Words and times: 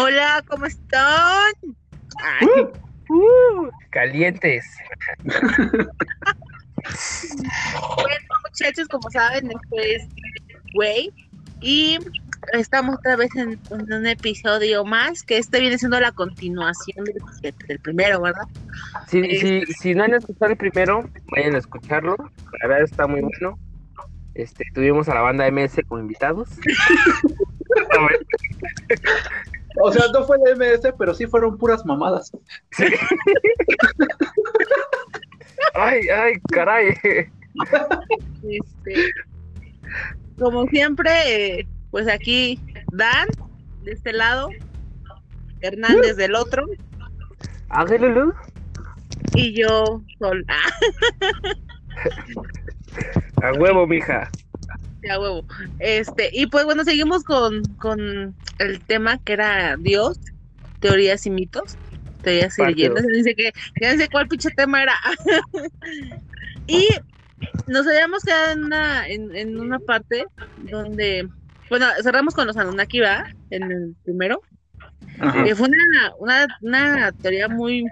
Hola, 0.00 0.44
¿cómo 0.48 0.66
están? 0.66 1.52
Ay, 2.22 2.46
Uh, 3.10 3.68
calientes. 3.90 4.64
bueno, 5.24 5.88
muchachos, 8.44 8.86
como 8.88 9.10
saben, 9.10 9.46
esto 9.50 9.76
es 9.82 10.06
Güey. 10.74 11.10
Y 11.62 11.98
estamos 12.52 12.96
otra 12.98 13.16
vez 13.16 13.34
en, 13.34 13.58
en 13.70 13.92
un 13.92 14.06
episodio 14.06 14.84
más, 14.84 15.22
que 15.22 15.38
este 15.38 15.58
viene 15.60 15.78
siendo 15.78 15.98
la 15.98 16.12
continuación 16.12 17.06
del, 17.06 17.54
del 17.66 17.78
primero, 17.80 18.20
¿verdad? 18.20 18.42
Si, 19.08 19.20
Eh. 19.20 19.64
si, 19.66 19.72
si 19.72 19.94
no 19.94 20.04
han 20.04 20.12
escuchado 20.14 20.52
el 20.52 20.58
primero, 20.58 21.08
vayan 21.34 21.54
a 21.54 21.58
escucharlo. 21.58 22.14
La 22.60 22.68
verdad 22.68 22.84
está 22.84 23.06
muy 23.06 23.22
bueno. 23.22 23.58
Este, 24.34 24.64
tuvimos 24.74 25.08
a 25.08 25.14
la 25.14 25.22
banda 25.22 25.50
MS 25.50 25.80
como 25.88 26.02
invitados. 26.02 26.50
O 29.80 29.92
sea, 29.92 30.04
no 30.12 30.24
fue 30.24 30.38
el 30.46 30.56
MS, 30.56 30.92
pero 30.98 31.14
sí 31.14 31.26
fueron 31.26 31.56
puras 31.58 31.84
mamadas. 31.84 32.32
ay, 35.74 36.08
ay, 36.08 36.34
caray. 36.52 36.88
Este, 38.42 39.10
como 40.38 40.66
siempre, 40.68 41.66
pues 41.90 42.08
aquí 42.08 42.60
Dan, 42.92 43.26
de 43.82 43.92
este 43.92 44.12
lado, 44.12 44.50
Hernández 45.60 46.16
del 46.16 46.34
otro, 46.36 46.66
Ángel 47.68 48.32
y 49.34 49.52
yo, 49.52 50.02
Sol. 50.18 50.44
Ah, 50.48 50.70
A 53.42 53.52
huevo, 53.52 53.86
mija. 53.86 54.30
Ya 55.02 55.20
huevo. 55.20 55.44
Este, 55.78 56.30
y 56.32 56.46
pues 56.46 56.64
bueno, 56.64 56.84
seguimos 56.84 57.24
con, 57.24 57.62
con 57.76 58.34
el 58.58 58.80
tema 58.86 59.18
que 59.18 59.34
era 59.34 59.76
Dios, 59.76 60.18
teorías 60.80 61.26
y 61.26 61.30
mitos, 61.30 61.76
teorías 62.22 62.58
y 62.58 62.64
leyendas. 62.64 63.06
Dice 63.06 63.34
que 63.34 63.52
ya 63.80 63.92
no 63.92 63.98
sé 63.98 64.08
cuál 64.08 64.28
pinche 64.28 64.50
tema 64.50 64.82
era. 64.82 64.94
y 66.66 66.88
nos 67.66 67.86
habíamos 67.86 68.22
quedado 68.22 68.52
en 68.52 68.64
una, 68.64 69.08
en, 69.08 69.34
en 69.34 69.58
una 69.58 69.78
parte 69.78 70.24
donde, 70.70 71.28
bueno, 71.70 71.86
cerramos 72.02 72.34
con 72.34 72.46
los 72.46 72.56
Anunnaki, 72.56 73.00
¿verdad? 73.00 73.26
En 73.50 73.70
el 73.70 73.94
primero. 74.04 74.42
Que 75.44 75.54
fue 75.54 75.68
una, 75.68 76.14
una, 76.18 76.46
una 76.60 77.12
teoría 77.12 77.48
muy, 77.48 77.84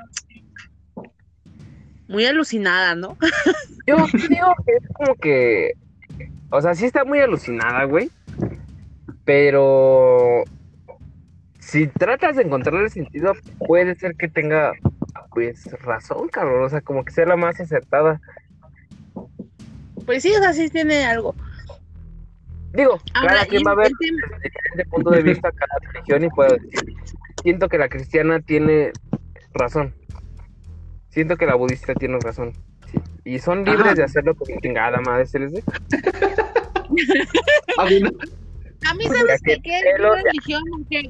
muy 2.08 2.24
alucinada, 2.24 2.94
¿no? 2.94 3.16
Yo 3.86 3.96
creo 4.26 4.54
que 4.64 4.72
es 4.72 4.88
como 4.94 5.14
que. 5.16 5.72
O 6.50 6.60
sea, 6.60 6.74
sí 6.74 6.86
está 6.86 7.04
muy 7.04 7.20
alucinada, 7.20 7.84
güey. 7.84 8.10
Pero. 9.24 10.44
Si 11.58 11.88
tratas 11.88 12.36
de 12.36 12.44
encontrarle 12.44 12.88
sentido, 12.88 13.32
puede 13.66 13.94
ser 13.96 14.14
que 14.16 14.28
tenga. 14.28 14.72
Pues 15.30 15.70
razón, 15.82 16.28
cabrón. 16.28 16.64
O 16.64 16.68
sea, 16.68 16.80
como 16.80 17.04
que 17.04 17.12
sea 17.12 17.26
la 17.26 17.36
más 17.36 17.60
acertada. 17.60 18.20
Pues 20.06 20.22
sí, 20.22 20.32
o 20.32 20.38
sea, 20.38 20.52
sí 20.52 20.70
tiene 20.70 21.04
algo. 21.04 21.34
Digo, 22.72 23.00
Ahora, 23.14 23.32
cada 23.34 23.46
quien 23.46 23.62
va 23.66 23.72
a 23.72 23.74
ver 23.74 23.90
desde 23.98 24.14
diferente 24.42 24.84
punto 24.90 25.10
de 25.10 25.22
vista 25.22 25.50
cada 25.50 25.92
religión 25.92 26.24
y 26.24 26.28
puedo 26.28 26.56
decir. 26.56 26.94
Siento 27.42 27.68
que 27.68 27.78
la 27.78 27.88
cristiana 27.88 28.40
tiene 28.40 28.92
razón. 29.54 29.94
Siento 31.08 31.36
que 31.36 31.46
la 31.46 31.54
budista 31.54 31.94
tiene 31.94 32.18
razón. 32.20 32.52
Y 33.26 33.38
son 33.40 33.64
libres 33.64 33.86
Ajá. 33.86 33.94
de 33.94 34.04
hacerlo 34.04 34.34
como 34.36 34.58
chingada 34.60 35.00
madre 35.00 35.26
se 35.26 35.40
les 35.40 35.52
dé. 35.52 35.64
A 37.78 37.84
mí 37.86 38.00
no- 38.00 38.10
A 38.88 38.94
mí, 38.94 39.04
¿sabes 39.04 39.42
que 39.42 39.60
¿Qué 39.62 39.82
religión? 39.98 40.62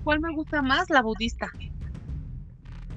¿Cuál 0.02 0.20
me 0.20 0.32
gusta 0.34 0.62
más? 0.62 0.88
La 0.88 1.02
budista. 1.02 1.50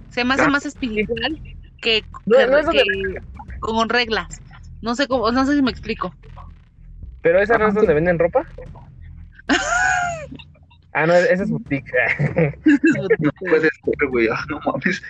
Se 0.09 0.23
me 0.23 0.35
hace 0.35 0.43
Ah. 0.43 0.49
más 0.49 0.65
espiritual 0.65 1.37
que, 1.81 2.01
No, 2.25 2.37
que- 2.37 2.47
no 2.47 2.57
es 2.59 2.65
donde- 2.65 2.83
que 2.83 3.21
con 3.59 3.89
reglas. 3.89 4.41
No 4.81 4.95
sé 4.95 5.05
cómo, 5.07 5.29
no 5.33 5.45
sé 5.45 5.55
si 5.55 5.61
me 5.61 5.71
explico. 5.71 6.15
Pero 7.21 7.41
esa 7.41 7.57
no 7.57 7.67
es 7.67 7.73
donde 7.73 7.93
venden 7.93 8.17
ropa. 8.19 8.45
Ah, 10.91 11.05
no, 11.05 11.13
esa 11.13 11.43
es 11.43 11.51
boutique. 11.51 11.91
no 13.19 13.29
puede 13.39 13.61
ser, 13.69 14.09
güey. 14.09 14.27
ah, 14.27 14.43
No 14.49 14.59
mames. 14.65 15.01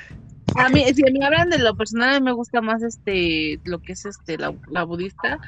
A 0.55 0.69
mí, 0.69 0.83
si 0.93 1.07
a 1.07 1.11
mí 1.11 1.23
hablan 1.23 1.49
de 1.49 1.59
lo 1.59 1.75
personal, 1.75 2.15
a 2.15 2.19
mí 2.19 2.25
me 2.25 2.31
gusta 2.31 2.61
más 2.61 2.81
este, 2.83 3.59
lo 3.65 3.79
que 3.79 3.93
es 3.93 4.05
este, 4.05 4.37
la, 4.37 4.53
la 4.67 4.83
budista. 4.83 5.39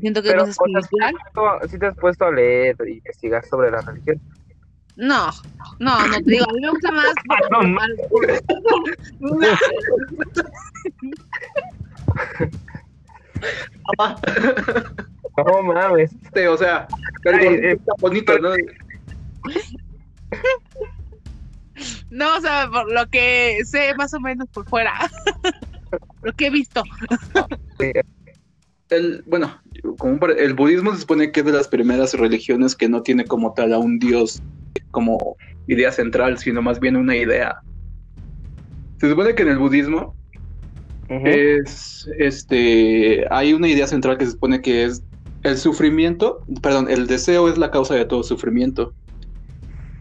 Siento 0.00 0.22
que 0.22 0.30
Pero, 0.30 0.44
es 0.44 0.56
o 0.58 0.66
más 0.68 0.88
sea, 0.88 1.08
espiritual. 1.10 1.68
si 1.70 1.78
te 1.78 1.86
has 1.86 1.96
puesto 1.96 2.24
a 2.26 2.32
leer 2.32 2.76
y 2.86 2.94
investigar 2.94 3.44
sobre 3.44 3.70
la 3.70 3.80
religión. 3.80 4.20
No, 4.96 5.30
no, 5.78 6.06
no 6.06 6.16
te 6.16 6.30
digo, 6.30 6.44
a 6.48 6.52
mí 6.52 6.60
me 6.60 6.70
gusta 6.70 6.92
más. 6.92 7.12
No, 7.50 7.62
ma- 7.68 7.86
Ah, 13.98 14.16
No 15.36 15.62
mames. 15.62 16.12
este, 16.22 16.48
o 16.48 16.56
sea, 16.56 16.86
Ay, 17.24 17.46
algo 17.46 17.50
eh, 17.50 17.78
bonito, 17.98 18.38
¿no? 18.38 18.50
No, 22.10 22.36
o 22.36 22.40
sea, 22.40 22.68
por 22.70 22.92
lo 22.92 23.06
que 23.08 23.58
sé 23.64 23.94
más 23.96 24.12
o 24.14 24.20
menos 24.20 24.48
por 24.52 24.66
fuera. 24.66 24.92
lo 26.22 26.32
que 26.32 26.46
he 26.46 26.50
visto. 26.50 26.82
El, 28.88 29.22
bueno, 29.26 29.60
como 29.98 30.18
para- 30.18 30.34
el 30.34 30.54
budismo 30.54 30.92
se 30.94 31.00
supone 31.02 31.30
que 31.30 31.40
es 31.40 31.46
de 31.46 31.52
las 31.52 31.68
primeras 31.68 32.14
religiones 32.14 32.74
que 32.74 32.88
no 32.88 33.02
tiene 33.02 33.24
como 33.24 33.54
tal 33.54 33.72
a 33.72 33.78
un 33.78 33.98
dios 33.98 34.42
como 34.90 35.36
idea 35.68 35.92
central, 35.92 36.38
sino 36.38 36.60
más 36.62 36.80
bien 36.80 36.96
una 36.96 37.16
idea. 37.16 37.56
Se 38.98 39.08
supone 39.08 39.34
que 39.34 39.42
en 39.42 39.48
el 39.48 39.58
budismo 39.58 40.14
es 41.08 42.08
este 42.18 43.24
hay 43.30 43.52
una 43.52 43.66
idea 43.68 43.86
central 43.86 44.16
que 44.18 44.26
se 44.26 44.32
supone 44.32 44.60
que 44.60 44.84
es 44.84 45.02
el 45.42 45.56
sufrimiento, 45.56 46.44
perdón, 46.62 46.88
el 46.90 47.06
deseo 47.06 47.48
es 47.48 47.56
la 47.58 47.70
causa 47.70 47.94
de 47.94 48.04
todo 48.04 48.22
sufrimiento. 48.22 48.92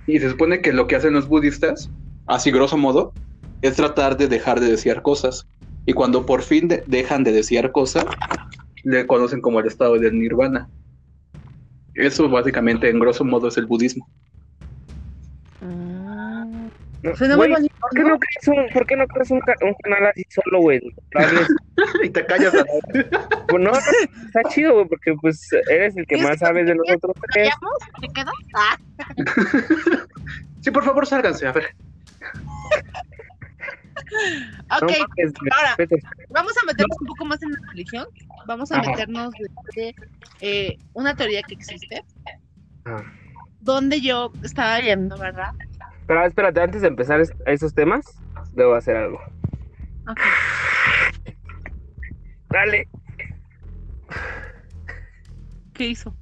Y 0.10 0.18
se 0.20 0.32
supone 0.32 0.60
que 0.60 0.74
lo 0.74 0.88
que 0.88 0.96
hacen 0.96 1.14
los 1.14 1.28
budistas, 1.28 1.92
así 2.26 2.50
grosso 2.50 2.78
modo, 2.78 3.14
es 3.62 3.76
tratar 3.76 4.18
de 4.18 4.28
dejar 4.28 4.60
de 4.60 4.66
desear 4.66 5.04
cosas. 5.04 5.48
Y 5.86 5.94
cuando 5.94 6.26
por 6.26 6.42
fin 6.42 6.68
de- 6.68 6.84
dejan 6.88 7.24
de 7.24 7.32
desear 7.32 7.72
cosas, 7.72 8.06
le 8.84 9.06
conocen 9.06 9.40
como 9.40 9.60
el 9.60 9.68
estado 9.68 10.00
del 10.00 10.18
nirvana. 10.18 10.68
Eso 11.94 12.28
básicamente 12.28 12.90
en 12.90 13.00
grosso 13.00 13.24
modo 13.24 13.50
es 13.50 13.58
el 13.58 13.68
budismo. 13.68 14.10
Suena 17.16 17.38
muy 17.38 17.48
bonito. 17.50 17.76
¿por 17.80 17.90
qué 17.92 18.04
no 18.04 18.20
crees 18.20 18.48
un, 18.48 18.70
por 18.74 18.86
qué 18.86 18.96
no 18.98 19.08
crees 19.08 19.32
un, 19.32 19.38
un 19.38 19.74
canal 19.84 20.08
así 20.08 20.24
solo, 20.30 20.60
güey? 20.62 20.82
Y 22.04 22.10
te 22.10 22.26
callas 22.26 22.54
a 22.56 22.66
Pues 23.48 23.64
no, 23.64 23.72
no, 23.72 23.78
está 24.26 24.44
chido, 24.50 24.74
güey, 24.74 24.88
porque 24.90 25.14
pues 25.22 25.48
eres 25.70 25.96
el 25.96 26.06
que 26.06 26.16
¿Es 26.16 26.22
más 26.22 26.32
que 26.32 26.38
sabes 26.40 26.66
de 26.66 26.74
te 26.74 26.78
nosotros 26.78 27.16
tres. 27.32 27.50
¿Te 28.02 28.08
quedas? 28.10 28.34
Ah, 28.54 28.78
Sí, 30.62 30.72
por 30.72 30.84
favor, 30.84 31.08
sálganse, 31.08 31.48
a 31.48 31.54
ver. 31.54 31.68
ok, 34.82 34.82
No 34.82 34.88
mames, 35.08 35.34
ahora. 35.56 35.76
vamos 36.30 36.54
a 36.62 36.66
meternos 36.66 36.98
un 37.00 37.08
poco 37.08 37.26
más 37.26 37.42
en 37.44 37.52
la 37.52 37.60
religión. 37.70 38.06
Vamos 38.46 38.72
a 38.74 38.80
Ajá. 38.80 38.92
meternos 38.92 39.34
de 39.76 39.96
eh, 40.42 40.78
una 40.94 41.16
teoría 41.16 41.42
que 41.44 41.54
existe, 41.56 42.04
Ah. 42.86 43.02
donde 43.62 44.02
yo 44.02 44.32
estaba 44.44 44.80
viendo, 44.82 45.18
¿verdad? 45.18 45.52
Pero 46.10 46.26
espérate, 46.26 46.60
antes 46.60 46.82
de 46.82 46.88
empezar 46.88 47.20
es- 47.22 47.32
esos 47.46 47.76
temas, 47.76 48.04
debo 48.54 48.74
hacer 48.74 48.96
algo. 48.98 49.20
Ok. 50.10 50.20
Dale. 52.50 52.88
¿Qué 55.76 55.86
hizo? 55.90 56.16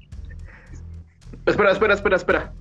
Espera, 1.45 1.71
espera, 1.71 1.93
espera, 1.93 2.15
espera. 2.17 2.53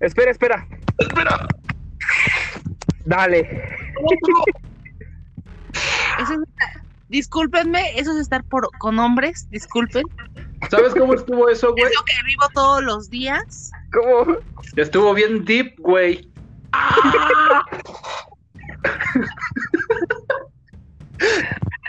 Espera, 0.00 0.30
espera. 0.32 0.66
Espera. 0.98 1.46
Dale. 3.04 3.38
Eso 6.18 6.32
es- 6.34 6.75
discúlpenme, 7.08 7.98
eso 7.98 8.12
es 8.12 8.18
estar 8.18 8.44
por, 8.44 8.68
con 8.78 8.98
hombres, 8.98 9.48
disculpen. 9.50 10.04
¿Sabes 10.70 10.94
cómo 10.94 11.14
estuvo 11.14 11.48
eso, 11.48 11.72
güey? 11.72 11.84
Es 11.84 11.94
lo 11.94 12.04
que 12.04 12.14
vivo 12.26 12.46
todos 12.54 12.82
los 12.82 13.08
días. 13.10 13.70
¿Cómo? 13.92 14.38
Estuvo 14.76 15.14
bien 15.14 15.44
deep, 15.44 15.78
güey. 15.78 16.30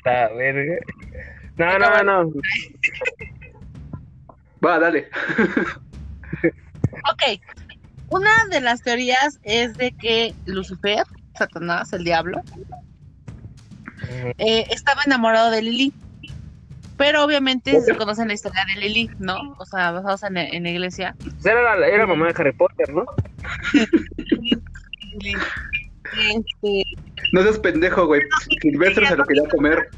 La 0.05 0.29
verga. 0.29 0.77
No, 1.57 1.79
no, 1.79 2.03
no. 2.03 2.31
Va, 4.65 4.79
dale. 4.79 5.09
Ok. 7.11 7.41
Una 8.09 8.31
de 8.49 8.61
las 8.61 8.81
teorías 8.81 9.39
es 9.43 9.75
de 9.75 9.91
que 9.91 10.33
Lucifer, 10.45 11.03
Satanás, 11.37 11.91
el 11.93 12.05
diablo, 12.05 12.41
eh, 14.37 14.65
estaba 14.69 15.01
enamorado 15.05 15.51
de 15.51 15.61
Lili. 15.61 15.93
Pero 16.97 17.23
obviamente 17.23 17.79
se 17.81 17.95
conocen 17.95 18.27
la 18.29 18.33
historia 18.33 18.65
de 18.73 18.81
Lily, 18.81 19.11
¿no? 19.19 19.55
O 19.59 19.65
sea, 19.65 19.91
basados 19.91 20.23
en, 20.23 20.35
en 20.37 20.63
la 20.63 20.69
iglesia. 20.69 21.15
Pues 21.19 21.45
Era 21.45 21.75
la, 21.75 21.87
era 21.87 22.07
mamá 22.07 22.25
de 22.25 22.33
Harry 22.35 22.53
Potter, 22.53 22.91
¿no? 22.91 23.05
Este, 26.13 26.83
No 27.33 27.43
seas 27.43 27.59
pendejo, 27.59 28.05
güey. 28.05 28.21
Silvestre 28.61 29.07
se 29.07 29.15
lo 29.15 29.25
quería 29.25 29.47
comer. 29.49 29.89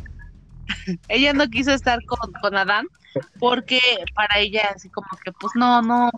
ella 1.07 1.33
no 1.33 1.47
quiso 1.49 1.71
estar 1.71 2.03
con, 2.05 2.31
con 2.41 2.55
Adán 2.55 2.87
porque 3.39 3.79
para 4.15 4.39
ella 4.39 4.71
así 4.75 4.89
como 4.89 5.07
que 5.23 5.31
pues 5.31 5.53
no, 5.55 5.81
no, 5.81 6.11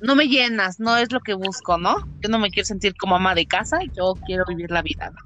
no 0.00 0.14
me 0.14 0.28
llenas, 0.28 0.78
no 0.80 0.96
es 0.96 1.12
lo 1.12 1.20
que 1.20 1.34
busco, 1.34 1.78
¿no? 1.78 1.96
Yo 2.20 2.28
no 2.28 2.38
me 2.38 2.50
quiero 2.50 2.66
sentir 2.66 2.94
como 2.96 3.16
ama 3.16 3.34
de 3.34 3.46
casa, 3.46 3.78
yo 3.96 4.14
quiero 4.26 4.44
vivir 4.46 4.70
la 4.70 4.82
vida. 4.82 5.10
¿no? 5.10 5.18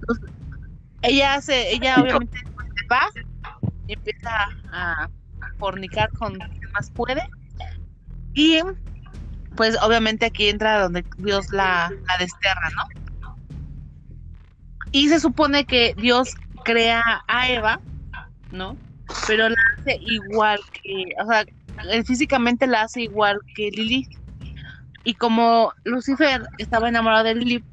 Entonces, 0.00 0.30
ella 1.06 1.34
hace, 1.34 1.72
ella 1.72 1.96
obviamente 2.00 2.38
va 2.90 3.08
empieza 3.88 4.48
a 4.72 5.08
fornicar 5.58 6.10
con 6.12 6.34
quien 6.34 6.72
más 6.72 6.90
puede 6.90 7.22
y 8.34 8.60
pues 9.56 9.76
obviamente 9.82 10.26
aquí 10.26 10.48
entra 10.48 10.82
donde 10.82 11.04
Dios 11.18 11.50
la, 11.50 11.90
la 12.06 12.18
desterra, 12.18 12.68
¿no? 12.76 12.82
Y 14.92 15.08
se 15.08 15.18
supone 15.20 15.64
que 15.64 15.94
Dios 15.96 16.34
crea 16.64 17.02
a 17.26 17.48
Eva, 17.48 17.80
¿no? 18.52 18.76
Pero 19.26 19.48
la 19.48 19.56
hace 19.78 19.98
igual 20.02 20.60
que, 20.72 21.04
o 21.22 21.26
sea, 21.26 21.44
eh, 21.90 22.04
físicamente 22.04 22.66
la 22.66 22.82
hace 22.82 23.02
igual 23.02 23.38
que 23.54 23.70
Lilith. 23.70 24.18
Y 25.04 25.14
como 25.14 25.72
Lucifer 25.84 26.42
estaba 26.58 26.88
enamorado 26.88 27.24
de 27.24 27.34
Lilith, 27.36 27.64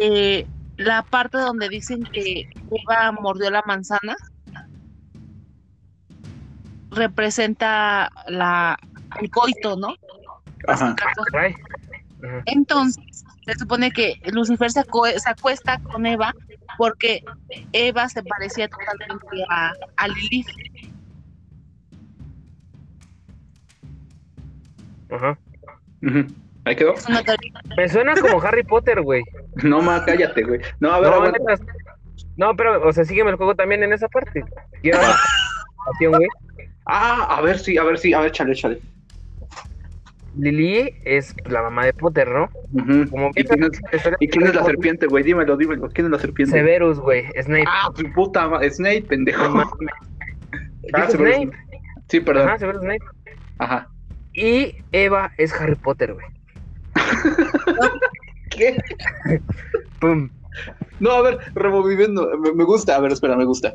eh, 0.00 0.46
la 0.76 1.02
parte 1.02 1.38
donde 1.38 1.68
dicen 1.68 2.02
que 2.04 2.48
Eva 2.70 3.12
mordió 3.12 3.50
la 3.50 3.62
manzana 3.66 4.16
representa 6.90 8.10
la 8.28 8.78
el 9.20 9.30
coito, 9.30 9.76
¿no? 9.76 9.94
Ajá. 10.66 10.96
Entonces, 12.46 13.24
se 13.44 13.54
supone 13.58 13.90
que 13.90 14.20
Lucifer 14.32 14.70
se, 14.70 14.80
acue- 14.80 15.16
se 15.18 15.30
acuesta 15.30 15.78
con 15.80 16.06
Eva 16.06 16.34
porque 16.78 17.22
Eva 17.72 18.08
se 18.08 18.22
parecía 18.22 18.68
totalmente 18.68 19.26
a, 19.50 19.72
a 19.96 20.08
Lilith. 20.08 20.46
Ajá. 25.10 25.38
Ahí 26.64 26.76
quedó. 26.76 26.94
Me 27.76 27.88
suena 27.88 28.14
como 28.20 28.42
Harry 28.42 28.64
Potter, 28.64 29.00
güey. 29.02 29.22
No, 29.62 29.80
ma, 29.80 30.04
cállate, 30.04 30.42
güey. 30.42 30.60
No, 30.80 30.92
a 30.92 31.00
ver, 31.00 31.10
No. 31.10 31.56
No, 32.36 32.54
pero, 32.54 32.86
o 32.86 32.92
sea, 32.92 33.04
sígueme 33.04 33.30
el 33.30 33.36
juego 33.36 33.54
también 33.54 33.82
en 33.82 33.92
esa 33.92 34.08
parte. 34.08 34.44
Quiero 34.82 34.98
la 34.98 35.16
acción, 35.90 36.12
güey. 36.12 36.28
Ah, 36.84 37.36
a 37.36 37.40
ver, 37.40 37.58
sí, 37.58 37.78
a 37.78 37.84
ver, 37.84 37.98
sí, 37.98 38.12
a 38.12 38.20
ver, 38.20 38.32
chale, 38.32 38.54
chale. 38.54 38.80
Lily 40.38 40.94
es 41.04 41.34
la 41.46 41.62
mamá 41.62 41.86
de 41.86 41.94
Potter, 41.94 42.28
¿no? 42.28 42.50
Como 43.10 43.30
¿Y 43.34 43.44
quién 43.44 43.64
es, 43.64 43.80
y 44.20 44.28
quién 44.28 44.46
es 44.46 44.54
la 44.54 44.64
serpiente, 44.64 45.06
güey? 45.06 45.24
Dímelo, 45.24 45.56
dímelo. 45.56 45.88
¿Quién 45.88 46.06
es 46.06 46.12
la 46.12 46.18
serpiente? 46.18 46.52
Severus, 46.52 47.00
güey. 47.00 47.24
Snape. 47.40 47.64
Ah, 47.66 47.90
tu 47.94 48.12
puta 48.12 48.48
Snape, 48.70 49.02
pendejo. 49.02 49.42
Ah, 50.92 51.10
Severus 51.10 51.34
Snape. 51.34 51.50
Sí, 52.08 52.20
perdón. 52.20 52.48
Ajá, 52.48 52.58
Severus 52.58 52.82
Snape. 52.82 53.04
Ajá. 53.58 53.88
Y 54.34 54.76
Eva 54.92 55.32
es 55.36 55.52
Harry 55.52 55.74
Potter, 55.74 56.14
güey. 56.14 56.26
¿Qué? 58.50 58.76
Pum. 59.98 60.30
No, 61.00 61.10
a 61.12 61.22
ver, 61.22 61.38
removiendo. 61.54 62.38
Me, 62.38 62.52
me 62.52 62.64
gusta, 62.64 62.96
a 62.96 63.00
ver, 63.00 63.12
espera, 63.12 63.36
me 63.36 63.44
gusta. 63.44 63.74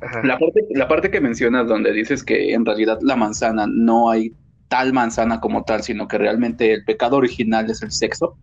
Ajá. 0.00 0.22
La 0.24 0.38
parte, 0.38 0.66
la 0.70 0.88
parte 0.88 1.10
que 1.10 1.20
mencionas 1.20 1.66
donde 1.66 1.92
dices 1.92 2.22
que 2.22 2.52
en 2.52 2.64
realidad 2.64 2.98
la 3.02 3.16
manzana 3.16 3.66
no 3.66 4.10
hay 4.10 4.34
tal 4.68 4.92
manzana 4.92 5.40
como 5.40 5.64
tal, 5.64 5.82
sino 5.82 6.08
que 6.08 6.18
realmente 6.18 6.72
el 6.72 6.84
pecado 6.84 7.16
original 7.16 7.70
es 7.70 7.82
el 7.82 7.92
sexo, 7.92 8.36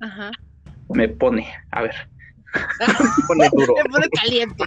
Ajá. 0.00 0.30
me 0.90 1.08
pone, 1.08 1.46
a 1.70 1.82
ver, 1.82 1.94
Pone 3.26 3.48
duro. 3.52 3.74
Me 3.76 3.90
pone 3.90 4.08
caliente. 4.10 4.64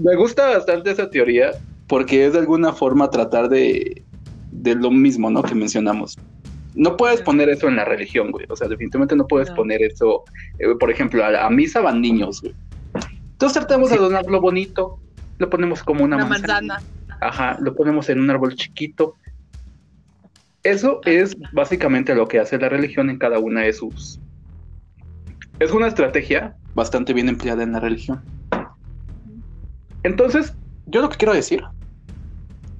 me 0.00 0.16
gusta 0.16 0.48
bastante 0.48 0.90
esa 0.90 1.10
teoría 1.10 1.52
porque 1.86 2.26
es 2.26 2.32
de 2.32 2.40
alguna 2.40 2.72
forma 2.72 3.10
tratar 3.10 3.48
de, 3.48 4.04
de 4.50 4.74
lo 4.74 4.90
mismo, 4.90 5.30
¿no? 5.30 5.42
Que 5.42 5.54
mencionamos. 5.54 6.18
No 6.78 6.96
puedes 6.96 7.20
poner 7.22 7.48
eso 7.48 7.66
en 7.68 7.74
la 7.76 7.84
religión, 7.84 8.30
güey. 8.30 8.46
O 8.48 8.54
sea, 8.56 8.68
definitivamente 8.68 9.16
no 9.16 9.26
puedes 9.26 9.48
No. 9.50 9.56
poner 9.56 9.82
eso. 9.82 10.22
eh, 10.60 10.74
por 10.78 10.90
ejemplo, 10.90 11.24
a, 11.24 11.44
a 11.44 11.50
misa 11.50 11.80
van 11.80 12.00
niños, 12.00 12.40
güey. 12.40 12.54
Entonces 13.32 13.58
tratamos 13.58 13.90
de 13.90 13.96
donarlo 13.96 14.40
bonito. 14.40 14.98
Lo 15.38 15.50
ponemos 15.50 15.82
como 15.82 16.04
una, 16.04 16.16
Una 16.16 16.26
manzana. 16.26 16.74
manzana. 16.78 17.18
Ajá, 17.20 17.58
lo 17.60 17.74
ponemos 17.74 18.08
en 18.08 18.20
un 18.20 18.30
árbol 18.30 18.54
chiquito. 18.54 19.14
Eso 20.62 21.00
es 21.04 21.36
básicamente 21.52 22.14
lo 22.14 22.28
que 22.28 22.38
hace 22.38 22.58
la 22.58 22.68
religión 22.68 23.10
en 23.10 23.18
cada 23.18 23.38
una 23.40 23.62
de 23.62 23.72
sus... 23.72 24.20
Es 25.60 25.72
una 25.72 25.88
estrategia 25.88 26.56
bastante 26.74 27.12
bien 27.12 27.28
empleada 27.28 27.62
en 27.64 27.72
la 27.72 27.80
religión. 27.80 28.22
Entonces, 30.04 30.54
yo 30.86 31.00
lo 31.02 31.08
que 31.08 31.16
quiero 31.16 31.32
decir 31.34 31.62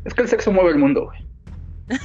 es 0.04 0.14
que 0.14 0.22
el 0.22 0.28
sexo 0.28 0.52
mueve 0.52 0.70
el 0.70 0.78
mundo, 0.78 1.06
güey. 1.06 1.18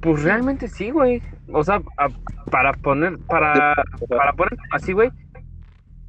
Pues 0.00 0.22
realmente 0.22 0.68
sí, 0.68 0.90
güey. 0.90 1.22
O 1.52 1.62
sea, 1.64 1.82
a- 1.98 2.08
para 2.50 2.72
poner, 2.72 3.18
para, 3.18 3.74
para 4.08 4.32
poner 4.32 4.56
así, 4.72 4.92
güey. 4.92 5.10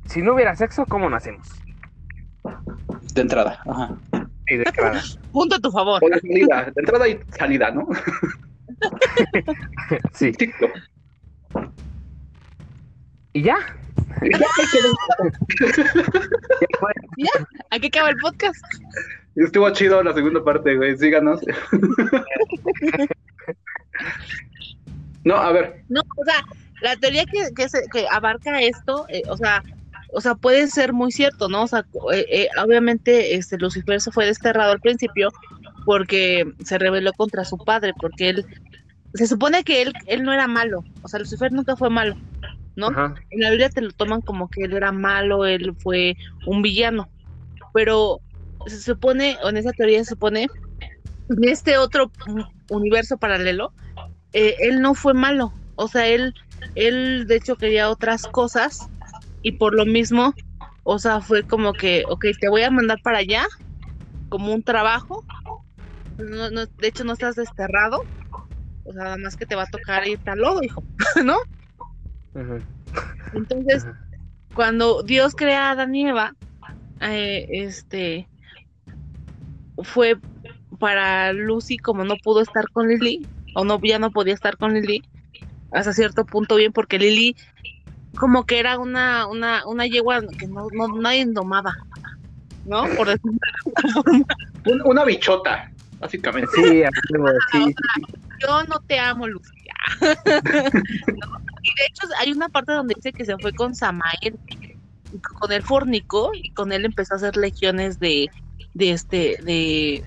Si 0.05 0.21
no 0.21 0.33
hubiera 0.33 0.55
sexo, 0.55 0.85
¿cómo 0.85 1.09
nacemos? 1.09 1.47
De 3.13 3.21
entrada, 3.21 3.61
ajá. 3.65 3.95
Sí, 4.47 4.57
de 4.57 4.63
entrada. 4.63 5.01
Punto 5.31 5.55
a 5.55 5.59
tu 5.59 5.71
favor. 5.71 6.01
O 6.03 6.07
de 6.09 6.19
salida, 6.19 6.71
de 6.73 6.81
entrada 6.81 7.07
y 7.07 7.19
salida, 7.37 7.71
¿no? 7.71 7.87
Sí. 10.13 10.31
Y 13.33 13.43
ya. 13.43 13.57
Aquí 17.69 17.87
acaba 17.87 18.09
el 18.09 18.17
podcast. 18.17 18.63
Estuvo 19.35 19.69
chido 19.71 20.01
la 20.03 20.13
segunda 20.13 20.43
parte, 20.43 20.75
güey. 20.75 20.97
Síganos. 20.97 21.41
No, 25.23 25.35
a 25.35 25.51
ver. 25.51 25.83
No, 25.89 26.01
o 26.17 26.25
sea, 26.25 26.43
la 26.81 26.95
teoría 26.95 27.25
que, 27.25 27.53
que, 27.55 27.69
se- 27.69 27.85
que 27.91 28.07
abarca 28.09 28.61
esto, 28.61 29.05
eh, 29.09 29.23
o 29.29 29.37
sea, 29.37 29.63
o 30.13 30.19
sea, 30.19 30.35
puede 30.35 30.67
ser 30.67 30.93
muy 30.93 31.11
cierto, 31.11 31.47
¿no? 31.47 31.63
O 31.63 31.67
sea, 31.67 31.85
eh, 32.13 32.25
eh, 32.29 32.47
obviamente 32.63 33.35
este 33.35 33.57
Lucifer 33.57 34.01
se 34.01 34.11
fue 34.11 34.25
desterrado 34.25 34.71
al 34.73 34.81
principio 34.81 35.31
porque 35.85 36.45
se 36.65 36.77
rebeló 36.77 37.13
contra 37.13 37.45
su 37.45 37.57
padre, 37.57 37.93
porque 37.99 38.29
él 38.29 38.45
se 39.13 39.27
supone 39.27 39.63
que 39.63 39.81
él 39.83 39.93
él 40.07 40.23
no 40.23 40.33
era 40.33 40.47
malo, 40.47 40.83
o 41.01 41.07
sea, 41.07 41.19
Lucifer 41.19 41.51
nunca 41.51 41.75
fue 41.75 41.89
malo, 41.89 42.15
¿no? 42.75 42.87
Ajá. 42.87 43.13
En 43.29 43.41
la 43.41 43.49
Biblia 43.51 43.69
te 43.69 43.81
lo 43.81 43.91
toman 43.91 44.21
como 44.21 44.49
que 44.49 44.63
él 44.63 44.73
era 44.73 44.91
malo, 44.91 45.45
él 45.45 45.75
fue 45.79 46.15
un 46.45 46.61
villano, 46.61 47.09
pero 47.73 48.19
se 48.65 48.81
supone, 48.81 49.37
o 49.43 49.49
en 49.49 49.57
esa 49.57 49.71
teoría 49.71 49.99
se 50.03 50.11
supone, 50.11 50.47
en 51.37 51.49
este 51.49 51.77
otro 51.77 52.11
universo 52.69 53.17
paralelo, 53.17 53.73
eh, 54.33 54.55
él 54.59 54.81
no 54.81 54.93
fue 54.93 55.13
malo, 55.13 55.53
o 55.75 55.87
sea, 55.87 56.07
él, 56.07 56.33
él 56.75 57.25
de 57.27 57.35
hecho 57.35 57.55
quería 57.55 57.89
otras 57.89 58.23
cosas 58.23 58.89
y 59.41 59.53
por 59.53 59.73
lo 59.73 59.85
mismo, 59.85 60.33
o 60.83 60.99
sea, 60.99 61.21
fue 61.21 61.43
como 61.43 61.73
que, 61.73 62.03
ok, 62.07 62.25
te 62.39 62.49
voy 62.49 62.63
a 62.63 62.71
mandar 62.71 62.99
para 63.03 63.19
allá 63.19 63.45
como 64.29 64.53
un 64.53 64.63
trabajo, 64.63 65.25
no, 66.17 66.49
no, 66.49 66.65
de 66.65 66.87
hecho 66.87 67.03
no 67.03 67.13
estás 67.13 67.35
desterrado, 67.35 68.03
o 68.85 68.93
sea, 68.93 69.03
nada 69.03 69.17
más 69.17 69.35
que 69.35 69.45
te 69.45 69.55
va 69.55 69.63
a 69.63 69.69
tocar 69.69 70.07
ir 70.07 70.19
al 70.25 70.39
lodo, 70.39 70.63
hijo, 70.63 70.83
¿no? 71.23 71.37
Entonces, 73.33 73.85
cuando 74.53 75.03
Dios 75.03 75.35
crea 75.35 75.67
a 75.67 75.71
Adán 75.71 75.95
y 75.95 76.07
Eva, 76.07 76.35
eh, 77.01 77.47
este 77.49 78.27
fue 79.83 80.17
para 80.81 81.31
Lucy 81.31 81.77
como 81.77 82.03
no 82.03 82.15
pudo 82.17 82.41
estar 82.41 82.67
con 82.73 82.89
Lily 82.89 83.25
o 83.55 83.63
no 83.63 83.79
ya 83.81 83.99
no 83.99 84.11
podía 84.11 84.33
estar 84.33 84.57
con 84.57 84.73
Lily 84.73 85.01
hasta 85.71 85.93
cierto 85.93 86.25
punto 86.25 86.55
bien 86.55 86.73
porque 86.73 86.99
Lily 86.99 87.37
como 88.17 88.45
que 88.45 88.59
era 88.59 88.77
una 88.79 89.27
una 89.27 89.65
una 89.67 89.85
yegua 89.85 90.21
que 90.37 90.47
no, 90.47 90.67
no 90.73 90.87
nadie 90.99 91.25
domaba 91.27 91.73
¿no? 92.65 92.83
Por 92.97 93.07
decirlo 93.07 93.31
de 93.31 93.51
alguna 93.65 93.93
forma. 93.93 94.25
Un- 94.65 94.81
una 94.85 95.05
bichota, 95.05 95.71
básicamente. 95.99 96.49
Sí, 96.53 96.83
a 96.83 96.89
huevo, 97.09 97.27
sí, 97.51 97.75
yo 98.39 98.63
no 98.65 98.79
te 98.87 98.99
amo, 98.99 99.27
Lucía. 99.27 99.73
¿No? 100.01 101.41
Y 101.63 101.69
de 101.75 101.85
hecho 101.89 102.07
hay 102.19 102.31
una 102.31 102.49
parte 102.49 102.73
donde 102.73 102.93
dice 102.95 103.13
que 103.13 103.25
se 103.25 103.37
fue 103.39 103.53
con 103.53 103.73
Samael, 103.75 104.37
y 105.13 105.17
con 105.19 105.51
él 105.51 105.63
fornicó 105.63 106.31
y 106.33 106.51
con 106.53 106.71
él 106.71 106.85
empezó 106.85 107.15
a 107.15 107.17
hacer 107.17 107.35
legiones 107.35 107.99
de, 107.99 108.29
de 108.73 108.91
este, 108.91 109.37
de, 109.43 110.03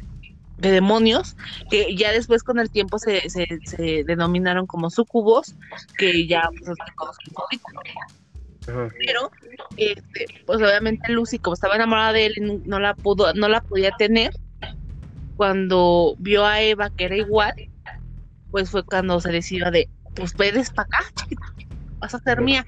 de 0.59 0.71
demonios, 0.71 1.37
que 1.71 1.95
ya 1.97 2.13
después 2.13 2.43
con 2.43 2.59
el 2.59 2.71
tiempo 2.71 2.99
se, 2.99 3.29
se, 3.29 3.47
se 3.65 4.05
denominaron 4.05 4.67
como 4.67 4.91
sucubos, 4.91 5.55
que 5.99 6.27
ya 6.27 6.49
pues. 6.65 6.79
Ajá. 8.67 8.89
pero 8.99 9.31
este, 9.77 10.27
pues 10.47 10.59
obviamente 10.59 11.13
Lucy 11.13 11.39
como 11.39 11.53
estaba 11.53 11.75
enamorada 11.77 12.15
de 12.15 12.27
él 12.27 12.63
no- 12.65 12.81
la 12.81 12.95
pudo 12.95 13.35
no 13.35 13.47
la 13.49 13.61
podía 13.61 13.91
tener 13.99 14.33
cuando 15.37 16.15
vio 16.19 16.47
a 16.47 16.63
Eva 16.63 16.89
que 16.89 17.05
era 17.05 17.17
igual 17.17 17.53
pues 18.51 18.71
fue 18.71 18.83
cuando 18.83 19.21
se 19.21 19.33
decidió 19.33 19.71
de 19.71 19.89
pues 20.15 20.33
vedes 20.35 20.71
para 20.71 20.87
acá 20.87 21.05
chiquita, 21.15 21.43
vas 21.99 22.15
a 22.15 22.21
ser 22.21 22.41
mía 22.41 22.65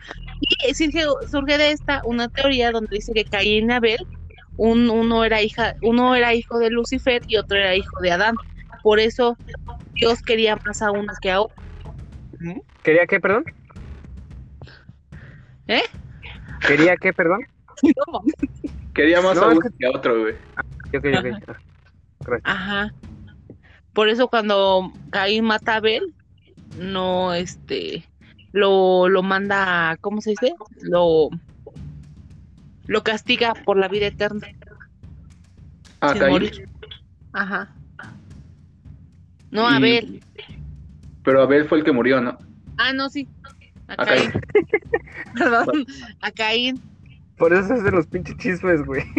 y 0.68 0.74
surge, 0.74 1.02
surge 1.30 1.56
de 1.56 1.70
esta 1.70 2.02
una 2.04 2.28
teoría 2.28 2.72
donde 2.72 2.96
dice 2.96 3.12
que 3.14 3.24
Caín 3.24 3.70
y 3.70 3.72
Abel 3.72 4.06
un, 4.56 4.90
uno 4.90 5.24
era 5.24 5.42
hija 5.42 5.74
uno 5.82 6.14
era 6.14 6.34
hijo 6.34 6.58
de 6.58 6.70
Lucifer 6.70 7.22
y 7.26 7.36
otro 7.36 7.56
era 7.58 7.74
hijo 7.76 7.98
de 8.00 8.10
Adán 8.12 8.34
por 8.82 9.00
eso 9.00 9.36
Dios 9.94 10.20
quería 10.22 10.56
más 10.64 10.82
a 10.82 10.90
uno 10.90 11.12
que 11.20 11.30
a 11.30 11.40
otro 11.42 11.56
¿Quería 12.82 13.06
qué, 13.06 13.18
perdón? 13.18 13.44
¿Eh? 15.66 15.82
¿Quería 16.66 16.96
qué, 16.96 17.12
perdón? 17.12 17.40
No. 17.82 18.22
Quería 18.94 19.20
más 19.20 19.36
No, 19.36 19.42
a 19.42 19.46
es 19.52 19.52
uno 19.58 19.60
que- 19.60 19.76
que 19.78 19.86
a 19.86 19.90
otro, 19.90 20.20
güey. 20.20 20.34
Ok, 20.34 20.94
ok. 20.94 21.04
Ah, 21.14 21.58
Gracias. 22.20 22.40
Ajá. 22.44 22.90
Por 23.92 24.08
eso 24.08 24.28
cuando 24.28 24.92
Caín 25.10 25.44
mata 25.46 25.74
a 25.74 25.76
Abel, 25.76 26.14
no, 26.78 27.34
este, 27.34 28.04
lo, 28.52 29.08
lo 29.08 29.22
manda, 29.22 29.96
¿cómo 30.00 30.20
se 30.20 30.30
dice? 30.30 30.54
Lo, 30.82 31.30
lo 32.86 33.02
castiga 33.02 33.54
por 33.64 33.76
la 33.76 33.88
vida 33.88 34.06
eterna, 34.06 34.46
Ah, 36.00 36.12
sin 36.12 36.28
morir. 36.28 36.68
Ajá. 37.32 37.68
No, 39.50 39.70
Y- 39.70 39.74
Abel. 39.74 40.24
Pero 41.24 41.42
Abel 41.42 41.68
fue 41.68 41.78
el 41.78 41.84
que 41.84 41.92
murió, 41.92 42.20
¿no? 42.20 42.36
Ah, 42.78 42.92
no, 42.92 43.08
sí. 43.08 43.28
A 43.88 43.94
A 43.94 44.04
Caín. 44.06 44.30
Caín. 44.30 44.42
Perdón, 45.34 45.86
a 46.20 46.30
Caín. 46.30 46.80
Por 47.38 47.52
eso 47.52 47.68
se 47.68 47.74
hacen 47.74 47.94
los 47.94 48.06
pinches 48.06 48.36
chismes, 48.38 48.82
güey. 48.84 49.04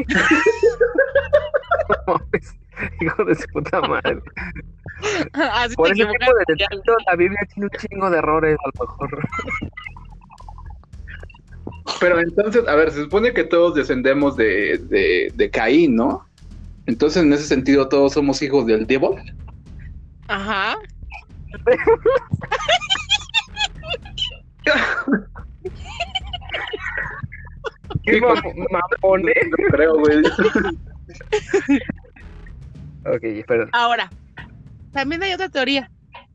No 2.07 2.13
mames, 2.15 2.53
Hijo 3.01 3.23
de 3.25 3.35
su 3.35 3.47
puta 3.47 3.79
madre. 3.81 4.19
Así 5.33 5.75
Por 5.75 5.91
ese 5.91 6.05
tipo 6.05 6.31
de 6.33 6.43
detalles, 6.55 6.81
la 7.07 7.15
Biblia 7.15 7.39
tiene 7.53 7.69
un 7.71 7.79
chingo 7.79 8.09
de 8.09 8.17
errores, 8.17 8.57
a 8.63 8.67
lo 8.79 8.85
mejor. 8.87 9.27
Pero 11.99 12.19
entonces, 12.19 12.67
a 12.67 12.75
ver, 12.75 12.91
se 12.91 13.01
supone 13.03 13.33
que 13.33 13.43
todos 13.43 13.73
descendemos 13.75 14.35
de, 14.35 14.77
de, 14.77 15.31
de 15.33 15.49
Caín, 15.49 15.95
¿no? 15.95 16.25
Entonces, 16.85 17.23
en 17.23 17.33
ese 17.33 17.43
sentido, 17.45 17.89
todos 17.89 18.13
somos 18.13 18.41
hijos 18.41 18.65
del 18.65 18.85
Devil. 18.87 19.09
Ajá. 20.27 20.75
¿Qué 28.03 28.13
Sí, 28.13 28.19
mam- 28.21 28.41
mamone? 29.01 29.33
No 29.51 29.67
creo, 29.71 29.95
güey. 29.97 30.17
Ok, 33.05 33.45
perdón. 33.47 33.69
Ahora, 33.73 34.09
también 34.91 35.23
hay 35.23 35.33
otra 35.33 35.49
teoría, 35.49 35.89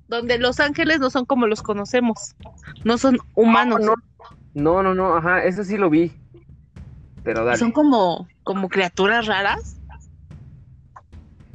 donde 0.08 0.38
los 0.38 0.60
ángeles 0.60 1.00
no 1.00 1.10
son 1.10 1.24
como 1.26 1.46
los 1.46 1.62
conocemos, 1.62 2.34
no 2.84 2.98
son 2.98 3.18
humanos, 3.34 3.80
No, 3.80 3.86
no, 3.86 3.94
no, 4.82 4.94
no, 4.94 5.16
ajá, 5.16 5.44
eso 5.44 5.64
sí 5.64 5.76
lo 5.76 5.88
vi. 5.90 6.12
Pero 7.24 7.44
dale. 7.44 7.56
son 7.58 7.70
como, 7.72 8.26
como 8.42 8.68
criaturas 8.68 9.26
raras. 9.26 9.78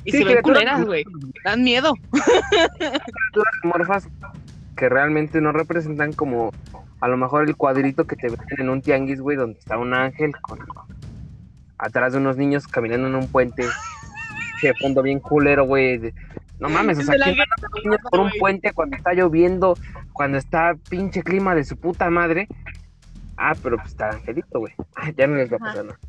Y 0.06 0.12
Sí, 0.12 0.18
se 0.20 0.24
ven 0.24 0.34
criaturas- 0.38 0.44
culeras, 0.60 0.86
güey. 0.86 1.06
Dan 1.44 1.64
miedo. 1.64 1.94
morfas 3.64 4.08
que 4.76 4.90
realmente 4.90 5.42
no 5.42 5.52
representan 5.52 6.14
como 6.14 6.52
a 7.02 7.08
lo 7.08 7.18
mejor 7.18 7.48
el 7.48 7.56
cuadrito 7.56 8.06
que 8.06 8.16
te 8.16 8.28
ven 8.30 8.40
en 8.58 8.70
un 8.70 8.82
tianguis, 8.82 9.20
güey, 9.22 9.38
donde 9.38 9.60
está 9.60 9.78
un 9.78 9.94
ángel 9.94 10.32
con 10.42 10.60
atrás 11.78 12.14
de 12.14 12.20
unos 12.20 12.38
niños 12.38 12.68
caminando 12.68 13.08
en 13.08 13.16
un 13.16 13.28
puente. 13.28 13.66
De 14.62 14.74
fondo 14.74 15.04
bien 15.04 15.20
culero, 15.20 15.66
güey. 15.66 16.14
No 16.60 16.68
mames, 16.70 16.98
o 16.98 17.04
sea, 17.04 17.14
¿quién 17.24 17.36
niños 17.84 18.00
por 18.10 18.22
un 18.22 18.32
puente 18.40 18.74
cuando 18.74 18.98
está 18.98 19.14
lloviendo, 19.14 19.78
cuando 20.14 20.40
está 20.40 20.76
pinche 20.90 21.22
clima 21.22 21.54
de 21.54 21.64
su 21.64 21.78
puta 21.78 22.10
madre? 22.10 22.48
Ah, 23.38 23.56
pero 23.62 23.78
pues 23.78 23.90
está 23.90 24.10
angelito, 24.10 24.60
güey. 24.60 24.74
Ya 25.18 25.28
no 25.28 25.36
les 25.36 25.52
va 25.52 25.58
a 25.58 25.60
pasar 25.60 25.86
nada. 25.86 26.00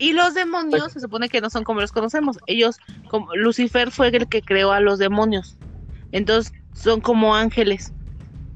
Y 0.00 0.12
los 0.12 0.34
demonios 0.34 0.92
se 0.92 1.00
supone 1.00 1.28
que 1.28 1.40
no 1.40 1.50
son 1.50 1.64
como 1.64 1.80
los 1.80 1.90
conocemos. 1.90 2.38
Ellos, 2.46 2.78
como 3.08 3.34
Lucifer 3.34 3.90
fue 3.90 4.08
el 4.08 4.28
que 4.28 4.42
creó 4.42 4.70
a 4.70 4.78
los 4.80 4.98
demonios. 5.00 5.56
Entonces, 6.12 6.52
son 6.72 7.00
como 7.00 7.34
ángeles. 7.34 7.92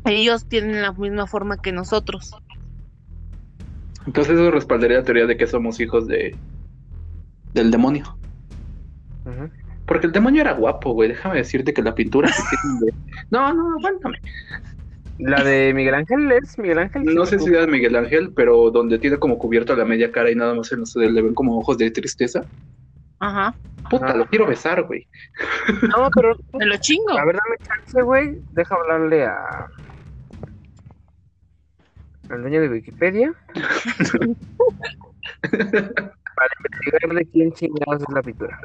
Ellos 0.05 0.45
tienen 0.47 0.83
la 0.83 0.93
misma 0.93 1.27
forma 1.27 1.57
que 1.61 1.73
nosotros. 1.73 2.33
Entonces, 4.07 4.35
eso 4.35 4.51
respaldaría 4.53 4.99
la 4.99 5.05
teoría 5.05 5.27
de 5.27 5.37
que 5.37 5.47
somos 5.47 5.81
hijos 5.81 6.07
de 6.07 6.37
del 7.55 7.71
demonio. 7.71 8.17
Porque 9.87 10.07
el 10.07 10.13
demonio 10.13 10.41
era 10.43 10.53
guapo, 10.55 10.93
güey. 10.93 11.09
Déjame 11.11 11.37
decirte 11.37 11.75
que 11.75 11.83
la 11.83 11.95
pintura 11.95 12.29
que 12.31 12.43
tienen 12.63 12.81
de- 12.81 12.95
No, 13.31 13.53
no, 13.53 13.73
aguántame. 13.79 14.19
La 15.19 15.45
de 15.45 15.73
Miguel 15.75 15.95
Ángel 15.95 16.33
es 16.33 16.59
Miguel 16.59 16.79
Ángel. 16.79 17.05
No 17.05 17.27
sé 17.27 17.39
si 17.39 17.51
era 17.51 17.67
Miguel 17.67 17.97
Ángel, 17.97 18.33
pero 18.35 18.71
donde 18.71 18.99
tiene 18.99 19.19
como 19.19 19.39
cubierto 19.39 19.77
la 19.77 19.85
media 19.85 20.11
cara 20.11 20.31
y 20.31 20.35
nada 20.35 20.55
más 20.55 20.73
en 20.73 20.81
los 20.81 20.97
le 20.97 21.23
ven 21.23 21.35
como 21.35 21.59
ojos 21.59 21.79
de 21.79 21.91
tristeza. 21.91 22.45
Ajá. 23.19 23.55
Puta, 23.89 24.07
Ajá. 24.07 24.17
lo 24.17 24.27
quiero 24.27 24.47
besar, 24.47 24.83
güey. 24.83 25.07
No, 25.83 26.09
pero 26.15 26.37
Me 26.59 26.67
lo 26.67 26.77
chingo. 26.79 27.17
A 27.19 27.25
ver, 27.25 27.37
dame 27.37 27.57
chance, 27.63 28.03
güey. 28.03 28.39
Deja 28.53 28.75
hablarle 28.75 29.25
a. 29.25 29.69
al 32.31 32.41
dueño 32.43 32.61
de 32.63 32.69
Wikipedia. 32.69 33.33
Para 35.43 36.49
investigar 36.59 37.15
de 37.15 37.27
quién 37.27 37.53
chingados 37.53 38.03
es 38.03 38.15
la 38.15 38.23
pintura. 38.23 38.59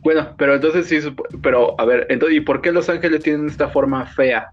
Bueno, 0.00 0.34
pero 0.38 0.54
entonces 0.54 0.86
sí, 0.86 1.00
pero 1.42 1.78
a 1.78 1.84
ver, 1.84 2.06
entonces, 2.08 2.38
¿y 2.38 2.40
por 2.40 2.62
qué 2.62 2.72
los 2.72 2.88
ángeles 2.88 3.22
tienen 3.22 3.46
esta 3.46 3.68
forma 3.68 4.06
fea? 4.06 4.52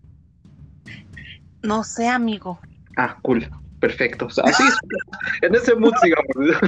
No 1.66 1.84
sé, 1.84 2.08
amigo. 2.08 2.60
Ah, 2.98 3.18
cool, 3.22 3.50
perfecto. 3.80 4.26
O 4.28 4.30
sea, 4.30 4.44
así, 4.46 4.64
en 5.42 5.56
ese 5.56 5.76
mood 5.76 5.94
sigamos. 6.02 6.60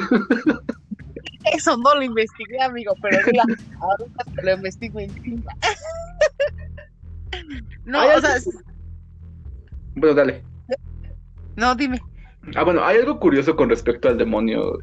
Eso 1.54 1.78
no 1.78 1.96
lo 1.96 2.04
investigué, 2.04 2.62
amigo, 2.62 2.94
pero 3.02 3.18
mira, 3.32 3.44
ahorita 3.80 4.24
te 4.36 4.44
lo 4.44 4.54
investigo 4.54 5.00
en 5.00 5.24
chinga. 5.24 5.54
No, 7.86 8.00
o 8.06 8.20
sea, 8.22 8.36
Bueno, 9.96 10.16
dale. 10.16 10.44
no, 11.56 11.74
dime. 11.76 12.02
Ah, 12.56 12.64
bueno, 12.64 12.84
hay 12.84 12.98
algo 12.98 13.20
curioso 13.20 13.56
con 13.56 13.70
respecto 13.70 14.10
al 14.10 14.18
demonio. 14.18 14.80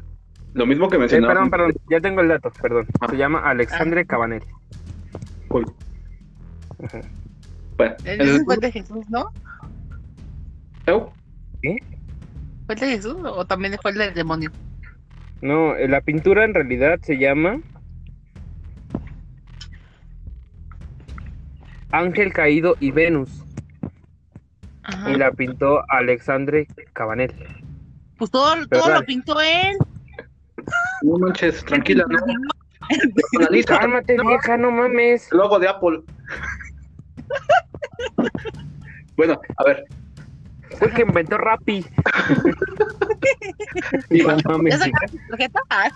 Lo 0.53 0.65
mismo 0.65 0.87
que 0.89 0.95
Eh, 0.95 0.99
mencionaba. 0.99 1.33
perdón, 1.33 1.49
perdón, 1.51 1.73
ya 1.89 1.99
tengo 1.99 2.21
el 2.21 2.29
dato, 2.29 2.51
perdón. 2.61 2.87
Ah. 3.01 3.07
Se 3.09 3.17
llama 3.17 3.39
Alexandre 3.47 4.05
Cabanelli. 4.05 4.45
Cool. 5.49 5.65
Ajá. 6.83 7.01
Bueno, 7.77 7.95
fue 8.45 8.55
el 8.55 8.61
de 8.61 8.71
Jesús, 8.71 9.05
¿no? 9.09 9.29
¿Eu? 10.87 11.11
¿Fue 12.65 12.75
el 12.75 12.79
de 12.79 12.87
Jesús 12.87 13.17
o 13.23 13.45
también 13.45 13.75
fue 13.81 13.91
el 13.91 13.97
del 13.97 14.13
demonio? 14.13 14.51
No, 15.41 15.75
eh, 15.75 15.87
la 15.87 16.01
pintura 16.01 16.45
en 16.45 16.53
realidad 16.53 16.99
se 17.01 17.17
llama 17.17 17.59
Ángel 21.91 22.33
Caído 22.33 22.75
y 22.79 22.91
Venus. 22.91 23.29
Ajá. 24.83 25.11
Y 25.11 25.15
la 25.15 25.31
pintó 25.31 25.83
Alexandre 25.89 26.67
Cabanelli. 26.93 27.33
Pues 28.17 28.29
todo, 28.31 28.53
Pero 28.69 28.81
todo 28.81 28.93
lo 28.93 29.01
pintó 29.03 29.41
él. 29.41 29.77
No 31.01 31.17
manches, 31.17 31.63
tranquila, 31.65 32.05
¿no? 32.07 32.17
Cálmate, 33.65 34.17
vieja, 34.21 34.57
no 34.57 34.71
mames. 34.71 35.31
logo 35.31 35.59
de 35.59 35.67
Apple. 35.67 36.01
bueno, 39.17 39.39
a 39.57 39.63
ver. 39.63 39.85
Fue 40.77 40.87
el 40.89 40.93
que 40.93 41.01
inventó 41.03 41.37
Rappi. 41.37 41.85
Ah, 45.69 45.89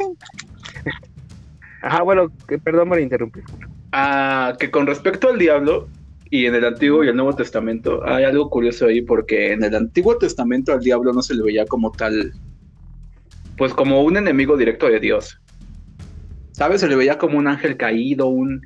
Ajá, 1.81 2.01
bueno, 2.03 2.31
que- 2.47 2.57
perdón 2.59 2.89
por 2.89 2.99
interrumpir. 2.99 3.43
Ah, 3.91 4.55
que 4.59 4.69
con 4.69 4.85
respecto 4.85 5.29
al 5.29 5.39
diablo 5.39 5.87
y 6.29 6.45
en 6.45 6.55
el 6.55 6.65
Antiguo 6.65 7.03
y 7.03 7.07
el 7.07 7.15
Nuevo 7.15 7.35
Testamento 7.35 8.05
hay 8.05 8.23
algo 8.25 8.49
curioso 8.49 8.85
ahí 8.87 9.01
porque 9.01 9.53
en 9.53 9.63
el 9.63 9.73
Antiguo 9.75 10.17
Testamento 10.17 10.73
al 10.73 10.81
diablo 10.81 11.13
no 11.13 11.21
se 11.21 11.33
le 11.35 11.43
veía 11.43 11.65
como 11.65 11.91
tal, 11.91 12.33
pues 13.57 13.73
como 13.73 14.03
un 14.03 14.17
enemigo 14.17 14.57
directo 14.57 14.87
de 14.89 14.99
Dios. 14.99 15.39
¿Sabes? 16.51 16.81
Se 16.81 16.87
le 16.87 16.95
veía 16.95 17.17
como 17.17 17.37
un 17.37 17.47
ángel 17.47 17.77
caído, 17.77 18.27
un... 18.27 18.61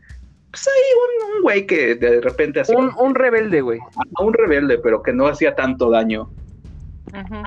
Pues 0.54 0.68
ahí 0.68 1.30
un, 1.32 1.36
un 1.38 1.42
güey 1.42 1.66
que 1.66 1.96
de 1.96 2.22
repente 2.22 2.60
hacía 2.60 2.78
Un, 2.78 2.92
un 3.00 3.16
rebelde, 3.16 3.62
güey. 3.62 3.80
un 4.20 4.34
rebelde, 4.34 4.78
pero 4.78 5.02
que 5.02 5.12
no 5.12 5.26
hacía 5.26 5.56
tanto 5.56 5.90
daño. 5.90 6.30
Ujú. 7.08 7.42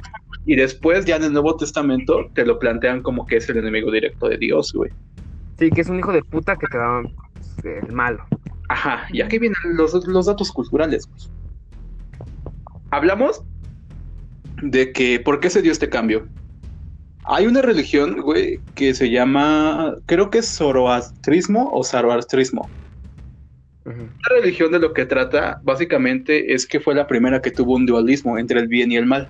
Y 0.44 0.56
después 0.56 1.04
ya 1.04 1.14
en 1.14 1.22
el 1.22 1.32
Nuevo 1.32 1.56
Testamento 1.56 2.28
te 2.34 2.44
lo 2.44 2.58
plantean 2.58 3.02
como 3.02 3.24
que 3.24 3.36
es 3.36 3.48
el 3.48 3.58
enemigo 3.58 3.92
directo 3.92 4.28
de 4.28 4.38
Dios, 4.38 4.72
güey. 4.72 4.90
Sí, 5.56 5.70
que 5.70 5.82
es 5.82 5.88
un 5.88 6.00
hijo 6.00 6.12
de 6.12 6.22
puta 6.24 6.56
que 6.56 6.66
te 6.66 6.78
da 6.78 7.02
pues, 7.62 7.76
el 7.86 7.92
malo. 7.92 8.24
Ajá, 8.68 9.06
y 9.12 9.20
aquí 9.20 9.38
vienen 9.38 9.56
los, 9.76 9.94
los 10.08 10.26
datos 10.26 10.50
culturales. 10.50 11.06
güey. 11.08 12.26
Hablamos 12.90 13.42
de 14.62 14.92
que, 14.92 15.20
¿por 15.20 15.38
qué 15.38 15.48
se 15.48 15.62
dio 15.62 15.70
este 15.70 15.88
cambio? 15.88 16.26
Hay 17.24 17.46
una 17.46 17.62
religión, 17.62 18.20
güey, 18.20 18.58
que 18.74 18.94
se 18.94 19.10
llama, 19.10 19.94
creo 20.06 20.28
que 20.30 20.38
es 20.38 20.48
zoroastrismo 20.48 21.70
o 21.72 21.84
zoroastrismo. 21.84 22.68
La 23.86 24.40
religión 24.40 24.72
de 24.72 24.80
lo 24.80 24.92
que 24.92 25.06
trata, 25.06 25.60
básicamente, 25.62 26.52
es 26.52 26.66
que 26.66 26.80
fue 26.80 26.94
la 26.94 27.06
primera 27.06 27.40
que 27.40 27.52
tuvo 27.52 27.74
un 27.74 27.86
dualismo 27.86 28.36
entre 28.36 28.58
el 28.58 28.66
bien 28.66 28.90
y 28.90 28.96
el 28.96 29.06
mal. 29.06 29.28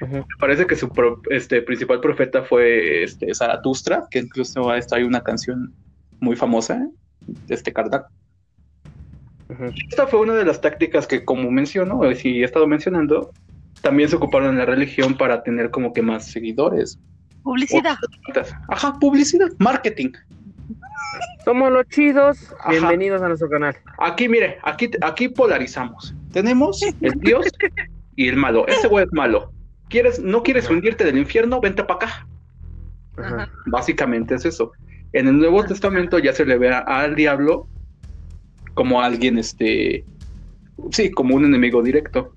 Me 0.00 0.24
parece 0.38 0.66
que 0.66 0.74
su 0.76 0.90
este, 1.30 1.62
principal 1.62 2.00
profeta 2.00 2.42
fue 2.42 3.04
este, 3.04 3.32
Zaratustra, 3.34 4.04
que 4.10 4.20
incluso 4.20 4.70
hay 4.70 5.02
una 5.04 5.22
canción 5.22 5.72
muy 6.20 6.36
famosa 6.36 6.88
de 7.20 7.54
este 7.54 7.72
carnal. 7.72 8.06
Esta 9.88 10.06
fue 10.06 10.20
una 10.20 10.34
de 10.34 10.44
las 10.44 10.60
tácticas 10.60 11.06
que, 11.06 11.24
como 11.24 11.50
menciono, 11.50 12.00
si 12.14 12.40
he 12.40 12.44
estado 12.44 12.66
mencionando, 12.66 13.30
también 13.82 14.08
se 14.08 14.16
ocuparon 14.16 14.50
en 14.50 14.58
la 14.58 14.66
religión 14.66 15.16
para 15.16 15.42
tener 15.42 15.70
como 15.70 15.92
que 15.92 16.02
más 16.02 16.26
seguidores. 16.26 16.98
Publicidad. 17.42 17.96
Ajá, 18.68 18.98
publicidad, 18.98 19.48
marketing. 19.58 20.12
Somos 21.44 21.72
los 21.72 21.88
chidos. 21.88 22.54
Bienvenidos 22.68 23.22
a 23.22 23.28
nuestro 23.28 23.48
canal. 23.48 23.76
Aquí, 23.98 24.28
mire, 24.28 24.58
aquí, 24.62 24.90
aquí 25.00 25.28
polarizamos. 25.28 26.14
Tenemos 26.32 26.80
el 26.82 27.12
Dios 27.20 27.46
y 28.16 28.28
el 28.28 28.36
malo. 28.36 28.66
Ese 28.68 28.88
güey 28.88 29.04
es 29.04 29.12
malo. 29.12 29.52
¿Quieres, 29.88 30.20
¿No 30.20 30.42
quieres 30.42 30.70
hundirte 30.70 31.04
del 31.04 31.18
infierno? 31.18 31.60
Vente 31.60 31.82
para 31.84 31.94
acá. 31.94 32.26
Básicamente 33.66 34.34
es 34.34 34.44
eso. 34.44 34.72
En 35.12 35.26
el 35.26 35.38
Nuevo 35.38 35.64
Testamento 35.64 36.18
ya 36.18 36.32
se 36.32 36.44
le 36.44 36.56
ve 36.56 36.72
al 36.72 37.16
diablo 37.16 37.66
como 38.74 39.02
alguien, 39.02 39.38
este, 39.38 40.04
sí, 40.90 41.10
como 41.10 41.34
un 41.34 41.44
enemigo 41.44 41.82
directo. 41.82 42.32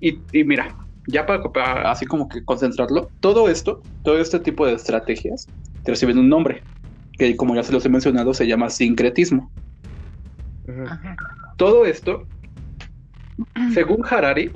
Y, 0.00 0.18
mira, 0.44 0.74
ya 1.06 1.26
para, 1.26 1.90
así 1.90 2.06
como 2.06 2.28
que 2.28 2.44
concentrarlo, 2.44 3.08
todo 3.20 3.48
esto, 3.48 3.82
todo 4.02 4.18
este 4.18 4.38
tipo 4.40 4.66
de 4.66 4.74
estrategias 4.74 5.46
reciben 5.84 6.18
un 6.18 6.28
nombre, 6.28 6.62
que 7.18 7.36
como 7.36 7.54
ya 7.54 7.62
se 7.62 7.72
los 7.72 7.84
he 7.84 7.88
mencionado, 7.88 8.32
se 8.32 8.46
llama 8.46 8.70
sincretismo. 8.70 9.50
Todo 11.56 11.84
esto, 11.84 12.26
según 13.74 14.04
Harari, 14.08 14.52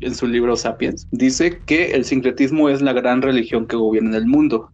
en 0.00 0.14
su 0.14 0.26
libro 0.26 0.56
Sapiens, 0.56 1.08
dice 1.10 1.60
que 1.64 1.92
el 1.92 2.04
sincretismo 2.04 2.68
es 2.68 2.82
la 2.82 2.92
gran 2.92 3.22
religión 3.22 3.66
que 3.66 3.76
gobierna 3.76 4.16
el 4.16 4.26
mundo. 4.26 4.70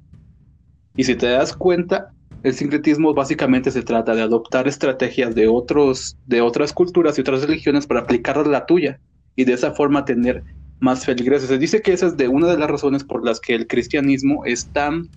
Y 0.96 1.04
si 1.04 1.14
te 1.14 1.28
das 1.28 1.54
cuenta, 1.54 2.10
el 2.42 2.54
sincretismo 2.54 3.14
básicamente 3.14 3.70
se 3.70 3.82
trata 3.82 4.14
de 4.14 4.22
adoptar 4.22 4.66
estrategias 4.66 5.34
de 5.34 5.48
otros, 5.48 6.16
de 6.26 6.40
otras 6.40 6.72
culturas 6.72 7.18
y 7.18 7.20
otras 7.20 7.42
religiones 7.42 7.86
para 7.86 8.00
aplicarlas 8.00 8.46
a 8.46 8.50
la 8.50 8.66
tuya 8.66 9.00
y 9.36 9.44
de 9.44 9.52
esa 9.52 9.72
forma 9.72 10.04
tener 10.04 10.42
más 10.80 11.04
feligreses. 11.04 11.48
Se 11.48 11.58
dice 11.58 11.82
que 11.82 11.92
esa 11.92 12.06
es 12.06 12.16
de 12.16 12.28
una 12.28 12.48
de 12.48 12.58
las 12.58 12.70
razones 12.70 13.04
por 13.04 13.24
las 13.24 13.40
que 13.40 13.54
el 13.54 13.66
cristianismo 13.66 14.44
es 14.44 14.66
tan, 14.66 15.08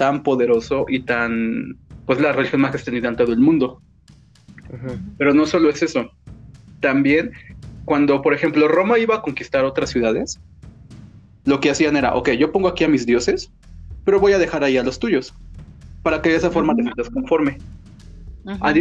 tan 0.00 0.22
poderoso 0.22 0.86
y 0.88 1.00
tan, 1.00 1.76
pues 2.06 2.18
la 2.18 2.32
religión 2.32 2.62
más 2.62 2.74
extendida 2.74 3.08
en 3.08 3.16
todo 3.16 3.34
el 3.34 3.38
mundo. 3.38 3.82
Pero 5.18 5.34
no 5.34 5.44
solo 5.44 5.68
es 5.68 5.82
eso. 5.82 6.10
También 6.80 7.32
cuando, 7.84 8.22
por 8.22 8.32
ejemplo, 8.32 8.66
Roma 8.66 8.98
iba 8.98 9.16
a 9.16 9.20
conquistar 9.20 9.62
otras 9.66 9.90
ciudades, 9.90 10.40
lo 11.44 11.60
que 11.60 11.68
hacían 11.68 11.98
era, 11.98 12.14
ok, 12.14 12.30
yo 12.30 12.50
pongo 12.50 12.68
aquí 12.68 12.84
a 12.84 12.88
mis 12.88 13.04
dioses, 13.04 13.52
pero 14.06 14.18
voy 14.18 14.32
a 14.32 14.38
dejar 14.38 14.64
ahí 14.64 14.78
a 14.78 14.82
los 14.82 14.98
tuyos, 14.98 15.34
para 16.02 16.22
que 16.22 16.30
de 16.30 16.36
esa 16.36 16.50
forma 16.50 16.74
te 16.74 16.82
sientas 16.82 17.10
conforme. 17.10 17.58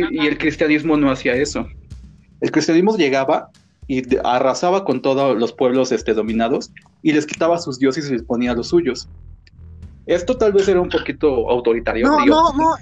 Y 0.09 0.25
el 0.25 0.37
cristianismo 0.37 0.95
no 0.95 1.11
hacía 1.11 1.33
eso. 1.33 1.67
El 2.39 2.49
cristianismo 2.49 2.95
llegaba 2.95 3.49
y 3.87 4.03
arrasaba 4.23 4.85
con 4.85 5.01
todos 5.01 5.37
los 5.37 5.51
pueblos 5.51 5.91
este, 5.91 6.13
dominados 6.13 6.71
y 7.01 7.11
les 7.11 7.25
quitaba 7.25 7.57
sus 7.57 7.77
dioses 7.77 8.07
y 8.09 8.13
les 8.13 8.23
ponía 8.23 8.53
los 8.53 8.69
suyos. 8.69 9.09
Esto 10.09 10.35
tal 10.35 10.51
vez 10.51 10.67
era 10.67 10.81
un 10.81 10.89
poquito 10.89 11.47
autoritario. 11.51 12.07
No, 12.07 12.25
no, 12.25 12.51
no. 12.53 12.75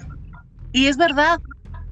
Y 0.72 0.86
es 0.86 0.96
verdad, 0.96 1.38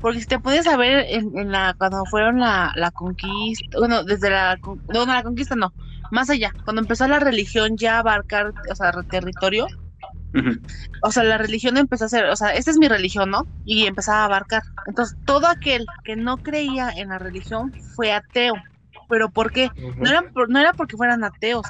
porque 0.00 0.20
si 0.20 0.26
te 0.26 0.38
puedes 0.38 0.64
saber 0.64 1.04
en, 1.10 1.52
la 1.52 1.74
cuando 1.76 2.06
fueron 2.06 2.40
la, 2.40 2.72
la, 2.74 2.90
conquista, 2.90 3.78
bueno, 3.78 4.02
desde 4.02 4.30
la 4.30 4.58
no, 4.94 5.04
la 5.04 5.22
conquista 5.22 5.54
no, 5.54 5.74
más 6.10 6.30
allá, 6.30 6.54
cuando 6.64 6.80
empezó 6.80 7.06
la 7.06 7.18
religión 7.18 7.76
ya 7.76 7.96
a 7.96 7.98
abarcar, 7.98 8.54
o 8.70 8.74
sea, 8.74 8.92
territorio. 9.10 9.66
O 11.02 11.12
sea, 11.12 11.22
la 11.22 11.36
religión 11.36 11.76
empezó 11.76 12.06
a 12.06 12.08
ser, 12.08 12.26
o 12.26 12.36
sea, 12.36 12.54
esta 12.54 12.70
es 12.70 12.78
mi 12.78 12.88
religión, 12.88 13.30
¿no? 13.30 13.46
Y 13.66 13.86
empezaba 13.86 14.20
a 14.20 14.24
abarcar. 14.24 14.62
Entonces, 14.86 15.18
todo 15.26 15.48
aquel 15.48 15.84
que 16.04 16.16
no 16.16 16.38
creía 16.38 16.88
en 16.90 17.10
la 17.10 17.18
religión 17.18 17.74
fue 17.94 18.12
ateo. 18.12 18.54
¿Pero 19.08 19.28
por 19.28 19.52
qué? 19.52 19.70
no, 19.98 20.08
era, 20.08 20.24
no 20.48 20.58
era 20.58 20.72
porque 20.72 20.96
fueran 20.96 21.24
ateos, 21.24 21.66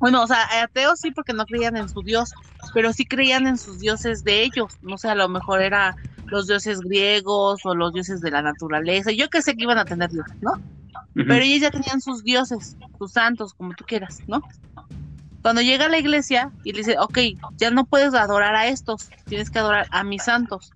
bueno, 0.00 0.22
o 0.22 0.26
sea, 0.26 0.62
ateos 0.62 0.98
sí 0.98 1.10
porque 1.10 1.34
no 1.34 1.44
creían 1.44 1.76
en 1.76 1.88
su 1.88 2.02
Dios, 2.02 2.32
pero 2.72 2.92
sí 2.92 3.04
creían 3.04 3.46
en 3.46 3.58
sus 3.58 3.78
dioses 3.78 4.24
de 4.24 4.42
ellos. 4.42 4.78
No 4.80 4.96
sé, 4.96 5.10
a 5.10 5.14
lo 5.14 5.28
mejor 5.28 5.60
era 5.60 5.94
los 6.24 6.46
dioses 6.46 6.80
griegos 6.80 7.60
o 7.64 7.74
los 7.74 7.92
dioses 7.92 8.22
de 8.22 8.30
la 8.30 8.40
naturaleza. 8.40 9.12
Yo 9.12 9.28
que 9.28 9.42
sé 9.42 9.54
que 9.54 9.64
iban 9.64 9.76
a 9.76 9.84
tener 9.84 10.10
dioses, 10.10 10.36
¿no? 10.40 10.54
Pero 11.14 11.34
ellos 11.34 11.60
ya 11.60 11.70
tenían 11.70 12.00
sus 12.00 12.24
dioses, 12.24 12.76
sus 12.98 13.12
santos, 13.12 13.52
como 13.52 13.74
tú 13.74 13.84
quieras, 13.86 14.20
¿no? 14.26 14.42
Cuando 15.42 15.60
llega 15.60 15.86
a 15.86 15.88
la 15.88 15.98
iglesia 15.98 16.50
y 16.64 16.72
le 16.72 16.78
dice, 16.78 16.96
ok, 16.98 17.18
ya 17.56 17.70
no 17.70 17.84
puedes 17.84 18.14
adorar 18.14 18.54
a 18.54 18.68
estos, 18.68 19.10
tienes 19.26 19.50
que 19.50 19.58
adorar 19.58 19.86
a 19.90 20.02
mis 20.02 20.24
santos. 20.24 20.72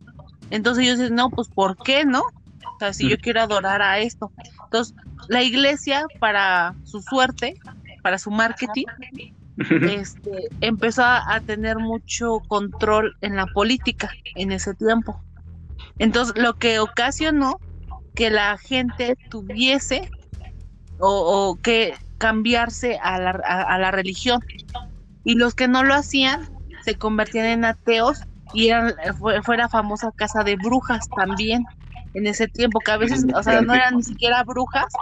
Entonces 0.50 0.84
ellos 0.84 0.98
dicen, 0.98 1.14
no, 1.14 1.30
pues 1.30 1.48
¿por 1.48 1.76
qué 1.78 2.04
no? 2.04 2.20
O 2.20 2.78
sea, 2.78 2.92
si 2.92 3.08
yo 3.08 3.16
quiero 3.18 3.40
adorar 3.40 3.80
a 3.80 4.00
esto. 4.00 4.32
Entonces, 4.64 4.94
la 5.28 5.42
iglesia, 5.42 6.06
para 6.18 6.74
su 6.84 7.00
suerte, 7.00 7.58
para 8.04 8.18
su 8.18 8.30
marketing, 8.30 8.84
este, 9.56 10.48
empezó 10.60 11.02
a 11.04 11.40
tener 11.44 11.78
mucho 11.78 12.40
control 12.46 13.16
en 13.22 13.34
la 13.34 13.46
política 13.46 14.10
en 14.36 14.52
ese 14.52 14.74
tiempo. 14.74 15.20
Entonces, 15.98 16.36
lo 16.36 16.54
que 16.54 16.80
ocasionó 16.80 17.58
que 18.14 18.28
la 18.28 18.58
gente 18.58 19.16
tuviese 19.30 20.10
o, 20.98 21.58
que 21.62 21.94
cambiarse 22.18 22.98
a 23.02 23.18
la, 23.18 23.30
a, 23.30 23.78
la, 23.78 23.90
religión. 23.90 24.40
Y 25.24 25.34
los 25.34 25.54
que 25.54 25.66
no 25.66 25.82
lo 25.82 25.94
hacían 25.94 26.48
se 26.84 26.96
convertían 26.96 27.46
en 27.46 27.64
ateos 27.64 28.20
y 28.52 28.68
eran, 28.68 28.94
fue, 29.18 29.42
fue 29.42 29.56
la 29.56 29.68
famosa 29.68 30.12
casa 30.12 30.44
de 30.44 30.56
brujas 30.56 31.08
también 31.16 31.64
en 32.14 32.26
ese 32.26 32.46
tiempo, 32.46 32.78
que 32.78 32.92
a 32.92 32.96
veces, 32.96 33.26
o 33.34 33.42
sea, 33.42 33.60
no 33.62 33.74
eran 33.74 33.96
ni 33.96 34.02
siquiera 34.04 34.44
brujas, 34.44 34.92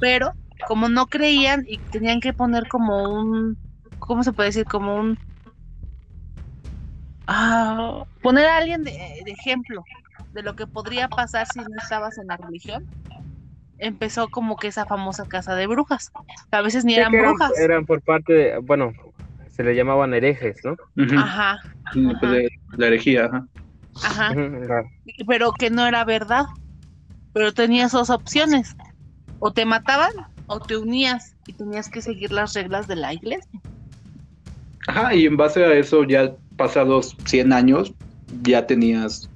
pero 0.00 0.32
como 0.66 0.88
no 0.88 1.06
creían 1.06 1.64
y 1.66 1.78
tenían 1.90 2.20
que 2.20 2.32
poner 2.32 2.68
como 2.68 3.20
un, 3.20 3.56
¿cómo 3.98 4.22
se 4.22 4.32
puede 4.32 4.48
decir? 4.48 4.64
Como 4.64 4.96
un... 4.96 5.18
Ah, 7.26 8.04
poner 8.22 8.46
a 8.46 8.58
alguien 8.58 8.84
de, 8.84 8.92
ejemplo 9.26 9.82
de 10.32 10.42
lo 10.42 10.54
que 10.54 10.66
podría 10.66 11.08
pasar 11.08 11.46
si 11.46 11.60
no 11.60 11.76
estabas 11.78 12.18
en 12.18 12.26
la 12.26 12.36
religión, 12.36 12.84
empezó 13.78 14.28
como 14.28 14.56
que 14.56 14.68
esa 14.68 14.84
famosa 14.84 15.26
casa 15.26 15.54
de 15.54 15.66
brujas. 15.66 16.10
A 16.50 16.60
veces 16.60 16.84
ni 16.84 16.94
eran 16.94 17.12
brujas. 17.12 17.52
Eran, 17.58 17.86
por 17.86 18.02
parte 18.02 18.32
de, 18.32 18.58
bueno, 18.58 18.92
se 19.48 19.62
le 19.62 19.74
llamaban 19.74 20.12
herejes, 20.12 20.60
¿no? 20.64 20.76
Ajá. 21.18 21.58
Pues 21.92 22.50
la 22.76 22.86
herejía, 22.86 23.26
ajá. 23.26 23.46
Ajá. 24.02 24.34
Pero 25.26 25.52
que 25.52 25.70
no 25.70 25.86
era 25.86 26.04
verdad. 26.04 26.44
Pero 27.32 27.52
tenías 27.52 27.92
dos 27.92 28.10
opciones. 28.10 28.76
O 29.38 29.52
te 29.52 29.64
mataban 29.64 30.10
o 30.46 30.60
te 30.60 30.76
unías 30.76 31.34
y 31.46 31.52
tenías 31.52 31.88
que 31.88 32.02
seguir 32.02 32.32
las 32.32 32.54
reglas 32.54 32.86
de 32.86 32.96
la 32.96 33.12
iglesia. 33.12 33.60
Ajá, 34.86 35.14
y 35.14 35.26
en 35.26 35.36
base 35.36 35.64
a 35.64 35.72
eso, 35.72 36.04
ya 36.04 36.34
pasados 36.56 37.16
100 37.24 37.52
años, 37.52 37.94
ya 38.42 38.66
tenías, 38.66 39.30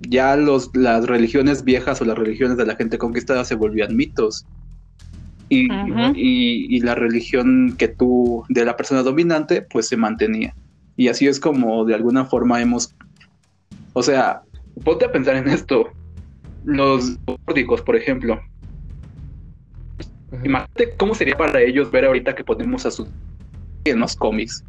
ya 0.00 0.36
los, 0.36 0.70
las 0.74 1.06
religiones 1.06 1.64
viejas 1.64 2.00
o 2.00 2.04
las 2.04 2.18
religiones 2.18 2.56
de 2.56 2.66
la 2.66 2.76
gente 2.76 2.98
conquistada 2.98 3.44
se 3.44 3.54
volvían 3.54 3.96
mitos. 3.96 4.46
Y, 5.48 5.64
y, 6.14 6.76
y, 6.76 6.80
la 6.80 6.94
religión 6.94 7.74
que 7.76 7.88
tú, 7.88 8.44
de 8.48 8.64
la 8.64 8.76
persona 8.76 9.02
dominante, 9.02 9.62
pues 9.62 9.88
se 9.88 9.96
mantenía. 9.96 10.54
Y 10.96 11.08
así 11.08 11.26
es 11.26 11.40
como 11.40 11.84
de 11.84 11.94
alguna 11.94 12.24
forma 12.24 12.60
hemos, 12.60 12.94
o 13.94 14.02
sea, 14.02 14.42
ponte 14.84 15.06
a 15.06 15.12
pensar 15.12 15.34
en 15.34 15.48
esto. 15.48 15.88
Los 16.64 17.18
nórdicos, 17.48 17.82
por 17.82 17.96
ejemplo, 17.96 18.40
Imagínate 20.32 20.94
cómo 20.96 21.14
sería 21.14 21.36
para 21.36 21.60
ellos 21.60 21.90
ver 21.90 22.04
ahorita 22.04 22.34
que 22.34 22.44
ponemos 22.44 22.86
a 22.86 22.90
sus 22.90 23.08
en 23.84 23.98
los 23.98 24.14
cómics. 24.16 24.64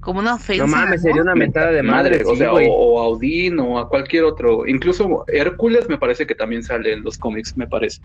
Como 0.00 0.18
una 0.18 0.34
ofensa. 0.34 0.64
No 0.64 0.70
mames, 0.70 1.02
sería 1.02 1.22
una 1.22 1.34
mentada 1.34 1.70
de 1.70 1.82
madre. 1.82 2.24
o, 2.24 2.34
sea, 2.34 2.52
o, 2.52 3.00
a 3.00 3.08
Odín 3.08 3.60
o 3.60 3.78
a 3.78 3.88
cualquier 3.88 4.24
otro. 4.24 4.66
Incluso 4.66 5.24
Hércules 5.28 5.88
me 5.88 5.96
parece 5.96 6.26
que 6.26 6.34
también 6.34 6.62
sale 6.62 6.92
en 6.92 7.04
los 7.04 7.16
cómics, 7.16 7.56
me 7.56 7.68
parece. 7.68 8.00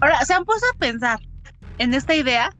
Ahora, 0.00 0.22
se 0.24 0.34
han 0.34 0.44
puesto 0.44 0.66
a 0.74 0.78
pensar 0.78 1.18
en 1.78 1.94
esta 1.94 2.14
idea 2.14 2.50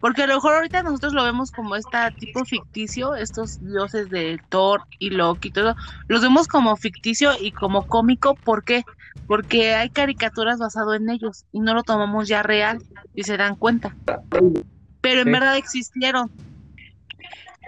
Porque 0.00 0.22
a 0.22 0.26
lo 0.26 0.34
mejor 0.34 0.54
ahorita 0.54 0.82
nosotros 0.82 1.12
lo 1.14 1.24
vemos 1.24 1.50
como 1.50 1.74
este 1.76 1.96
tipo 2.18 2.44
ficticio, 2.44 3.14
estos 3.14 3.58
dioses 3.60 4.10
de 4.10 4.38
Thor 4.48 4.84
y 4.98 5.10
Loki 5.10 5.48
y 5.48 5.52
todo, 5.52 5.74
los 6.08 6.22
vemos 6.22 6.46
como 6.48 6.76
ficticio 6.76 7.32
y 7.40 7.52
como 7.52 7.86
cómico, 7.86 8.34
¿por 8.44 8.62
qué? 8.64 8.82
Porque 9.26 9.74
hay 9.74 9.90
caricaturas 9.90 10.58
basado 10.58 10.94
en 10.94 11.08
ellos 11.10 11.44
y 11.52 11.60
no 11.60 11.74
lo 11.74 11.82
tomamos 11.82 12.28
ya 12.28 12.42
real 12.42 12.78
y 13.14 13.24
se 13.24 13.36
dan 13.36 13.56
cuenta. 13.56 13.96
Pero 15.00 15.20
en 15.20 15.26
Sí. 15.26 15.32
verdad 15.32 15.56
existieron. 15.56 16.30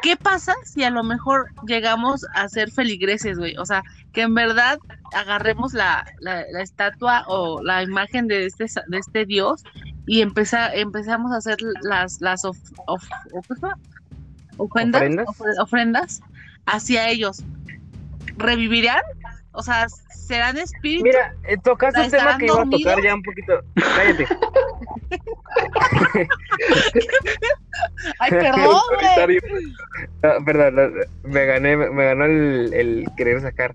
¿Qué 0.00 0.16
pasa 0.16 0.54
si 0.64 0.84
a 0.84 0.90
lo 0.90 1.02
mejor 1.02 1.48
llegamos 1.66 2.24
a 2.34 2.48
ser 2.48 2.70
feligreses, 2.70 3.36
güey? 3.36 3.56
O 3.56 3.66
sea, 3.66 3.82
que 4.12 4.22
en 4.22 4.34
verdad 4.34 4.78
agarremos 5.12 5.72
la, 5.72 6.04
la, 6.20 6.44
la 6.52 6.62
estatua 6.62 7.24
o 7.26 7.62
la 7.64 7.82
imagen 7.82 8.28
de 8.28 8.46
este, 8.46 8.66
de 8.86 8.98
este 8.98 9.26
dios 9.26 9.62
y 10.08 10.22
empeza- 10.22 10.74
empezamos 10.74 11.30
a 11.32 11.36
hacer 11.36 11.58
las, 11.82 12.20
las 12.20 12.44
of- 12.44 12.58
of- 12.86 13.04
ofrendas, 14.56 15.02
¿Ofrendas? 15.02 15.26
ofre- 15.28 15.62
ofrendas 15.62 16.20
hacia 16.66 17.08
ellos. 17.08 17.44
¿Revivirán? 18.38 19.02
O 19.52 19.62
sea, 19.62 19.86
¿serán 20.10 20.56
espíritus? 20.58 21.04
Mira, 21.04 21.34
eh, 21.44 21.56
tocaste 21.62 22.00
un 22.00 22.10
tema 22.10 22.16
¿Estarán 22.32 22.38
que 22.38 22.46
iba 22.46 22.62
a 22.62 22.70
tocar 22.70 23.02
ya 23.02 23.14
un 23.14 23.22
poquito. 23.22 23.60
Cállate. 23.96 24.26
Ay, 28.18 28.30
perdón, 28.30 28.52
güey. 28.88 28.98
Comentario. 28.98 29.40
No, 30.22 30.44
perdón, 30.44 30.74
no, 30.74 31.28
me 31.30 31.46
gané, 31.46 31.76
me 31.76 32.04
ganó 32.04 32.24
el, 32.24 32.70
el 32.74 33.06
querer 33.16 33.40
sacar. 33.40 33.72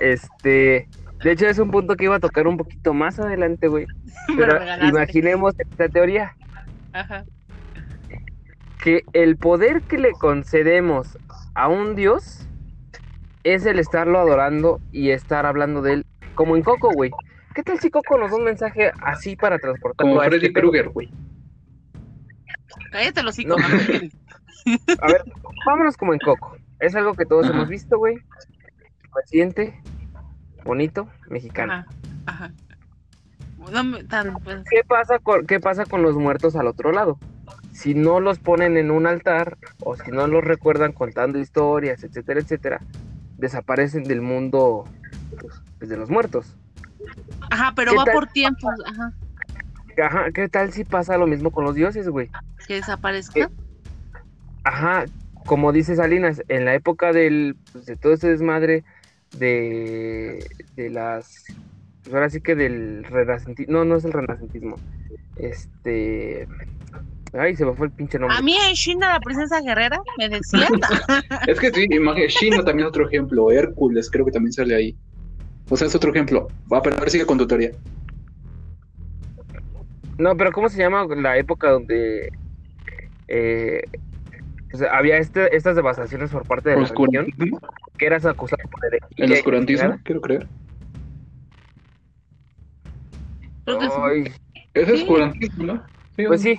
Este, 0.00 0.88
de 1.24 1.32
hecho 1.32 1.46
es 1.46 1.58
un 1.58 1.70
punto 1.70 1.96
que 1.96 2.04
iba 2.04 2.16
a 2.16 2.20
tocar 2.20 2.46
un 2.46 2.58
poquito 2.58 2.92
más 2.92 3.18
adelante, 3.18 3.66
güey. 3.66 3.86
Pero 4.36 4.58
imaginemos 4.86 5.54
esta 5.58 5.88
teoría, 5.88 6.36
Ajá. 6.92 7.24
que 8.82 9.02
el 9.14 9.36
poder 9.36 9.80
que 9.82 9.98
le 9.98 10.12
concedemos 10.12 11.18
a 11.54 11.68
un 11.68 11.96
dios 11.96 12.46
es 13.42 13.64
el 13.64 13.78
estarlo 13.78 14.18
adorando 14.18 14.80
y 14.92 15.10
estar 15.10 15.46
hablando 15.46 15.80
de 15.80 15.94
él, 15.94 16.06
como 16.34 16.56
en 16.56 16.62
Coco, 16.62 16.90
güey. 16.92 17.10
¿Qué 17.54 17.62
tal 17.62 17.78
si 17.80 17.90
Coco 17.90 18.18
nos 18.18 18.30
da 18.30 18.36
un 18.36 18.44
mensaje 18.44 18.92
así 19.02 19.34
para 19.34 19.58
transportarlo 19.58 20.10
Como 20.10 20.20
a 20.20 20.26
este 20.26 20.38
Freddy? 20.38 20.52
Krueger, 20.52 20.88
güey. 20.90 21.10
Cállate 22.90 23.22
los. 23.22 23.38
No. 23.46 23.56
A 25.00 25.06
ver, 25.06 25.22
vámonos 25.64 25.96
como 25.96 26.12
en 26.12 26.18
Coco. 26.18 26.56
Es 26.80 26.94
algo 26.94 27.14
que 27.14 27.24
todos 27.24 27.46
Ajá. 27.46 27.54
hemos 27.54 27.68
visto, 27.68 27.96
güey. 27.96 28.16
Paciente, 29.12 29.80
bonito, 30.64 31.08
mexicano. 31.28 31.72
Ajá. 31.72 31.86
Ajá. 32.26 32.52
Tan, 34.08 34.34
pues, 34.42 34.62
¿Qué 34.68 34.82
pasa 34.86 35.18
con 35.18 35.46
qué 35.46 35.58
pasa 35.58 35.86
con 35.86 36.02
los 36.02 36.16
muertos 36.16 36.54
al 36.54 36.66
otro 36.66 36.92
lado? 36.92 37.18
Si 37.72 37.94
no 37.94 38.20
los 38.20 38.38
ponen 38.38 38.76
en 38.76 38.90
un 38.90 39.06
altar 39.06 39.56
o 39.80 39.96
si 39.96 40.10
no 40.10 40.26
los 40.26 40.44
recuerdan 40.44 40.92
contando 40.92 41.38
historias, 41.38 42.04
etcétera, 42.04 42.40
etcétera, 42.40 42.80
desaparecen 43.38 44.04
del 44.04 44.20
mundo 44.20 44.84
pues, 45.40 45.62
pues, 45.78 45.90
de 45.90 45.96
los 45.96 46.10
muertos. 46.10 46.56
Ajá, 47.50 47.72
pero 47.74 47.92
¿Qué 47.92 47.98
va 47.98 48.04
por 48.04 48.26
tiempos. 48.28 48.74
Ajá. 48.86 49.12
Ajá, 50.02 50.30
¿qué 50.32 50.48
tal 50.48 50.72
si 50.72 50.84
pasa 50.84 51.16
lo 51.16 51.26
mismo 51.26 51.50
con 51.50 51.64
los 51.64 51.74
dioses, 51.74 52.08
güey? 52.08 52.30
Que 52.66 52.74
desaparezca. 52.74 53.50
Ajá, 54.64 55.04
como 55.46 55.72
dice 55.72 55.96
Salinas, 55.96 56.42
en 56.48 56.64
la 56.64 56.74
época 56.74 57.12
del, 57.12 57.56
pues, 57.72 57.86
de 57.86 57.96
todo 57.96 58.12
ese 58.12 58.28
desmadre 58.28 58.84
de, 59.38 60.44
de 60.76 60.90
las, 60.90 61.44
pues 62.02 62.14
ahora 62.14 62.30
sí 62.30 62.40
que 62.40 62.54
del 62.54 63.04
renacentismo, 63.04 63.78
no, 63.78 63.84
no 63.84 63.96
es 63.96 64.04
el 64.04 64.12
renacentismo, 64.12 64.76
este, 65.36 66.46
ay, 67.32 67.56
se 67.56 67.64
me 67.64 67.74
fue 67.74 67.86
el 67.86 67.92
pinche 67.92 68.18
nombre. 68.18 68.36
A 68.36 68.42
mí 68.42 68.56
en 68.56 68.74
China, 68.74 69.08
la 69.08 69.20
princesa 69.20 69.60
guerrera, 69.60 70.00
me 70.18 70.28
decía. 70.28 70.68
Es 71.46 71.60
que 71.60 71.72
sí, 71.72 71.86
imagen, 71.90 72.26
Shino 72.28 72.64
también 72.64 72.86
es 72.86 72.90
otro 72.90 73.06
ejemplo. 73.06 73.50
Hércules 73.50 74.10
creo 74.10 74.24
que 74.24 74.32
también 74.32 74.52
sale 74.52 74.74
ahí. 74.74 74.96
O 75.68 75.76
sea, 75.76 75.86
es 75.86 75.94
otro 75.94 76.10
ejemplo. 76.10 76.48
Va, 76.72 76.82
pero 76.82 76.96
a 76.96 77.00
ver, 77.00 77.10
sigue 77.10 77.26
con 77.26 77.38
tu 77.38 77.46
teoría. 77.46 77.70
No, 80.18 80.36
pero 80.36 80.52
¿cómo 80.52 80.68
se 80.68 80.78
llama 80.78 81.06
la 81.16 81.36
época 81.38 81.70
donde 81.70 82.30
eh, 83.28 83.82
había 84.82 85.18
este, 85.18 85.54
estas 85.56 85.76
devastaciones 85.76 86.30
por 86.30 86.46
parte 86.46 86.70
de 86.70 86.76
la 86.80 86.86
religión? 86.86 87.26
Que 87.98 88.06
eras 88.06 88.24
acusado 88.26 88.62
por 88.70 88.80
El 89.16 89.30
y 89.30 89.32
oscurantismo, 89.34 89.98
quiero 90.04 90.20
creer. 90.20 90.46
Ay, 93.66 94.32
Es 94.74 94.86
Sí. 94.88 94.92
oscurantismo, 95.02 95.64
¿no? 95.64 95.82
pues 96.26 96.42
sí, 96.42 96.58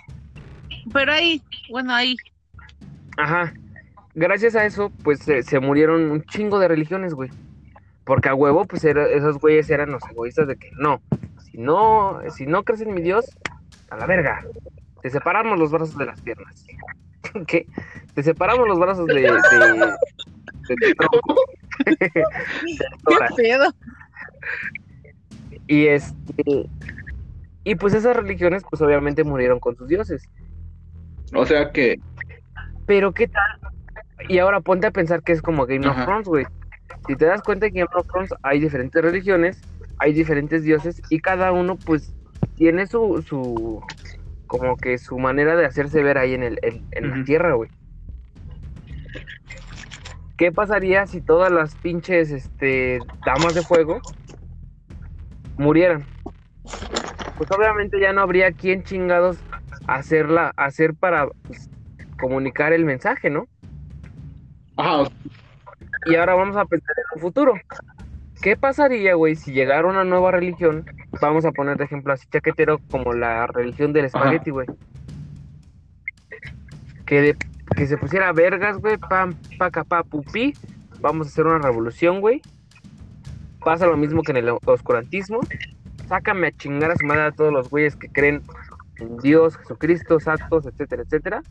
Pero 0.93 1.12
ahí, 1.13 1.41
bueno, 1.69 1.93
ahí. 1.93 2.15
Ajá. 3.17 3.54
Gracias 4.13 4.56
a 4.56 4.65
eso, 4.65 4.91
pues 5.04 5.19
se, 5.19 5.43
se 5.43 5.60
murieron 5.60 6.10
un 6.12 6.23
chingo 6.23 6.60
de 6.60 6.67
religiones, 6.67 7.13
güey. 7.13 7.30
Porque 8.06 8.30
a 8.30 8.36
huevo, 8.36 8.65
pues 8.65 8.84
era- 8.86 9.08
esos 9.10 9.39
güeyes 9.39 9.69
eran 9.69 9.91
los 9.91 10.04
egoístas 10.10 10.47
de 10.47 10.56
que 10.56 10.69
no, 10.80 11.01
si 11.43 11.58
no, 11.58 12.19
si 12.30 12.45
no 12.45 12.63
crees 12.63 12.82
en 12.82 12.93
mi 12.93 13.01
Dios, 13.01 13.25
a 13.89 13.97
la 13.97 14.06
verga. 14.06 14.41
Te 15.01 15.10
separamos 15.10 15.58
los 15.60 15.71
brazos 15.71 15.97
de 15.97 16.06
las 16.06 16.21
piernas. 16.21 16.65
¿Qué? 17.48 17.67
Te 18.13 18.24
separamos 18.24 18.67
los 18.67 18.80
brazos 18.80 19.08
de, 19.08 19.13
de, 19.15 19.21
de 19.21 20.76
tu 20.80 20.93
tronco. 20.95 21.45
¿Qué 22.00 23.17
pedo? 23.36 23.74
Y 25.67 25.88
este. 25.88 26.69
Y 27.63 27.76
pues 27.76 27.93
esas 27.93 28.15
religiones, 28.15 28.63
pues 28.69 28.82
obviamente 28.82 29.24
murieron 29.24 29.60
con 29.60 29.76
sus 29.76 29.88
dioses. 29.88 30.30
O 31.34 31.45
sea 31.45 31.71
que, 31.71 32.00
Pero 32.86 33.12
qué 33.12 33.28
tal. 33.28 33.60
Y 34.30 34.38
ahora 34.38 34.62
ponte 34.62 34.88
a 34.88 34.91
pensar 34.91 35.24
que 35.24 35.32
es 35.32 35.41
como 35.41 35.65
Game 35.65 35.88
of. 35.88 36.04
Thrones, 36.04 36.28
güey. 36.28 36.45
Si 37.08 37.15
te 37.15 37.26
das 37.26 37.41
cuenta 37.41 37.69
que 37.69 37.80
en 37.80 37.86
Game 37.86 38.00
of 38.00 38.08
Thrones 38.08 38.34
hay 38.43 38.60
diferentes 38.60 39.02
religiones, 39.02 39.60
hay 39.98 40.13
diferentes 40.13 40.63
dioses 40.63 41.02
y 41.10 41.19
cada 41.19 41.52
uno 41.52 41.76
pues 41.76 42.13
tiene 42.56 42.88
su, 42.88 43.24
su 43.28 43.82
como 44.47 44.77
que 44.77 44.97
su 44.97 45.17
manera 45.17 45.55
de 45.55 45.65
hacerse 45.65 46.03
ver 46.03 46.17
ahí 46.17 46.34
en 46.34 46.43
el 46.43 46.60
en, 46.62 46.86
en 46.91 47.10
la 47.10 47.23
tierra, 47.23 47.53
güey. 47.53 47.69
¿Qué 50.38 50.51
pasaría 50.51 51.08
si 51.08 51.21
todas 51.21 51.51
las 51.51 51.75
pinches 51.75 52.31
este 52.31 52.99
damas 53.25 53.55
de 53.55 53.63
fuego 53.63 54.01
murieran? 55.58 56.05
Pues 57.38 57.51
obviamente 57.51 57.99
ya 57.99 58.13
no 58.13 58.21
habría 58.21 58.51
quien 58.51 58.84
chingados 58.84 59.38
hacerla 59.88 60.51
hacer 60.58 60.93
para 60.93 61.27
pues, 61.47 61.69
comunicar 62.19 62.73
el 62.73 62.86
mensaje, 62.86 63.29
¿no? 63.29 63.47
ajá, 64.77 65.10
Y 66.05 66.15
ahora 66.15 66.36
vamos 66.36 66.55
a 66.58 66.65
pensar 66.65 66.95
en 66.97 67.05
un 67.15 67.21
futuro. 67.21 67.53
¿Qué 68.45 68.55
pasaría, 68.55 69.15
güey, 69.15 69.36
si 69.36 69.53
llegara 69.53 69.88
una 69.88 70.03
nueva 70.03 70.29
religión? 70.29 70.86
Vamos 71.19 71.45
a 71.45 71.51
poner 71.51 71.77
de 71.77 71.86
ejemplo 71.86 72.13
así 72.13 72.27
chaquetero 72.31 72.77
como 72.91 73.12
la 73.13 73.47
religión 73.47 73.91
del 73.91 74.05
espagueti, 74.05 74.51
güey. 74.51 74.67
Que, 77.08 77.21
de- 77.21 77.38
que 77.75 77.88
se 77.88 77.97
pusiera 77.97 78.31
vergas, 78.34 78.77
güey, 78.77 78.97
pam, 78.97 79.34
paca, 79.58 79.84
pa, 79.84 80.03
pupí. 80.03 80.53
Vamos 81.01 81.25
a 81.25 81.29
hacer 81.31 81.47
una 81.47 81.58
revolución, 81.58 82.21
güey. 82.21 82.43
Pasa 83.62 83.88
lo 83.88 83.97
mismo 83.97 84.21
que 84.21 84.29
en 84.34 84.38
el 84.38 84.49
oscurantismo. 84.63 85.39
Sácame 86.08 86.45
a 86.45 86.51
chingar 86.51 86.91
a 86.91 86.97
su 86.97 87.05
madre 87.08 87.23
a 87.23 87.31
todos 87.31 87.51
los 87.51 87.71
güeyes 87.71 87.95
que 87.95 88.10
creen 88.10 88.43
en 88.99 89.17
Dios, 89.17 89.58
Jesucristo, 89.58 90.19
santos, 90.19 90.67
etcétera, 90.67 91.01
etcétera. 91.01 91.41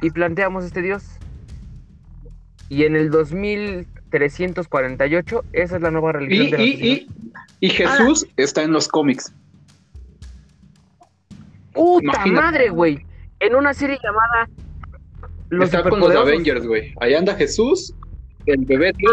Y 0.00 0.10
planteamos 0.10 0.64
este 0.64 0.82
Dios. 0.82 1.16
Y 2.68 2.82
en 2.86 2.96
el 2.96 3.12
2348, 4.18 5.44
esa 5.52 5.76
es 5.76 5.82
la 5.82 5.90
nueva 5.90 6.12
religión 6.12 6.46
y, 6.46 6.50
de 6.50 6.58
la 6.58 6.64
y, 6.64 6.72
sociedad. 6.72 6.96
y, 7.60 7.66
y 7.66 7.70
Jesús 7.70 8.26
está 8.36 8.62
en 8.62 8.72
los 8.72 8.88
cómics. 8.88 9.32
¡Puta 11.72 12.04
imagínate. 12.04 12.30
madre, 12.42 12.68
güey! 12.70 13.04
En 13.40 13.54
una 13.54 13.72
serie 13.74 13.98
llamada 14.02 14.48
Los 15.48 15.64
está 15.72 15.88
con 15.88 16.00
los. 16.00 16.14
Avengers, 16.14 16.66
güey. 16.66 16.94
Ahí 17.00 17.14
anda 17.14 17.34
Jesús, 17.34 17.94
el 18.46 18.64
bebé 18.66 18.92
Dios, 18.96 19.12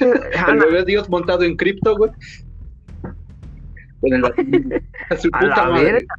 el 0.48 0.58
bebé 0.58 0.84
Dios 0.84 1.08
montado 1.08 1.42
en 1.42 1.56
cripto, 1.56 1.96
güey. 1.96 2.10
A 5.10 5.16
su 5.16 5.30
puta 5.30 5.46
la 5.46 5.66
madre. 5.70 5.92
verga. 5.92 6.14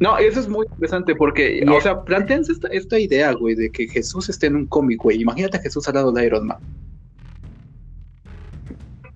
No, 0.00 0.18
eso 0.18 0.40
es 0.40 0.48
muy 0.48 0.66
interesante 0.66 1.14
porque, 1.14 1.64
o 1.68 1.80
sea, 1.80 2.02
planteanse 2.02 2.52
esta, 2.52 2.68
esta 2.68 2.98
idea, 2.98 3.32
güey, 3.32 3.54
de 3.54 3.70
que 3.70 3.86
Jesús 3.86 4.28
esté 4.28 4.48
en 4.48 4.56
un 4.56 4.66
cómic, 4.66 5.00
güey. 5.00 5.20
Imagínate 5.20 5.58
a 5.58 5.60
Jesús 5.60 5.86
al 5.88 5.94
lado 5.94 6.10
de 6.12 6.26
Iron 6.26 6.46
Man. 6.46 6.58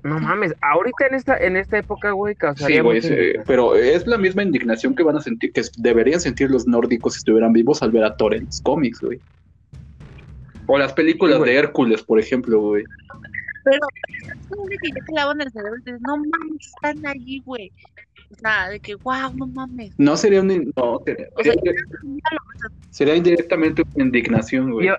No 0.04 0.20
mames, 0.20 0.54
ahorita 0.62 1.06
en 1.08 1.14
esta, 1.16 1.36
en 1.36 1.56
esta 1.56 1.78
época, 1.78 2.12
güey, 2.12 2.36
causaría 2.36 2.76
Sí, 2.76 2.82
güey, 2.82 2.98
indignación. 2.98 3.42
pero 3.44 3.74
es 3.74 4.06
la 4.06 4.16
misma 4.18 4.44
indignación 4.44 4.94
que 4.94 5.02
van 5.02 5.16
a 5.16 5.20
sentir, 5.20 5.52
que 5.52 5.62
deberían 5.78 6.20
sentir 6.20 6.48
los 6.48 6.68
nórdicos 6.68 7.14
si 7.14 7.18
estuvieran 7.18 7.52
vivos 7.52 7.82
al 7.82 7.90
ver 7.90 8.04
a 8.04 8.16
Thor 8.16 8.34
en 8.34 8.44
los 8.44 8.60
cómics, 8.60 9.00
güey. 9.00 9.18
O 10.66 10.78
las 10.78 10.92
películas 10.92 11.38
Sí, 11.38 11.44
de 11.46 11.56
Hércules, 11.56 12.02
por 12.04 12.20
ejemplo, 12.20 12.60
güey. 12.60 12.84
Pero 13.64 13.80
es 14.70 14.80
que 14.80 14.88
ya 14.90 15.04
te 15.04 15.12
lavan 15.12 15.40
el 15.40 15.50
cerebro 15.50 15.74
y 15.76 15.78
dices, 15.84 16.00
no 16.02 16.16
mames, 16.18 16.66
están 16.66 17.04
allí, 17.06 17.42
güey. 17.44 17.72
O 18.30 18.34
sea, 18.36 18.68
de 18.68 18.80
que, 18.80 18.94
wow, 18.96 19.32
no 19.34 19.46
mames. 19.46 19.92
No 19.98 20.16
sería 20.16 20.40
un. 20.40 20.72
No, 20.76 21.00
sería, 21.04 21.26
O 21.36 21.42
sea, 21.42 21.52
sería, 21.54 21.72
sería 22.90 23.16
indirectamente 23.16 23.82
una 23.94 24.04
indignación, 24.04 24.72
güey. 24.72 24.88
Yo- 24.88 24.96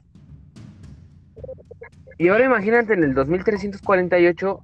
Y 2.18 2.30
ahora 2.30 2.46
imagínate 2.46 2.94
en 2.94 3.04
el 3.04 3.14
2348 3.14 4.64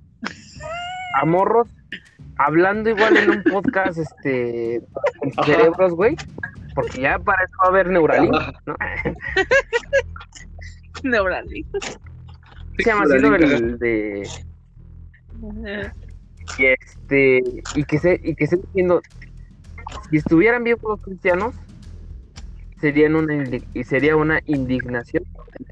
a 1.21 1.25
morros 1.25 1.67
hablando 2.37 2.89
igual 2.89 3.15
en 3.17 3.29
un 3.29 3.43
podcast, 3.43 3.99
este, 3.99 4.81
con 5.19 5.29
Ajá. 5.37 5.43
cerebros, 5.45 5.93
güey. 5.93 6.15
Porque 6.73 7.01
ya 7.01 7.19
para 7.19 7.43
eso 7.43 7.53
va 7.61 7.65
a 7.65 7.69
haber 7.69 7.89
Neuralink. 7.89 8.33
¿no? 8.65 8.75
Neuralink. 11.03 11.67
Se 12.77 12.83
llama 12.83 13.03
así, 13.03 13.13
El 13.15 13.77
de... 13.77 14.29
Y 16.57 16.65
este, 17.03 17.43
y 17.75 17.83
que 17.83 17.99
se, 17.99 18.19
y 18.23 18.35
que 18.35 18.47
se 18.47 18.57
diciendo, 18.57 19.01
si 20.09 20.17
estuvieran 20.17 20.63
vivos 20.63 20.81
los 20.83 21.01
cristianos, 21.01 21.55
serían 22.79 23.15
una 23.15 23.49
y 23.73 23.83
sería 23.83 24.15
una 24.15 24.41
indignación 24.45 25.23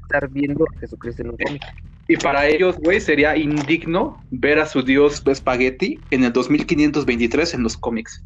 estar 0.02 0.28
viendo 0.28 0.64
a 0.64 0.80
Jesucristo 0.80 1.22
en 1.22 1.30
un 1.30 1.36
cómic. 1.36 1.62
Y 2.08 2.16
para 2.16 2.46
ellos, 2.46 2.76
güey, 2.78 3.00
sería 3.00 3.36
indigno 3.36 4.22
ver 4.30 4.58
a 4.58 4.66
su 4.66 4.82
dios 4.82 5.22
Spaghetti 5.32 6.00
en 6.10 6.24
el 6.24 6.32
2523 6.32 7.54
en 7.54 7.62
los 7.62 7.76
cómics. 7.76 8.22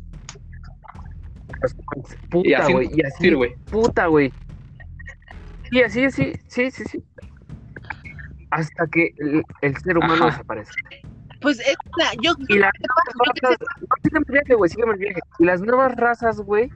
Los 1.63 1.75
cómics. 1.75 2.17
Y 2.23 2.29
Puta, 2.29 2.59
así, 2.59 2.73
güey, 2.73 2.89
y 2.93 3.03
así, 3.03 3.23
sí, 3.23 3.35
güey. 3.35 3.55
puta, 3.71 4.07
güey. 4.07 4.33
Y 5.71 5.83
así, 5.83 6.11
sí, 6.11 6.33
sí, 6.49 6.71
sí, 6.71 6.85
sí. 6.85 7.05
Hasta 8.51 8.87
que 8.87 9.13
el, 9.19 9.43
el 9.63 9.77
ser 9.77 9.99
humano 9.99 10.27
Ajá. 10.27 10.31
desaparece. 10.31 10.73
Pues 11.41 11.61
es 11.61 11.77
la, 11.97 12.13
yo 12.23 12.35
Y 12.49 12.59
las 12.59 12.73
nuevas 12.81 13.07
razas, 13.43 13.59
el 14.05 14.25
viaje, 14.29 14.55
güey, 14.55 14.71
sígueme 14.71 14.93
el 14.95 14.99
viaje. 14.99 15.21
Y 15.39 15.45
las 15.45 15.61
nuevas 15.61 15.95
razas, 15.97 16.41
güey, 16.41 16.71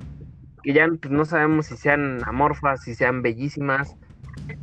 que 0.62 0.72
ya 0.72 0.86
pues, 0.88 1.10
no 1.10 1.24
sabemos 1.24 1.66
si 1.66 1.76
sean 1.76 2.20
amorfas, 2.26 2.82
si 2.82 2.94
sean 2.94 3.22
bellísimas, 3.22 3.96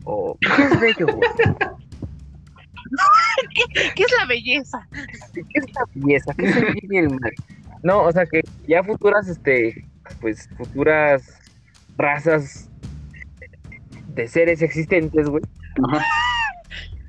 o... 0.03 0.37
¿Qué 0.39 0.63
es 0.63 0.79
bello, 0.79 1.07
güey? 1.07 1.29
¿Qué 3.95 4.03
es 4.03 4.13
la 4.19 4.25
belleza? 4.27 4.87
¿Qué 5.33 5.41
es 5.53 5.65
la 5.73 5.81
belleza? 5.93 6.33
¿Qué 6.37 6.45
es 6.45 6.55
el 6.55 6.73
bien 6.73 6.93
y 6.93 6.97
el 6.97 7.09
mal? 7.09 7.33
No, 7.83 8.03
o 8.03 8.11
sea 8.11 8.25
que 8.25 8.41
ya 8.67 8.83
futuras, 8.83 9.27
este, 9.27 9.85
pues, 10.21 10.49
futuras 10.57 11.39
razas 11.97 12.69
de 14.09 14.27
seres 14.27 14.61
existentes, 14.61 15.29
güey, 15.29 15.43
Ajá. 15.87 16.03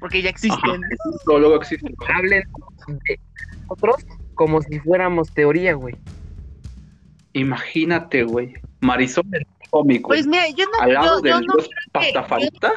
Porque 0.00 0.22
ya 0.22 0.30
existen. 0.30 0.80
Luego, 1.26 1.40
luego 1.40 1.56
existe. 1.56 1.92
hablen 2.14 2.42
de 3.04 3.20
nosotros 3.68 3.96
como 4.34 4.62
si 4.62 4.78
fuéramos 4.80 5.32
teoría, 5.34 5.74
güey. 5.74 5.94
Imagínate, 7.32 8.22
güey. 8.24 8.54
Marisol 8.80 9.24
el 9.32 9.46
cómic, 9.70 10.02
güey. 10.02 10.18
Pues 10.20 10.26
mira, 10.26 10.48
yo 10.50 10.64
no, 10.66 10.80
al 10.80 10.94
lado 10.94 11.20
yo, 11.22 11.28
yo 11.28 11.36
del 11.38 11.46
no 11.46 11.54
dios 11.54 11.68
creo 11.68 11.68
que- 11.68 11.90
Pastafalta, 12.12 12.72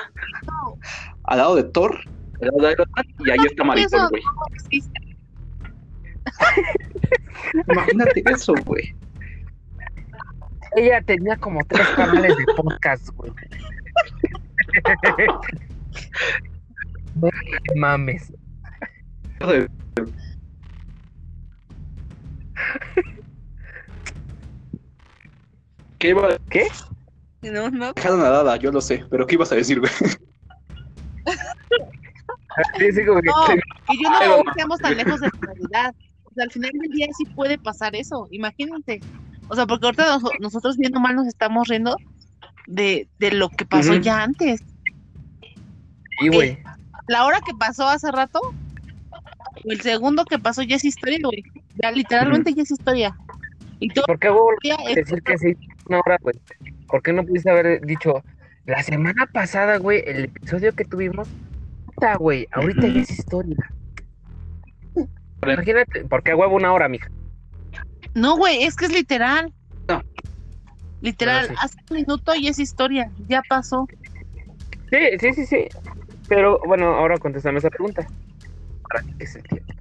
no, 0.47 0.77
al 1.23 1.37
lado 1.37 1.55
de 1.55 1.63
Thor, 1.65 1.99
al 2.41 2.47
lado 2.47 2.59
de 2.67 2.71
Iron 2.73 2.89
Man, 2.95 3.05
y 3.19 3.29
ahí 3.29 3.37
está 3.45 3.63
Marisol, 3.63 4.09
güey. 4.09 4.23
Imagínate 7.71 8.23
eso, 8.31 8.53
güey. 8.65 8.95
Ella 10.75 11.01
tenía 11.01 11.35
como 11.37 11.63
tres 11.65 11.87
canales 11.89 12.35
de 12.37 12.45
podcast, 12.55 13.09
güey. 13.15 13.31
No 17.15 17.29
mames. 17.75 18.31
¿Qué 25.99 26.09
iba 26.09 26.27
a 26.33 26.37
¿Qué? 26.49 26.67
No, 27.43 27.69
no. 27.69 27.93
dejar 27.93 28.13
nadada? 28.17 28.55
Yo 28.57 28.71
lo 28.71 28.81
sé, 28.81 29.05
pero 29.09 29.25
¿qué 29.25 29.35
ibas 29.35 29.51
a 29.51 29.55
decir, 29.55 29.79
güey? 29.79 29.91
Sí, 32.77 33.05
como 33.05 33.21
que- 33.21 33.29
No, 33.29 33.45
y 33.93 34.03
yo 34.03 34.09
no 34.09 34.17
creo 34.19 34.43
que 34.43 34.49
estemos 34.49 34.77
tan 34.79 34.97
lejos 34.97 35.21
de 35.21 35.27
la 35.27 35.39
realidad. 35.53 35.95
O 36.25 36.33
sea, 36.33 36.43
al 36.43 36.51
final 36.51 36.71
del 36.73 36.91
día 36.91 37.07
sí 37.17 37.23
puede 37.33 37.57
pasar 37.57 37.95
eso, 37.95 38.27
imagínate. 38.29 38.99
O 39.47 39.55
sea, 39.55 39.65
porque 39.65 39.85
ahorita 39.85 40.05
nos- 40.19 40.31
nosotros 40.41 40.75
viendo 40.77 40.99
mal 40.99 41.15
nos 41.15 41.27
estamos 41.27 41.69
riendo 41.69 41.95
de, 42.67 43.07
de 43.19 43.31
lo 43.31 43.47
que 43.49 43.65
pasó 43.65 43.95
ya 43.95 44.23
antes. 44.23 44.59
Sí, 46.19 46.27
güey. 46.27 46.61
La 47.11 47.25
hora 47.25 47.41
que 47.41 47.53
pasó 47.53 47.89
hace 47.89 48.09
rato, 48.09 48.39
o 48.41 49.69
el 49.69 49.81
segundo 49.81 50.23
que 50.23 50.39
pasó 50.39 50.61
ya 50.61 50.77
es 50.77 50.85
historia, 50.85 51.19
güey. 51.21 51.43
Ya 51.83 51.91
literalmente 51.91 52.53
ya 52.53 52.63
es 52.63 52.71
historia. 52.71 53.13
Y 53.81 53.89
todo 53.89 54.05
¿Por 54.05 54.17
qué 54.17 54.29
hubo 54.29 54.49
es 54.87 54.95
decir 54.95 55.21
que 55.21 55.37
se 55.37 55.49
hizo 55.49 55.59
una 55.87 55.99
hora, 55.99 56.17
güey? 56.21 56.39
¿Por 56.87 57.03
qué 57.03 57.11
no 57.11 57.25
pudiste 57.25 57.49
haber 57.49 57.81
dicho 57.81 58.23
la 58.65 58.81
semana 58.81 59.25
pasada, 59.25 59.75
güey, 59.75 60.01
el 60.07 60.23
episodio 60.23 60.73
que 60.73 60.85
tuvimos? 60.85 61.27
Puta, 61.87 62.15
güey, 62.15 62.47
ahorita 62.53 62.87
ya 62.87 63.01
es 63.01 63.11
historia. 63.11 63.57
Imagínate, 65.43 66.05
¿por 66.05 66.23
qué 66.23 66.33
huevo 66.33 66.55
una 66.55 66.71
hora, 66.71 66.87
mija? 66.87 67.09
No, 68.13 68.37
güey, 68.37 68.63
es 68.63 68.77
que 68.77 68.85
es 68.85 68.93
literal. 68.93 69.51
No. 69.89 70.01
Literal, 71.01 71.49
sí. 71.49 71.55
hace 71.59 71.77
un 71.89 71.97
minuto 71.97 72.33
y 72.35 72.47
es 72.47 72.57
historia, 72.57 73.11
ya 73.27 73.41
pasó. 73.49 73.85
Sí, 74.89 75.19
sí, 75.19 75.33
sí, 75.33 75.45
sí. 75.45 75.67
Pero 76.31 76.61
bueno, 76.65 76.85
ahora 76.95 77.17
contéstame 77.17 77.59
esa 77.59 77.69
pregunta. 77.69 78.07
¿Para 78.89 79.03
qué 79.03 79.25
es 79.25 79.35
el 79.35 79.43
tiempo? 79.43 79.73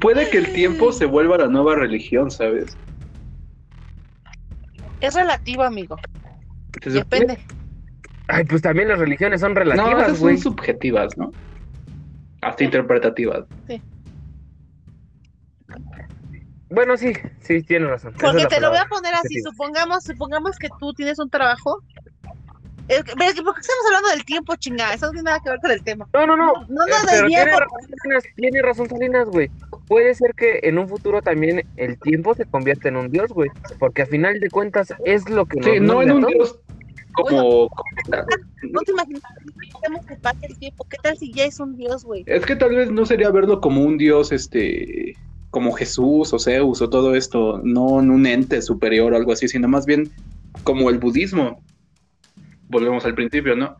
Puede 0.00 0.28
que 0.30 0.38
el 0.38 0.52
tiempo 0.52 0.90
se 0.90 1.06
vuelva 1.06 1.38
la 1.38 1.46
nueva 1.46 1.76
religión, 1.76 2.28
¿sabes? 2.28 2.76
Es 5.00 5.14
relativo, 5.14 5.62
amigo. 5.62 5.96
Entonces, 6.72 7.04
Depende. 7.08 7.38
Ay, 8.26 8.44
pues 8.46 8.62
también 8.62 8.88
las 8.88 8.98
religiones 8.98 9.40
son 9.40 9.54
No, 9.54 9.60
relativas, 9.60 10.18
güey. 10.18 10.38
son 10.38 10.54
subjetivas, 10.54 11.16
¿no? 11.16 11.32
Hasta 12.42 12.64
interpretativas. 12.64 13.44
Bueno, 16.68 16.96
sí, 16.96 17.12
sí, 17.38 17.62
tienes 17.62 17.90
razón. 17.90 18.12
Esa 18.16 18.26
es 18.26 18.32
Porque 18.32 18.42
la 18.42 18.48
te 18.48 18.60
lo 18.60 18.70
voy 18.70 18.78
a 18.78 18.86
palabra. 18.86 18.88
poner 18.88 19.14
así, 19.14 19.40
supongamos, 19.40 20.02
supongamos 20.02 20.58
que 20.58 20.68
tú 20.80 20.92
tienes 20.94 21.20
un 21.20 21.30
trabajo. 21.30 21.78
Eh, 22.88 23.02
¿Por 23.02 23.16
qué 23.16 23.26
estamos 23.26 23.86
hablando 23.86 24.08
del 24.10 24.24
tiempo, 24.24 24.56
chingada? 24.56 24.94
Eso 24.94 25.06
no 25.06 25.12
tiene 25.12 25.24
nada 25.24 25.40
que 25.40 25.50
ver 25.50 25.60
con 25.60 25.70
el 25.70 25.82
tema. 25.82 26.08
No, 26.12 26.26
no, 26.26 26.36
no. 26.36 26.52
No 26.68 26.86
eh, 26.86 26.90
nos 26.90 27.10
pero 27.10 27.26
tiene 27.28 27.50
razón, 27.50 27.80
Salinas, 27.80 28.24
tiene 28.36 28.62
razón 28.62 28.88
Salinas, 28.88 29.28
güey. 29.28 29.50
Puede 29.86 30.14
ser 30.14 30.34
que 30.34 30.60
en 30.64 30.78
un 30.78 30.88
futuro 30.88 31.22
también 31.22 31.66
el 31.76 31.98
tiempo 31.98 32.34
se 32.34 32.44
convierta 32.44 32.88
en 32.88 32.96
un 32.96 33.10
dios, 33.10 33.30
güey. 33.32 33.50
Porque 33.78 34.02
a 34.02 34.06
final 34.06 34.38
de 34.38 34.50
cuentas 34.50 34.92
es 35.04 35.28
lo 35.28 35.46
que 35.46 35.60
nos 35.60 35.66
Sí, 35.66 35.80
no 35.80 36.02
en 36.02 36.12
un 36.12 36.26
dios 36.26 36.58
como... 37.14 37.70
No 38.62 38.80
te 38.80 38.92
imaginas 38.92 39.22
que 40.06 40.16
pase 40.16 40.46
el 40.46 40.58
tiempo. 40.58 40.86
¿Qué 40.88 40.96
tal 41.02 41.16
si 41.16 41.32
ya 41.32 41.44
es 41.44 41.60
un 41.60 41.76
dios, 41.76 42.04
güey? 42.04 42.24
Es 42.26 42.44
que 42.44 42.56
tal 42.56 42.74
vez 42.74 42.90
no 42.90 43.06
sería 43.06 43.30
verlo 43.30 43.60
como 43.60 43.82
un 43.82 43.96
dios, 43.98 44.32
este, 44.32 45.16
como 45.50 45.72
Jesús 45.72 46.32
o 46.32 46.38
Zeus 46.38 46.82
o 46.82 46.90
todo 46.90 47.14
esto, 47.14 47.60
no 47.62 48.00
en 48.00 48.10
un 48.10 48.26
ente 48.26 48.60
superior 48.60 49.12
o 49.12 49.16
algo 49.16 49.32
así, 49.32 49.48
sino 49.48 49.68
más 49.68 49.86
bien 49.86 50.10
como 50.64 50.90
el 50.90 50.98
budismo. 50.98 51.62
Volvemos 52.74 53.04
al 53.04 53.14
principio, 53.14 53.54
¿no? 53.54 53.76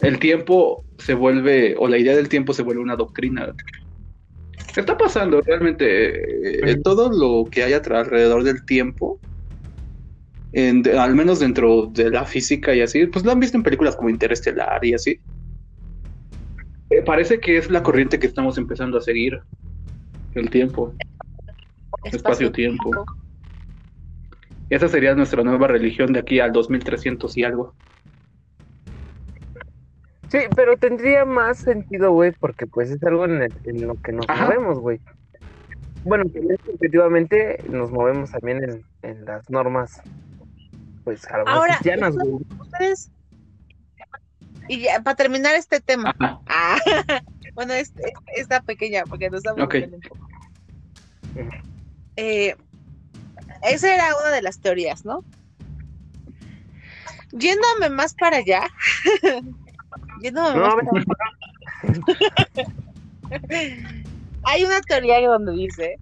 El 0.00 0.18
tiempo 0.18 0.84
se 0.98 1.14
vuelve, 1.14 1.74
o 1.78 1.88
la 1.88 1.96
idea 1.96 2.14
del 2.14 2.28
tiempo 2.28 2.52
se 2.52 2.62
vuelve 2.62 2.82
una 2.82 2.94
doctrina. 2.94 3.54
¿Qué 4.74 4.80
está 4.80 4.98
pasando 4.98 5.40
realmente? 5.40 6.70
Eh, 6.70 6.76
todo 6.84 7.10
lo 7.10 7.48
que 7.50 7.62
hay 7.64 7.72
alrededor 7.72 8.42
del 8.44 8.66
tiempo, 8.66 9.18
en- 10.52 10.82
de- 10.82 10.98
al 10.98 11.14
menos 11.14 11.40
dentro 11.40 11.86
de 11.86 12.10
la 12.10 12.26
física 12.26 12.74
y 12.74 12.82
así, 12.82 13.06
pues 13.06 13.24
lo 13.24 13.32
han 13.32 13.40
visto 13.40 13.56
en 13.56 13.62
películas 13.62 13.96
como 13.96 14.10
Interestelar 14.10 14.84
y 14.84 14.92
así. 14.92 15.18
Eh, 16.90 17.00
parece 17.02 17.40
que 17.40 17.56
es 17.56 17.70
la 17.70 17.82
corriente 17.82 18.18
que 18.18 18.26
estamos 18.26 18.58
empezando 18.58 18.98
a 18.98 19.00
seguir. 19.00 19.40
El 20.34 20.50
tiempo. 20.50 20.94
Espacio-tiempo. 22.04 23.06
Esa 24.68 24.86
sería 24.88 25.14
nuestra 25.14 25.42
nueva 25.42 25.66
religión 25.66 26.12
de 26.12 26.18
aquí 26.20 26.40
al 26.40 26.52
2300 26.52 27.34
y 27.38 27.44
algo. 27.44 27.74
Sí, 30.30 30.38
pero 30.54 30.76
tendría 30.76 31.24
más 31.24 31.58
sentido, 31.58 32.12
güey, 32.12 32.32
porque 32.32 32.66
pues 32.66 32.90
es 32.90 33.02
algo 33.02 33.24
en, 33.24 33.42
el- 33.42 33.54
en 33.64 33.86
lo 33.86 33.94
que 34.02 34.12
nos 34.12 34.26
Ajá. 34.28 34.44
movemos, 34.44 34.78
güey. 34.78 35.00
Bueno, 36.04 36.24
efectivamente 36.34 37.62
nos 37.68 37.90
movemos 37.90 38.30
también 38.30 38.62
en, 38.62 38.84
en 39.02 39.24
las 39.24 39.48
normas, 39.50 40.00
pues, 41.04 41.24
a 41.30 41.38
lo 41.38 41.44
mejor 41.44 41.58
Ahora, 41.60 41.74
cristianas, 41.74 42.14
güey. 42.14 42.44
Ustedes. 42.60 43.10
Y 44.68 44.80
ya, 44.82 45.00
para 45.02 45.16
terminar 45.16 45.54
este 45.54 45.80
tema. 45.80 46.14
Ah, 46.20 46.76
bueno, 47.54 47.72
es, 47.72 47.92
es- 47.96 48.12
esta 48.36 48.60
pequeña, 48.60 49.04
porque 49.08 49.30
nos 49.30 49.38
estamos 49.38 49.62
Ok. 49.64 49.72
viendo 49.74 49.96
un 49.96 50.02
poco. 50.02 50.28
Eh, 52.16 52.54
esa 53.62 53.94
era 53.94 54.08
una 54.20 54.30
de 54.30 54.42
las 54.42 54.60
teorías, 54.60 55.04
¿no? 55.06 55.24
Yéndome 57.32 57.90
más 57.90 58.14
para 58.14 58.38
allá. 58.38 58.68
yéndome 60.20 60.56
No, 60.58 60.64
a 60.66 60.76
ver, 60.76 60.84
Hay 64.44 64.64
una 64.64 64.80
teoría 64.80 65.20
donde 65.28 65.52
dice 65.52 65.98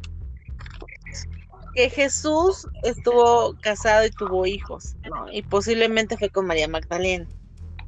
que 1.74 1.90
Jesús 1.90 2.66
estuvo 2.84 3.54
casado 3.60 4.06
y 4.06 4.10
tuvo 4.10 4.46
hijos, 4.46 4.96
¿no? 5.08 5.30
Y 5.30 5.42
posiblemente 5.42 6.16
fue 6.16 6.30
con 6.30 6.46
María 6.46 6.68
Magdalena. 6.68 7.26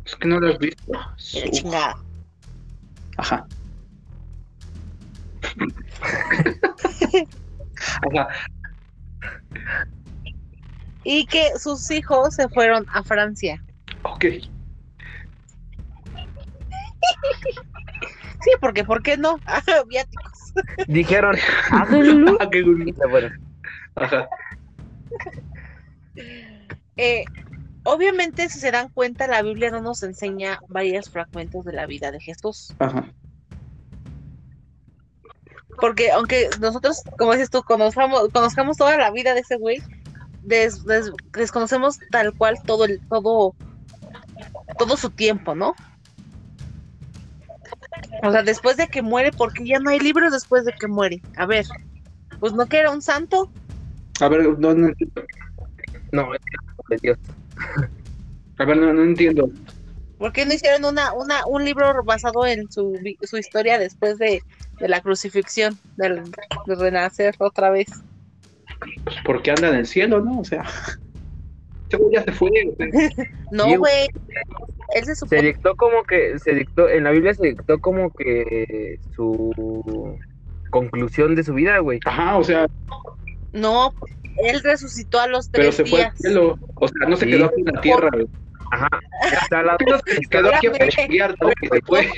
Es 0.05 0.15
que 0.17 0.29
no 0.29 0.39
lo 0.41 0.53
has 0.53 0.59
visto. 0.59 0.93
de 0.93 1.41
la 1.41 1.51
chingada. 1.51 1.97
Ajá. 3.17 3.47
Ajá. 8.13 8.29
Y 11.05 11.25
que 11.27 11.59
sus 11.59 11.91
hijos 11.91 12.35
se 12.35 12.49
fueron 12.51 12.87
a 12.93 13.03
Francia. 13.03 13.65
Ok. 14.03 14.27
Sí, 18.43 18.51
porque 18.61 18.85
¿por 18.85 19.03
qué 19.03 19.17
no? 19.17 19.39
Viáticos. 19.89 20.33
Dijeron, 20.87 21.37
háganlo. 21.71 22.37
Ah, 22.41 22.49
qué 22.51 22.65
fueron. 23.11 23.33
Ajá. 23.95 24.29
Eh, 26.97 27.25
obviamente, 27.85 28.49
si 28.49 28.61
se 28.61 28.71
dan 28.71 28.89
cuenta, 28.91 29.27
la 29.27 29.43
Biblia 29.43 29.71
no 29.71 29.81
nos 29.81 30.03
enseña 30.03 30.61
varios 30.69 31.11
fragmentos 31.11 31.65
de 31.65 31.73
la 31.73 31.87
vida 31.87 32.11
de 32.11 32.21
Jesús. 32.21 32.75
Ajá. 32.79 33.13
Porque 35.81 36.11
aunque 36.11 36.49
nosotros, 36.61 37.03
como 37.19 37.33
dices 37.33 37.51
tú, 37.51 37.63
conozcamos, 37.63 38.29
conozcamos 38.33 38.77
toda 38.77 38.97
la 38.97 39.11
vida 39.13 39.35
de 39.35 39.41
ese 39.41 39.57
güey, 39.57 39.81
des- 40.43 40.85
des- 40.85 41.13
desconocemos 41.33 41.99
tal 42.11 42.35
cual 42.35 42.59
todo 42.67 42.85
el, 42.85 43.01
todo, 43.09 43.55
todo 44.77 44.97
su 44.97 45.11
tiempo, 45.11 45.55
¿no? 45.55 45.75
O 48.23 48.33
sea, 48.33 48.43
después 48.43 48.77
de 48.77 48.89
que 48.89 49.03
muere, 49.03 49.31
porque 49.33 49.65
ya 49.65 49.79
no 49.79 49.91
hay 49.91 50.01
libros 50.01 50.33
después 50.33 50.65
de 50.65 50.73
que 50.73 50.89
muere. 50.89 51.21
A 51.37 51.47
ver, 51.47 51.67
pues 52.41 52.53
no 52.53 52.67
que 52.67 52.79
era 52.79 52.91
un 52.91 53.03
santo. 53.03 53.51
A 54.21 54.29
ver, 54.29 54.59
no, 54.59 54.75
no, 54.75 54.93
No, 56.13 56.35
es 56.35 56.41
de 56.89 56.97
Dios. 57.01 57.19
a 58.59 58.65
ver, 58.65 58.77
no, 58.77 58.93
no 58.93 59.03
entiendo. 59.03 59.51
¿Por 60.19 60.33
qué 60.33 60.45
no 60.45 60.53
hicieron 60.53 60.85
una, 60.85 61.13
una, 61.13 61.47
un 61.47 61.65
libro 61.65 62.03
basado 62.03 62.45
en 62.45 62.71
su, 62.73 62.99
su 63.23 63.39
historia 63.39 63.79
después 63.79 64.19
de, 64.19 64.43
de 64.81 64.89
la 64.89 65.01
crucifixión, 65.01 65.79
del, 65.97 66.25
de 66.67 66.75
renacer 66.75 67.37
otra 67.39 67.71
vez? 67.71 67.87
Porque 69.25 69.51
anda 69.51 69.69
en 69.69 69.77
el 69.77 69.87
cielo, 69.87 70.21
¿no? 70.21 70.41
O 70.41 70.45
sea. 70.45 70.65
Ya 72.13 72.23
se 72.23 72.33
fue. 72.33 72.51
No, 73.51 73.65
güey. 73.79 74.09
Él 74.95 75.05
se 75.05 75.43
dictó 75.43 75.77
como 75.77 76.03
que, 76.05 76.39
se 76.39 76.55
dictó, 76.55 76.89
en 76.89 77.05
la 77.05 77.11
Biblia 77.11 77.35
se 77.35 77.49
dictó 77.49 77.79
como 77.79 78.11
que 78.11 78.99
su 79.15 80.19
conclusión 80.71 81.35
de 81.35 81.45
su 81.45 81.55
vida, 81.55 81.79
güey. 81.79 82.01
Ajá, 82.07 82.37
o 82.39 82.45
sea, 82.45 82.67
No, 83.53 83.93
él 84.39 84.61
resucitó 84.63 85.21
a 85.21 85.27
los 85.27 85.49
pero 85.49 85.65
tres 85.65 85.77
se 85.77 85.85
fue 85.85 86.01
al 86.05 86.11
días. 86.13 86.19
cielo. 86.19 86.59
O 86.77 86.89
sea, 86.89 87.09
no 87.09 87.17
se 87.17 87.25
Sí. 87.27 87.31
quedó 87.33 87.47
aquí 87.47 87.61
en 87.61 87.75
la 87.75 87.81
tierra, 87.81 88.09
güey. 88.13 88.27
Ajá. 88.71 88.89
Está 89.43 89.63
lado, 89.63 89.79
No 89.89 89.99
se 89.99 90.21
quedó 90.31 90.55
aquí. 90.55 90.69
Que 90.71 90.91
se 90.91 91.81
fue. 91.87 92.11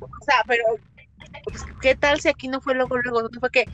O 0.00 0.24
sea, 0.24 0.36
pero 0.46 0.62
pues, 1.44 1.64
¿qué 1.80 1.94
tal 1.94 2.20
si 2.20 2.28
aquí 2.28 2.48
no 2.48 2.60
fue 2.60 2.74
luego, 2.74 2.96
luego? 2.98 3.22
No 3.22 3.40
fue 3.40 3.50
que 3.50 3.64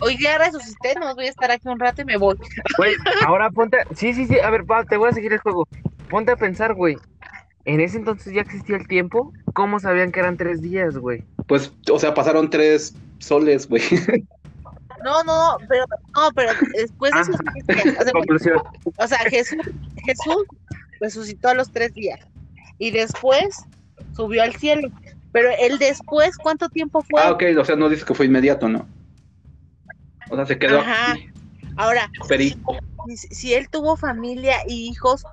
hoy 0.00 0.16
ya 0.20 0.38
resucité, 0.38 0.94
no 0.98 1.14
voy 1.14 1.26
a 1.26 1.30
estar 1.30 1.50
aquí 1.50 1.68
un 1.68 1.78
rato 1.78 2.02
y 2.02 2.04
me 2.04 2.16
voy. 2.16 2.36
Güey, 2.76 2.94
ahora 3.26 3.50
ponte. 3.50 3.78
Sí, 3.96 4.12
sí, 4.14 4.26
sí. 4.26 4.38
A 4.38 4.50
ver, 4.50 4.64
te 4.88 4.96
voy 4.96 5.08
a 5.08 5.12
seguir 5.12 5.32
el 5.32 5.38
juego. 5.40 5.66
Ponte 6.08 6.32
a 6.32 6.36
pensar, 6.36 6.74
güey. 6.74 6.96
En 7.64 7.80
ese 7.80 7.96
entonces 7.96 8.32
ya 8.32 8.42
existía 8.42 8.76
el 8.76 8.86
tiempo. 8.86 9.32
¿Cómo 9.54 9.80
sabían 9.80 10.12
que 10.12 10.20
eran 10.20 10.36
tres 10.36 10.60
días, 10.60 10.98
güey? 10.98 11.24
Pues, 11.46 11.72
o 11.90 11.98
sea, 11.98 12.14
pasaron 12.14 12.50
tres 12.50 12.94
soles, 13.18 13.68
güey. 13.68 13.82
No, 15.04 15.22
no, 15.22 15.58
pero 15.68 15.84
no, 16.16 16.30
pero 16.34 16.52
después 16.74 17.12
de 17.12 17.36
tres 17.36 17.38
días, 17.54 17.66
de 17.66 17.94
cuenta, 17.94 18.12
Conclusión. 18.12 18.62
o 18.96 19.06
sea, 19.06 19.18
Jesús, 19.18 19.58
Jesús 20.02 20.46
resucitó 20.98 21.48
a 21.48 21.54
los 21.54 21.70
tres 21.70 21.92
días 21.92 22.20
y 22.78 22.90
después 22.90 23.66
subió 24.16 24.42
al 24.42 24.54
cielo. 24.54 24.88
Pero 25.30 25.50
el 25.60 25.78
después, 25.78 26.38
¿cuánto 26.38 26.70
tiempo 26.70 27.02
fue? 27.02 27.20
Ah, 27.20 27.32
ok, 27.32 27.42
o 27.58 27.64
sea, 27.66 27.76
no 27.76 27.90
dice 27.90 28.06
que 28.06 28.14
fue 28.14 28.24
inmediato, 28.24 28.66
¿no? 28.66 28.88
O 30.30 30.36
sea, 30.36 30.46
se 30.46 30.58
quedó 30.58 30.78
Ajá. 30.78 31.12
aquí. 31.12 31.28
Ahora, 31.76 32.10
si, 32.26 32.56
si 33.16 33.52
él 33.52 33.68
tuvo 33.68 33.98
familia 33.98 34.56
y 34.66 34.88
hijos, 34.88 35.26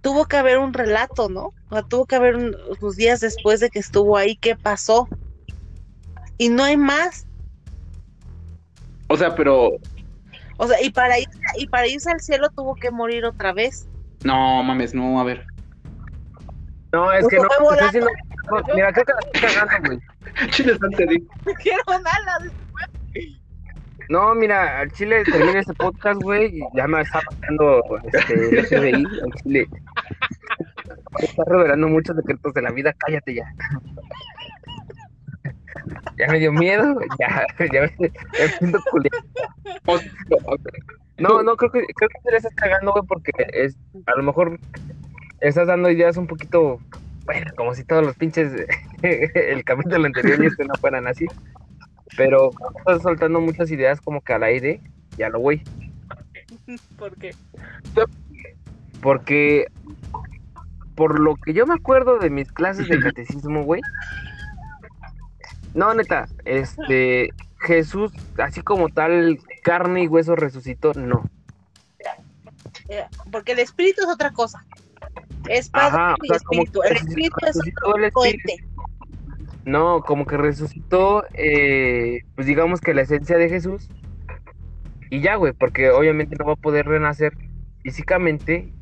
tuvo 0.00 0.26
que 0.26 0.36
haber 0.36 0.58
un 0.58 0.72
relato, 0.72 1.28
¿no? 1.28 1.52
O 1.68 1.74
sea, 1.74 1.82
tuvo 1.82 2.06
que 2.06 2.16
haber 2.16 2.36
un- 2.36 2.56
sus 2.80 2.96
días 2.96 3.20
después 3.20 3.60
de 3.60 3.70
que 3.70 3.78
estuvo 3.78 4.16
ahí, 4.16 4.36
¿qué 4.36 4.56
pasó? 4.56 5.08
Y 6.38 6.48
no 6.48 6.62
hay 6.64 6.76
más. 6.76 7.26
O 9.08 9.16
sea, 9.16 9.34
pero. 9.34 9.70
O 10.56 10.66
sea, 10.66 10.80
y 10.82 10.90
para 10.90 11.18
irse, 11.18 11.38
y 11.56 11.66
para 11.68 11.86
irse 11.86 12.10
al 12.10 12.20
cielo 12.20 12.48
tuvo 12.50 12.74
que 12.74 12.90
morir 12.90 13.24
otra 13.24 13.52
vez. 13.52 13.88
No, 14.24 14.62
mames, 14.62 14.94
no, 14.94 15.20
a 15.20 15.24
ver. 15.24 15.44
No, 16.92 17.12
es 17.12 17.26
que 17.28 17.36
no. 17.36 17.48
Mira, 18.74 18.92
creo 18.92 19.04
que 19.04 19.12
la 19.12 19.18
estoy 19.32 19.40
cagando, 19.60 19.88
güey. 19.88 20.00
Chile. 20.50 20.78
Quiero 21.62 21.82
nada. 21.88 22.52
No, 24.08 24.34
mira, 24.34 24.80
al 24.80 24.90
Chile 24.92 25.22
termina 25.24 25.60
este 25.60 25.74
podcast, 25.74 26.22
güey, 26.22 26.58
y 26.58 26.60
ya 26.74 26.88
me 26.88 27.02
está 27.02 27.20
pasando 27.20 27.82
este, 28.10 28.58
el 28.58 28.66
FBI, 28.66 29.06
al 29.22 29.32
Chile. 29.42 29.68
Está 31.18 31.44
revelando 31.46 31.88
muchos 31.88 32.16
secretos 32.16 32.54
de 32.54 32.62
la 32.62 32.70
vida, 32.70 32.94
cállate 32.94 33.34
ya. 33.34 33.44
Ya 36.16 36.26
me 36.28 36.38
dio 36.38 36.52
miedo, 36.52 36.98
ya, 37.18 37.46
ya 37.72 37.82
me, 37.82 38.10
ya 38.38 38.48
siento 38.58 38.78
No, 41.18 41.42
no, 41.42 41.56
creo 41.56 41.70
que, 41.70 41.84
creo 41.94 42.08
que 42.08 42.20
te 42.24 42.30
la 42.30 42.36
estás 42.38 42.54
cagando, 42.54 42.92
güey, 42.92 43.04
porque 43.06 43.32
es, 43.52 43.76
a 44.06 44.16
lo 44.16 44.22
mejor 44.22 44.58
estás 45.40 45.66
dando 45.66 45.90
ideas 45.90 46.16
un 46.16 46.26
poquito, 46.26 46.80
bueno, 47.26 47.50
como 47.56 47.74
si 47.74 47.84
todos 47.84 48.06
los 48.06 48.16
pinches, 48.16 48.52
el 49.02 49.64
capítulo 49.64 50.06
anterior 50.06 50.42
y 50.42 50.46
este 50.46 50.64
no 50.64 50.74
fueran 50.76 51.06
así. 51.06 51.26
Pero 52.16 52.50
estás 52.78 53.02
soltando 53.02 53.40
muchas 53.40 53.70
ideas 53.70 54.00
como 54.00 54.20
que 54.20 54.32
al 54.32 54.42
aire, 54.42 54.80
ya 55.16 55.28
lo 55.28 55.38
güey. 55.40 55.62
¿Por 56.98 57.16
qué? 57.16 57.34
Porque 59.00 59.66
por 60.94 61.20
lo 61.20 61.36
que 61.36 61.52
yo 61.52 61.64
me 61.66 61.74
acuerdo 61.74 62.18
de 62.18 62.28
mis 62.28 62.50
clases 62.50 62.88
de 62.88 62.98
catecismo, 62.98 63.62
güey. 63.62 63.80
No, 65.74 65.94
neta, 65.94 66.26
este 66.44 67.30
Jesús, 67.60 68.12
así 68.38 68.62
como 68.62 68.88
tal, 68.88 69.38
carne 69.62 70.04
y 70.04 70.08
hueso 70.08 70.34
resucitó, 70.34 70.92
no. 70.94 71.22
Eh, 72.88 73.04
Porque 73.30 73.52
el 73.52 73.58
espíritu 73.58 74.02
es 74.02 74.08
otra 74.08 74.32
cosa. 74.32 74.64
Es 75.48 75.68
padre 75.68 75.96
Ajá, 75.96 76.14
o 76.14 76.24
y 76.24 76.28
sea, 76.28 76.36
espíritu. 76.38 76.82
El 76.82 76.96
espíritu 76.96 77.36
es 77.46 77.56
otro 77.56 77.96
el 77.96 78.04
espíritu. 78.04 78.50
ente. 78.50 78.64
No, 79.68 80.00
como 80.00 80.24
que 80.24 80.38
resucitó, 80.38 81.26
eh, 81.34 82.22
pues 82.34 82.46
digamos 82.46 82.80
que 82.80 82.94
la 82.94 83.02
esencia 83.02 83.36
de 83.36 83.50
Jesús. 83.50 83.90
Y 85.10 85.20
ya, 85.20 85.34
güey, 85.34 85.52
porque 85.52 85.90
obviamente 85.90 86.36
no 86.38 86.46
va 86.46 86.54
a 86.54 86.56
poder 86.56 86.86
renacer 86.86 87.34
físicamente, 87.82 88.72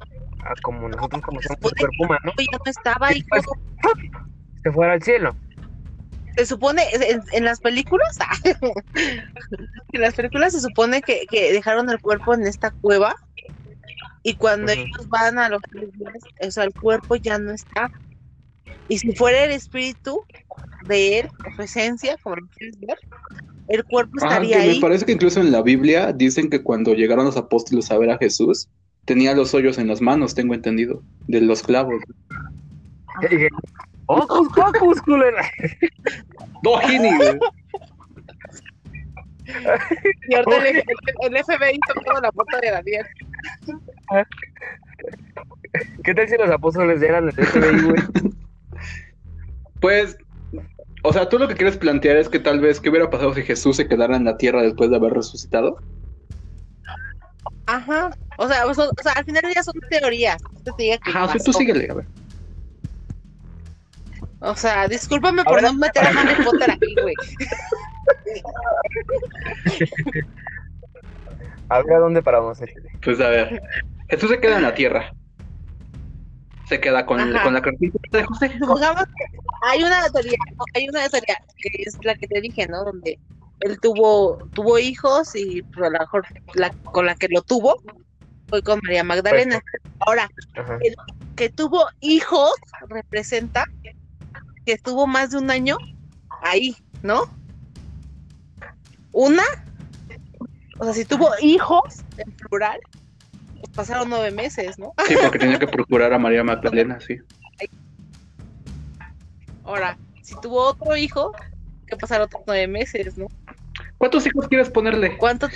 a 0.45 0.55
como 0.63 0.89
nosotros 0.89 1.23
conocemos 1.23 1.59
el 1.61 1.79
cuerpo 1.79 2.05
humano, 2.05 2.33
Ya 2.39 2.59
no 2.65 2.71
estaba 2.71 3.09
ahí. 3.09 3.21
Pues, 3.25 3.45
se 4.63 4.71
fuera 4.71 4.93
al 4.93 5.03
cielo. 5.03 5.35
Se 6.37 6.47
supone, 6.47 6.85
en, 6.93 7.21
en 7.33 7.45
las 7.45 7.59
películas, 7.59 8.17
en 9.93 10.01
las 10.01 10.15
películas 10.15 10.53
se 10.53 10.61
supone 10.61 11.03
que, 11.03 11.27
que 11.29 11.53
dejaron 11.53 11.91
el 11.91 12.01
cuerpo 12.01 12.33
en 12.33 12.47
esta 12.47 12.71
cueva 12.71 13.17
y 14.23 14.35
cuando 14.35 14.71
ellos 14.71 15.09
van 15.09 15.41
a 15.41 15.49
los 15.49 15.63
o 16.43 16.51
sea, 16.53 16.63
el 16.63 16.73
cuerpo 16.75 17.17
ya 17.17 17.41
no 17.41 17.51
está. 17.51 17.91
Y 18.89 18.99
si 18.99 19.13
fuera 19.15 19.45
el 19.45 19.53
espíritu 19.53 20.21
de 20.87 21.21
él, 21.21 21.29
o 21.47 21.55
su 21.57 21.63
esencia, 21.63 22.17
como 22.23 22.37
lo 22.37 22.47
quieres 22.57 22.79
ver, 22.81 22.99
el 23.69 23.85
cuerpo 23.85 24.13
Ah, 24.23 24.29
estaría 24.29 24.59
que 24.61 24.67
me 24.67 24.73
ahí. 24.75 24.81
parece 24.81 25.05
que 25.05 25.13
incluso 25.13 25.41
en 25.41 25.51
la 25.51 25.63
Biblia 25.63 26.13
dicen 26.13 26.49
que 26.51 26.63
cuando 26.63 26.95
llegaron 26.95 27.25
los 27.25 27.37
apóstoles 27.37 27.91
a 27.91 27.99
ver 27.99 28.11
a 28.11 28.19
Jesús, 28.19 28.69
tenía 29.05 29.35
los 29.35 29.55
hoyos 29.55 29.79
en 29.79 29.89
las 29.89 30.01
manos, 30.01 30.35
tengo 30.35 30.55
entendido, 30.55 31.03
de 31.27 31.41
los 31.41 31.63
clavos. 31.63 32.01
¡Ocus 34.07 34.49
pocus, 34.55 35.01
culera! 35.03 35.43
No, 36.63 36.79
Gini, 36.79 37.17
güey. 37.17 37.39
Y 40.29 40.35
ahorita 40.35 40.69
el, 40.69 40.77
el- 40.77 40.85
el 41.21 41.37
FBI 41.45 41.79
tocó 41.95 42.21
la 42.21 42.33
puerta 42.33 42.59
de 42.61 42.71
Daniel. 42.71 43.07
¿Qué 46.03 46.15
tal 46.15 46.29
si 46.29 46.37
los 46.37 46.51
apóstoles 46.51 47.01
eran 47.03 47.29
el 47.29 47.33
FBI, 47.35 47.81
güey? 47.83 48.03
Pues, 49.81 50.17
o 51.03 51.13
sea, 51.13 51.29
tú 51.29 51.39
lo 51.39 51.49
que 51.49 51.55
quieres 51.55 51.77
plantear 51.77 52.17
es 52.17 52.29
que 52.29 52.39
tal 52.39 52.61
vez, 52.61 52.81
¿qué 52.81 52.91
hubiera 52.91 53.11
pasado 53.11 53.35
si 53.35 53.43
Jesús 53.43 53.77
se 53.77 53.89
quedara 53.89 54.17
en 54.17 54.25
la 54.25 54.37
tierra 54.37 54.63
después 54.63 54.91
de 54.91 54.97
haber 54.97 55.13
resucitado? 55.15 55.79
Ajá. 57.67 58.11
O 58.39 58.49
sea, 58.49 58.63
son- 58.75 58.91
o 58.97 59.03
sea, 59.03 59.13
al 59.13 59.25
final 59.25 59.43
ya 59.55 59.63
son 59.63 59.75
teorías. 59.91 60.43
Te 60.77 60.99
Ajá, 61.05 61.25
o 61.25 61.29
sea, 61.29 61.41
tú 61.45 61.53
síguele, 61.53 61.89
a 61.91 61.95
ver. 61.95 62.07
O 64.41 64.55
sea, 64.55 64.87
discúlpame 64.87 65.43
por 65.45 65.55
Ahora- 65.55 65.73
no 65.73 65.75
meter 65.75 66.05
a 66.05 66.11
Harry 66.11 66.45
Potter 66.45 66.71
aquí, 66.71 66.95
güey. 67.01 67.15
A 71.69 71.83
ver 71.83 71.95
a 71.95 71.99
dónde 71.99 72.23
paramos. 72.23 72.59
Pues 73.03 73.21
a 73.21 73.29
ver. 73.29 73.61
Jesús 74.09 74.31
se 74.31 74.39
queda 74.41 74.57
en 74.59 74.63
la 74.63 74.75
tierra. 74.75 75.13
Se 76.69 76.81
queda 76.81 77.07
con, 77.07 77.19
con 77.19 77.55
la 77.55 77.63
cartita 77.63 77.99
de 78.11 78.25
José. 78.25 78.51
Supongamos 78.59 79.05
que 79.05 79.39
hay 79.63 79.83
una 79.83 80.09
teoría, 80.09 80.39
¿no? 80.57 80.65
hay 80.75 80.89
una 80.89 81.09
teoría 81.09 81.37
que 81.59 81.83
es 81.87 81.97
la 82.05 82.15
que 82.17 82.27
te 82.27 82.41
dije, 82.41 82.67
¿no? 82.67 82.85
Donde 82.85 83.19
él 83.61 83.79
tuvo 83.81 84.39
tuvo 84.53 84.79
hijos 84.79 85.35
y 85.35 85.63
pues, 85.63 85.87
a 85.87 85.91
lo 85.91 85.99
mejor 85.99 86.27
la, 86.55 86.71
con 86.85 87.07
la 87.07 87.15
que 87.15 87.29
lo 87.29 87.43
tuvo 87.43 87.83
fue 88.49 88.63
con 88.63 88.81
María 88.83 89.05
Magdalena. 89.05 89.61
Ahora, 90.01 90.29
Ajá. 90.57 90.79
que 91.37 91.49
tuvo 91.49 91.87
hijos 92.01 92.53
representa 92.89 93.65
que 94.65 94.73
estuvo 94.73 95.07
más 95.07 95.31
de 95.31 95.39
un 95.39 95.51
año 95.51 95.79
ahí, 96.43 96.77
¿no? 97.03 97.25
Una, 99.13 99.45
o 100.79 100.85
sea, 100.85 100.93
si 100.93 101.05
tuvo 101.05 101.31
hijos 101.41 102.05
en 102.19 102.31
plural, 102.33 102.79
pasaron 103.75 104.09
nueve 104.09 104.31
meses, 104.31 104.79
¿no? 104.79 104.93
Sí, 105.07 105.15
porque 105.23 105.39
tenía 105.39 105.59
que 105.59 105.67
procurar 105.67 106.13
a 106.13 106.19
María 106.19 106.45
Magdalena, 106.45 106.99
sí. 107.01 107.19
Ahora, 109.65 109.99
si 110.23 110.35
tuvo 110.41 110.69
otro 110.69 110.97
hijo, 110.97 111.33
que 111.87 111.97
pasaron 111.97 112.27
otros 112.27 112.43
nueve 112.47 112.67
meses, 112.67 113.17
¿no? 113.19 113.27
¿Cuántos 113.99 114.27
hijos 114.27 114.47
quieres 114.49 114.71
ponerle? 114.71 115.17
¿Cuánto? 115.17 115.49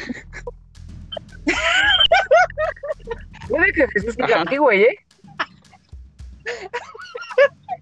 Puede 3.49 3.73
que 3.73 3.87
Jesús 3.89 4.17
Ajá. 4.21 4.43
aquí, 4.43 4.57
güey, 4.57 4.83
¿eh? 4.83 4.97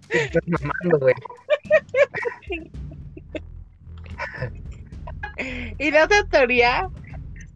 Estás 0.09 0.43
mamando, 0.47 0.99
güey. 0.99 1.15
Y 5.79 5.91
la 5.91 6.05
otra 6.05 6.25
teoría, 6.25 6.89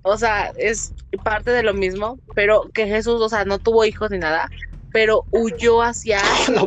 o 0.03 0.17
sea, 0.17 0.53
es 0.57 0.95
parte 1.23 1.51
de 1.51 1.63
lo 1.63 1.75
mismo, 1.75 2.19
pero 2.35 2.71
que 2.75 2.87
Jesús, 2.87 3.21
o 3.21 3.29
sea, 3.29 3.45
no 3.45 3.59
tuvo 3.59 3.85
hijos 3.85 4.11
ni 4.11 4.19
nada, 4.19 4.49
pero 4.93 5.25
huyó 5.31 5.83
hacia 5.83 6.21
La. 6.49 6.63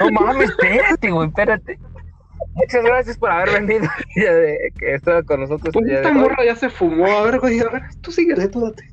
No 0.00 0.10
mames, 0.10 0.50
espérate, 0.50 1.10
güey, 1.10 1.28
espérate. 1.28 1.78
Muchas 2.54 2.84
gracias 2.84 3.16
por 3.18 3.30
haber 3.30 3.62
venido 3.64 3.88
día 4.14 4.32
de 4.34 4.72
que 4.78 4.94
estaba 4.94 5.22
con 5.22 5.40
nosotros. 5.40 5.72
Pues 5.72 6.12
morra 6.14 6.44
ya 6.44 6.56
se 6.56 6.68
fumó. 6.70 7.06
A 7.06 7.22
ver, 7.22 7.38
güey, 7.40 7.60
a 7.60 7.68
ver, 7.68 7.82
tú 8.00 8.10
síguele, 8.12 8.48
tú 8.48 8.60
date. 8.60 8.84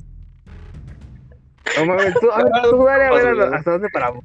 No 1.77 1.85
mames, 1.87 2.13
tú, 2.21 2.31
a 2.31 2.43
ver, 2.43 2.51
tú 2.69 2.83
dale 2.85 3.05
a 3.05 3.11
ver 3.11 3.27
hasta- 3.41 3.55
hasta 3.57 3.71
dónde 3.71 3.89
paramos. 3.89 4.23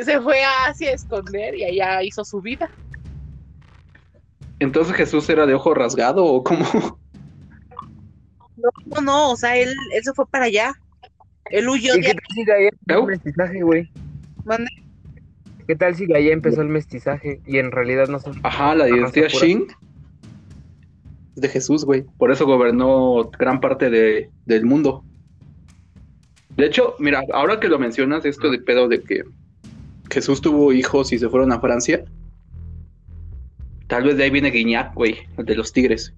se 0.00 0.20
fue 0.20 0.42
a 0.42 0.66
Asia 0.66 0.90
a 0.90 0.94
esconder 0.94 1.54
y 1.54 1.64
allá 1.64 2.02
hizo 2.02 2.24
su 2.24 2.40
vida. 2.40 2.70
Entonces 4.58 4.94
Jesús 4.96 5.28
era 5.28 5.46
de 5.46 5.54
ojo 5.54 5.74
rasgado 5.74 6.24
o 6.24 6.42
cómo? 6.42 6.98
No, 8.86 9.00
no, 9.00 9.30
o 9.32 9.36
sea, 9.36 9.56
él, 9.56 9.74
él 9.92 10.02
se 10.02 10.12
fue 10.14 10.26
para 10.26 10.46
allá. 10.46 10.72
Él 11.50 11.68
huyó 11.68 11.94
¿Y 11.94 12.00
de 12.00 12.06
qué 12.06 12.14
tal 12.14 12.34
si 12.34 12.44
de 12.44 12.52
ahí 12.52 12.68
empezó 12.68 13.00
el 13.00 13.06
mestizaje, 13.06 13.62
güey? 13.62 13.90
Mande. 14.44 14.70
¿Qué 15.66 15.76
tal 15.76 15.94
si 15.94 16.06
de 16.06 16.16
ahí 16.16 16.30
empezó 16.30 16.62
el 16.62 16.68
mestizaje 16.68 17.40
y 17.46 17.58
en 17.58 17.72
realidad 17.72 18.08
no 18.08 18.18
son... 18.18 18.38
Ajá, 18.42 18.74
la 18.74 18.86
dinastía 18.86 19.24
Raza 19.24 19.38
pura. 19.38 19.46
Shin 19.46 19.66
es 21.34 21.42
de 21.42 21.48
Jesús, 21.48 21.84
güey. 21.84 22.04
Por 22.18 22.30
eso 22.32 22.46
gobernó 22.46 23.30
gran 23.38 23.60
parte 23.60 23.90
de, 23.90 24.30
del 24.46 24.64
mundo. 24.64 25.04
De 26.56 26.66
hecho, 26.66 26.94
mira, 26.98 27.22
ahora 27.32 27.60
que 27.60 27.68
lo 27.68 27.78
mencionas, 27.78 28.24
esto 28.24 28.50
de 28.50 28.58
pedo 28.58 28.88
de 28.88 29.02
que 29.02 29.24
Jesús 30.10 30.40
tuvo 30.40 30.72
hijos 30.72 31.12
y 31.12 31.18
se 31.18 31.28
fueron 31.28 31.52
a 31.52 31.60
Francia, 31.60 32.04
tal 33.86 34.04
vez 34.04 34.16
de 34.16 34.24
ahí 34.24 34.30
viene 34.30 34.50
Guiñac, 34.50 34.94
güey, 34.94 35.18
el 35.36 35.44
de 35.44 35.56
los 35.56 35.72
tigres, 35.72 36.14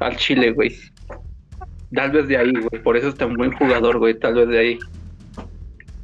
al 0.00 0.16
Chile, 0.16 0.52
güey. 0.52 0.74
Tal 1.94 2.10
vez 2.10 2.28
de 2.28 2.36
ahí, 2.36 2.52
güey. 2.52 2.82
Por 2.82 2.96
eso 2.96 3.08
es 3.08 3.14
tan 3.14 3.34
buen 3.34 3.52
jugador, 3.52 3.98
güey. 3.98 4.18
Tal 4.18 4.34
vez 4.34 4.48
de 4.48 4.58
ahí. 4.58 4.78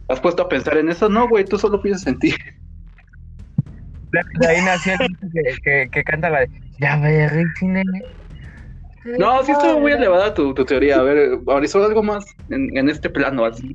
¿Has 0.09 0.20
puesto 0.20 0.42
a 0.42 0.48
pensar 0.48 0.76
en 0.76 0.88
eso? 0.88 1.09
No, 1.09 1.28
güey, 1.28 1.44
tú 1.44 1.59
solo 1.59 1.80
piensas 1.80 2.07
en 2.07 2.18
ti. 2.18 2.34
De 4.40 4.46
ahí 4.46 4.62
nació 4.62 4.92
el 4.92 5.32
que, 5.32 5.57
que, 5.62 5.88
que 5.90 6.05
canta 6.05 6.30
la 6.30 6.40
de... 6.40 6.50
Ya 6.78 6.96
ve, 6.98 7.28
Richie, 7.28 7.68
nene. 7.68 8.05
No, 9.18 9.42
sí 9.42 9.53
estuvo 9.53 9.80
muy 9.80 9.92
elevada 9.92 10.34
tu, 10.34 10.55
tu 10.55 10.64
teoría. 10.64 10.96
A 10.96 11.03
ver, 11.03 11.40
Marisol, 11.44 11.84
algo 11.84 12.03
más 12.03 12.24
en, 12.50 12.76
en 12.76 12.88
este 12.88 13.09
plano. 13.11 13.44
Así. 13.44 13.74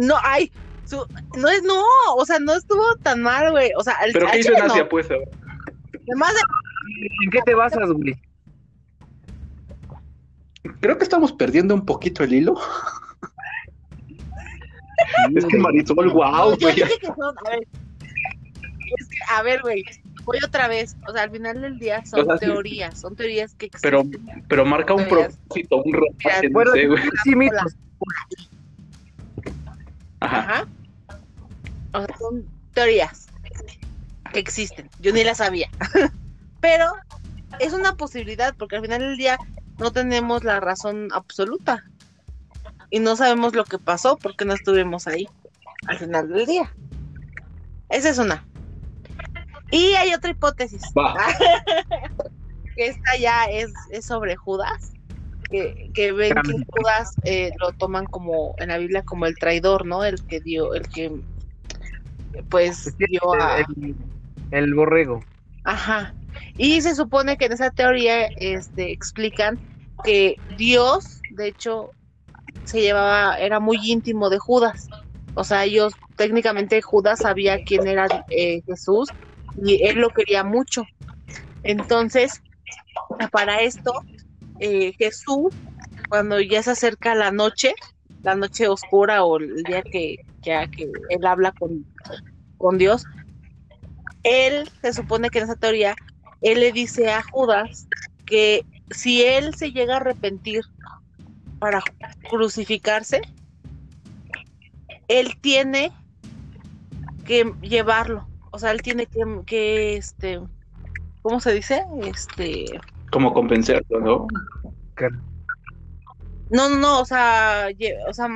No, 0.00 0.14
ay, 0.24 0.50
su- 0.92 1.06
no 1.38 1.48
es, 1.48 1.62
no, 1.62 1.82
o 2.16 2.24
sea, 2.26 2.38
no 2.38 2.52
estuvo 2.54 2.84
tan 3.02 3.22
mal, 3.22 3.50
güey. 3.50 3.70
O 3.76 3.82
sea, 3.82 3.94
el 4.04 4.12
Pero 4.12 4.26
¿qué 4.26 4.32
al 4.32 4.38
hizo 4.40 4.52
en 4.52 4.58
no. 4.58 4.64
Asia, 4.72 4.88
pues? 4.88 5.06
Además 5.10 6.34
de 6.34 6.40
¿En 7.24 7.30
qué 7.30 7.40
te 7.44 7.54
basas, 7.54 7.90
güey? 7.90 8.14
Creo 10.80 10.96
que 10.98 11.04
estamos 11.04 11.32
perdiendo 11.32 11.74
un 11.74 11.84
poquito 11.86 12.22
el 12.24 12.32
hilo. 12.34 12.54
Es 15.34 15.44
que 15.46 15.58
Marisol, 15.58 16.10
wow, 16.10 16.50
No, 16.52 16.56
güey. 16.58 16.74
que 16.76 17.06
son, 17.06 17.34
a 17.46 17.50
ver, 17.50 17.66
es 18.98 19.08
que, 19.08 19.16
a 19.30 19.42
ver, 19.42 19.60
güey, 19.62 19.84
voy 20.24 20.38
otra 20.44 20.68
vez, 20.68 20.96
o 21.08 21.12
sea, 21.12 21.22
al 21.24 21.30
final 21.30 21.60
del 21.60 21.78
día 21.78 22.04
son 22.06 22.20
O 22.20 22.24
sea, 22.24 22.38
sí. 22.38 22.46
teorías, 22.46 23.00
son 23.00 23.16
teorías 23.16 23.54
que 23.54 23.68
Pero, 23.82 24.00
existen. 24.02 24.44
pero 24.48 24.64
marca 24.64 24.94
un 24.94 25.04
Teorías. 25.06 25.36
propósito, 25.36 25.82
un 25.84 25.92
ropaje, 25.92 26.48
no 26.50 26.64
sé, 26.72 26.86
güey. 26.86 27.02
sí. 27.24 27.34
Ajá. 30.20 30.38
Ajá. 30.38 30.66
O 31.94 32.04
sea, 32.04 32.16
son 32.18 32.46
teorías 32.74 33.26
que 34.32 34.38
existen, 34.38 34.88
yo 35.00 35.12
ni 35.12 35.24
las 35.24 35.38
sabía, 35.38 35.68
pero 36.60 36.86
es 37.58 37.72
una 37.72 37.96
posibilidad, 37.96 38.54
porque 38.56 38.76
al 38.76 38.82
final 38.82 39.00
del 39.00 39.16
día 39.16 39.38
no 39.78 39.92
tenemos 39.92 40.44
la 40.44 40.60
razón 40.60 41.08
absoluta 41.12 41.84
y 42.90 43.00
no 43.00 43.16
sabemos 43.16 43.54
lo 43.54 43.64
que 43.64 43.78
pasó 43.78 44.16
porque 44.16 44.44
no 44.44 44.54
estuvimos 44.54 45.06
ahí 45.06 45.28
al 45.86 45.98
final 45.98 46.28
del 46.28 46.46
día. 46.46 46.72
Esa 47.88 48.10
es 48.10 48.18
una. 48.18 48.44
Y 49.70 49.94
hay 49.94 50.14
otra 50.14 50.30
hipótesis. 50.30 50.82
Que 52.74 52.86
esta 52.86 53.18
ya 53.18 53.44
es, 53.44 53.70
es 53.90 54.06
sobre 54.06 54.34
Judas, 54.34 54.92
que, 55.50 55.90
que 55.92 56.10
ven 56.10 56.32
que 56.42 56.64
Judas 56.70 57.14
eh, 57.24 57.52
lo 57.60 57.72
toman 57.72 58.06
como 58.06 58.54
en 58.56 58.70
la 58.70 58.78
Biblia 58.78 59.02
como 59.02 59.26
el 59.26 59.36
traidor, 59.36 59.84
¿no? 59.84 60.02
El 60.06 60.26
que 60.26 60.40
dio, 60.40 60.72
el 60.72 60.88
que 60.88 61.12
pues 62.48 62.96
dio 62.98 63.34
a... 63.40 63.60
El, 63.60 63.94
el 64.50 64.74
borrego. 64.74 65.22
Ajá. 65.64 66.14
Y 66.56 66.80
se 66.80 66.94
supone 66.94 67.36
que 67.36 67.46
en 67.46 67.52
esa 67.52 67.70
teoría 67.70 68.26
este, 68.26 68.92
explican 68.92 69.58
que 70.04 70.36
Dios, 70.56 71.20
de 71.30 71.48
hecho, 71.48 71.90
se 72.64 72.80
llevaba, 72.80 73.38
era 73.38 73.60
muy 73.60 73.78
íntimo 73.82 74.30
de 74.30 74.38
Judas. 74.38 74.88
O 75.34 75.44
sea, 75.44 75.64
ellos, 75.64 75.94
técnicamente 76.16 76.82
Judas 76.82 77.20
sabía 77.20 77.64
quién 77.64 77.86
era 77.86 78.24
eh, 78.28 78.62
Jesús 78.66 79.08
y 79.62 79.86
él 79.86 79.98
lo 79.98 80.10
quería 80.10 80.44
mucho. 80.44 80.84
Entonces, 81.62 82.42
para 83.30 83.60
esto, 83.60 83.92
eh, 84.60 84.92
Jesús, 84.98 85.54
cuando 86.08 86.40
ya 86.40 86.62
se 86.62 86.72
acerca 86.72 87.14
la 87.14 87.30
noche, 87.30 87.74
la 88.22 88.34
noche 88.34 88.68
oscura 88.68 89.24
o 89.24 89.38
el 89.38 89.62
día 89.62 89.82
que, 89.82 90.18
ya 90.42 90.66
que 90.66 90.90
él 91.10 91.26
habla 91.26 91.52
con, 91.52 91.84
con 92.58 92.78
Dios, 92.78 93.04
él 94.22 94.68
se 94.82 94.92
supone 94.92 95.30
que 95.30 95.38
en 95.38 95.44
esa 95.44 95.56
teoría, 95.56 95.94
él 96.40 96.60
le 96.60 96.72
dice 96.72 97.10
a 97.10 97.22
Judas 97.22 97.86
que 98.26 98.64
si 98.90 99.22
él 99.22 99.54
se 99.54 99.72
llega 99.72 99.94
a 99.94 99.96
arrepentir 99.98 100.62
para 101.58 101.82
crucificarse, 102.28 103.20
él 105.08 105.36
tiene 105.40 105.92
que 107.24 107.52
llevarlo. 107.62 108.26
O 108.50 108.58
sea, 108.58 108.72
él 108.72 108.82
tiene 108.82 109.06
que, 109.06 109.22
que 109.46 109.96
este, 109.96 110.40
¿cómo 111.22 111.40
se 111.40 111.52
dice? 111.54 111.84
Este, 112.02 112.80
Como 113.10 113.32
compensarlo, 113.32 114.00
¿no? 114.00 114.26
No, 116.52 116.68
no, 116.68 116.76
no, 116.76 117.00
o 117.00 117.04
sea, 117.04 117.68
o 118.08 118.12
sea, 118.12 118.28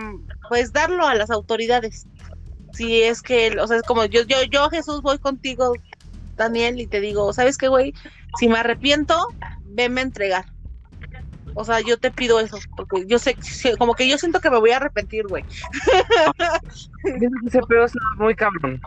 pues 0.49 0.73
darlo 0.73 1.07
a 1.07 1.15
las 1.15 1.31
autoridades. 1.31 2.07
Si 2.73 3.03
es 3.03 3.23
que, 3.23 3.57
o 3.61 3.67
sea, 3.67 3.77
es 3.77 3.83
como 3.83 4.05
yo, 4.07 4.23
yo, 4.23 4.43
yo 4.51 4.69
Jesús 4.71 5.03
voy 5.03 5.19
contigo, 5.19 5.75
Daniel, 6.37 6.81
y 6.81 6.87
te 6.87 7.01
digo, 7.01 7.33
¿sabes 7.33 7.59
qué, 7.59 7.69
güey? 7.69 7.95
Si 8.39 8.49
me 8.49 8.59
arrepiento, 8.59 9.29
venme 9.65 10.01
a 10.01 10.05
entregar. 10.05 10.47
O 11.55 11.65
sea, 11.65 11.81
yo 11.81 11.99
te 11.99 12.11
pido 12.11 12.41
eso, 12.41 12.59
porque 12.77 13.07
yo 13.07 13.19
sé, 13.19 13.37
como 13.79 13.95
que 13.95 14.09
yo 14.09 14.19
siento 14.19 14.41
que 14.41 14.51
me 14.51 14.59
voy 14.59 14.71
a 14.71 14.77
arrepentir, 14.77 15.27
güey, 15.27 15.45
Ese 17.47 17.61
pedo 17.69 17.85
es 17.85 17.93
muy 18.19 18.35
cabrón. 18.35 18.81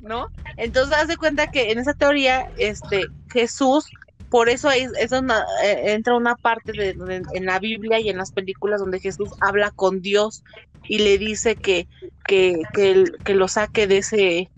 ¿no? 0.00 0.28
Entonces, 0.56 0.96
haz 0.96 1.08
de 1.08 1.16
cuenta 1.16 1.46
que 1.46 1.70
en 1.70 1.78
esa 1.78 1.94
teoría, 1.94 2.48
este, 2.58 3.06
Jesús, 3.32 3.86
por 4.32 4.48
eso 4.48 4.70
es, 4.70 4.90
es 4.98 5.12
una- 5.12 5.44
eh, 5.62 5.92
entra 5.92 6.16
una 6.16 6.34
parte 6.36 6.72
de, 6.72 6.94
de- 6.94 7.22
en 7.34 7.44
la 7.46 7.58
Biblia 7.58 8.00
y 8.00 8.08
en 8.08 8.16
las 8.16 8.32
películas 8.32 8.80
donde 8.80 8.98
Jesús 8.98 9.28
habla 9.40 9.70
con 9.70 10.00
Dios 10.00 10.42
y 10.84 10.98
le 11.00 11.18
dice 11.18 11.54
que, 11.54 11.86
que, 12.26 12.62
que, 12.72 12.90
el- 12.92 13.18
que 13.24 13.34
lo 13.34 13.46
saque 13.46 13.86
de 13.86 13.98
ese, 13.98 14.50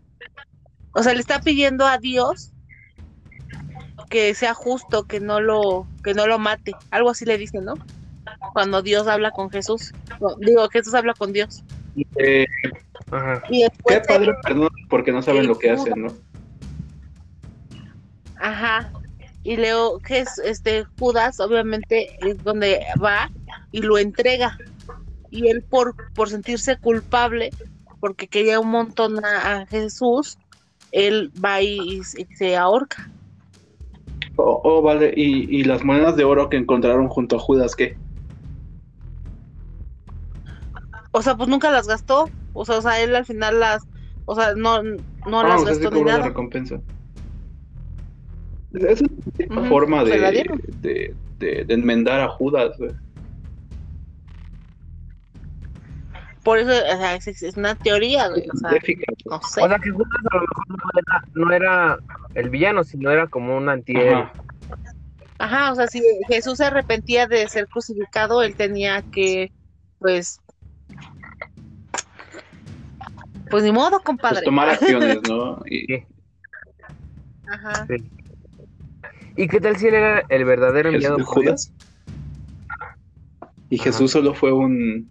O 0.93 1.03
sea, 1.03 1.13
le 1.13 1.19
está 1.21 1.41
pidiendo 1.41 1.87
a 1.87 1.99
Dios 1.99 2.53
que 4.09 4.33
sea 4.35 4.55
justo, 4.55 5.09
que 5.09 5.19
no 5.19 5.41
lo, 5.41 5.89
que 6.05 6.15
no 6.15 6.29
lo 6.29 6.39
mate. 6.39 6.73
Algo 6.93 7.11
así 7.11 7.25
le 7.25 7.37
dice, 7.37 7.61
¿no? 7.61 7.75
Cuando 8.53 8.81
Dios 8.81 9.09
habla 9.09 9.33
con 9.33 9.51
Jesús. 9.51 9.93
No, 10.21 10.37
digo, 10.39 10.69
Jesús 10.69 10.95
habla 10.95 11.13
con 11.15 11.33
Dios. 11.33 11.65
Eh, 12.17 12.47
Ajá. 13.11 13.43
Y 13.51 13.63
después 13.65 14.01
qué 14.01 14.07
padre, 14.07 14.33
perdón, 14.45 14.69
porque 14.89 15.11
no 15.11 15.21
saben 15.21 15.49
lo 15.49 15.59
que 15.59 15.71
hacen, 15.71 15.95
¿no? 15.97 16.15
Ajá. 18.37 18.93
Y 19.45 19.59
Leo, 19.59 20.01
que 20.01 20.21
es 20.21 20.39
este 20.41 20.87
Judas, 20.99 21.41
obviamente, 21.41 22.17
es 22.21 22.43
donde 22.43 22.85
va 23.03 23.31
y 23.73 23.83
lo 23.83 23.99
entrega. 23.99 24.57
Y 25.31 25.49
él 25.51 25.65
por, 25.69 25.97
por 26.15 26.31
sentirse 26.31 26.79
culpable, 26.79 27.55
porque 28.01 28.29
quería 28.29 28.61
un 28.61 28.71
montón 28.71 29.25
a, 29.25 29.63
a 29.63 29.67
Jesús, 29.67 30.39
él 30.93 31.33
va 31.45 31.63
y, 31.63 31.99
y 31.99 32.05
se- 32.05 32.29
se 32.37 32.57
ahorca. 32.57 33.13
Oh, 34.37 34.61
oh, 34.65 34.83
vale, 34.83 35.13
y, 35.17 35.61
y 35.61 35.65
las 35.65 35.85
monedas 35.85 36.17
de 36.17 36.25
oro 36.25 36.49
que 36.49 36.57
encontraron 36.57 37.09
junto 37.09 37.37
a 37.37 37.41
Judas, 37.41 37.75
¿qué? 37.77 37.99
O 41.13 41.23
sea, 41.23 41.37
pues 41.37 41.49
nunca 41.49 41.71
las 41.71 41.87
gastó. 41.87 42.31
O 42.53 42.65
sea, 42.65 42.79
o 42.79 42.83
sea, 42.83 43.01
él 43.03 43.15
al 43.17 43.27
final 43.27 43.61
las, 43.61 43.83
o 44.25 44.35
sea, 44.35 44.55
no, 44.55 44.83
no 44.83 45.03
Ah, 45.27 45.49
las 45.49 45.65
gastó 45.65 45.91
ni 45.91 46.03
nada. 46.05 46.25
recompensa. 46.25 46.83
Es 48.75 49.03
una 49.49 49.69
forma 49.69 50.03
de, 50.05 50.11
de, 50.81 51.15
de- 51.39 51.65
de 51.65 51.75
enmendar 51.75 52.21
a 52.21 52.29
Judas, 52.29 52.77
güey. 52.79 52.91
Por 56.43 56.59
eso, 56.59 56.71
o 56.71 56.97
sea, 56.99 57.15
es, 57.15 57.27
es 57.43 57.57
una 57.57 57.75
teoría, 57.75 58.29
güey. 58.29 58.43
O 58.53 58.57
sea, 58.59 58.71
no 59.27 59.41
sé. 59.43 59.63
O 59.63 59.69
sea 59.69 59.79
que 59.79 59.91
Judas 59.91 60.09
a 60.31 60.37
lo 60.37 60.41
mejor 60.43 60.69
no 60.69 60.77
era, 60.99 61.25
no 61.35 61.53
era 61.53 61.99
el 62.35 62.51
villano, 62.51 62.85
sino 62.85 63.11
era 63.11 63.27
como 63.29 63.57
un 63.57 63.69
antihéroe. 63.69 64.15
Ajá. 64.15 64.33
Ajá, 65.39 65.73
o 65.73 65.75
sea, 65.75 65.87
si 65.89 66.03
Jesús 66.29 66.59
se 66.59 66.65
arrepentía 66.67 67.27
de 67.27 67.49
ser 67.49 67.67
crucificado, 67.69 68.43
él 68.43 68.55
tenía 68.57 69.03
que, 69.11 69.51
pues, 69.99 70.39
pues 73.51 73.65
ni 73.65 73.73
modo, 73.73 74.01
compadre. 74.01 74.37
Pues 74.37 74.45
tomar 74.45 74.69
acciones, 74.71 75.19
¿no? 75.29 75.61
Y, 75.67 75.87
Sí. 75.87 76.05
Ajá. 77.47 77.87
Sí. 77.89 77.97
¿Y 79.37 79.49
qué 79.49 79.61
tal 79.61 79.77
si 79.77 79.89
él 79.89 79.95
era 79.95 80.25
el 80.29 80.45
verdadero 80.45 80.91
enviado 80.91 81.17
por 81.17 81.43
Dios? 81.43 81.71
Judas. 81.71 81.73
Y 83.71 83.79
Jesús 83.79 84.13
solo 84.13 84.35
fue 84.35 84.53
un. 84.53 85.11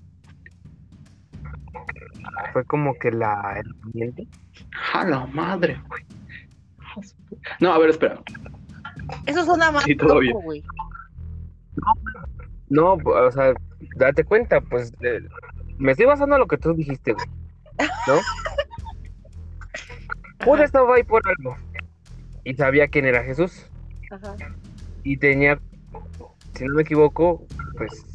Fue 2.53 2.63
como 2.65 2.93
que 2.95 3.11
la 3.11 3.55
herramienta. 3.57 4.23
¡A 4.93 5.05
la 5.05 5.25
madre, 5.27 5.81
güey! 5.87 6.03
No, 7.59 7.73
a 7.73 7.79
ver, 7.79 7.89
espera. 7.89 8.21
Eso 9.25 9.43
suena 9.43 9.71
más 9.71 9.83
Sí, 9.83 9.95
todo 9.95 10.19
bien. 10.19 10.33
loco, 10.33 10.43
güey. 10.45 10.63
No, 12.69 12.93
o 12.93 13.31
sea, 13.31 13.53
date 13.97 14.23
cuenta, 14.23 14.61
pues 14.61 14.93
eh, 15.01 15.19
me 15.77 15.91
estoy 15.91 16.05
basando 16.05 16.35
en 16.35 16.41
lo 16.41 16.47
que 16.47 16.57
tú 16.57 16.73
dijiste, 16.73 17.13
güey. 17.13 17.25
¿No? 18.07 18.15
Judas 20.45 20.65
estaba 20.65 20.95
ahí 20.95 21.03
por 21.03 21.21
algo. 21.27 21.57
Y 22.43 22.53
sabía 22.53 22.87
quién 22.87 23.05
era 23.05 23.23
Jesús. 23.23 23.65
Ajá. 24.13 24.35
Y 25.03 25.17
tenía, 25.17 25.59
si 26.53 26.65
no 26.65 26.75
me 26.75 26.83
equivoco, 26.83 27.45
pues 27.77 28.05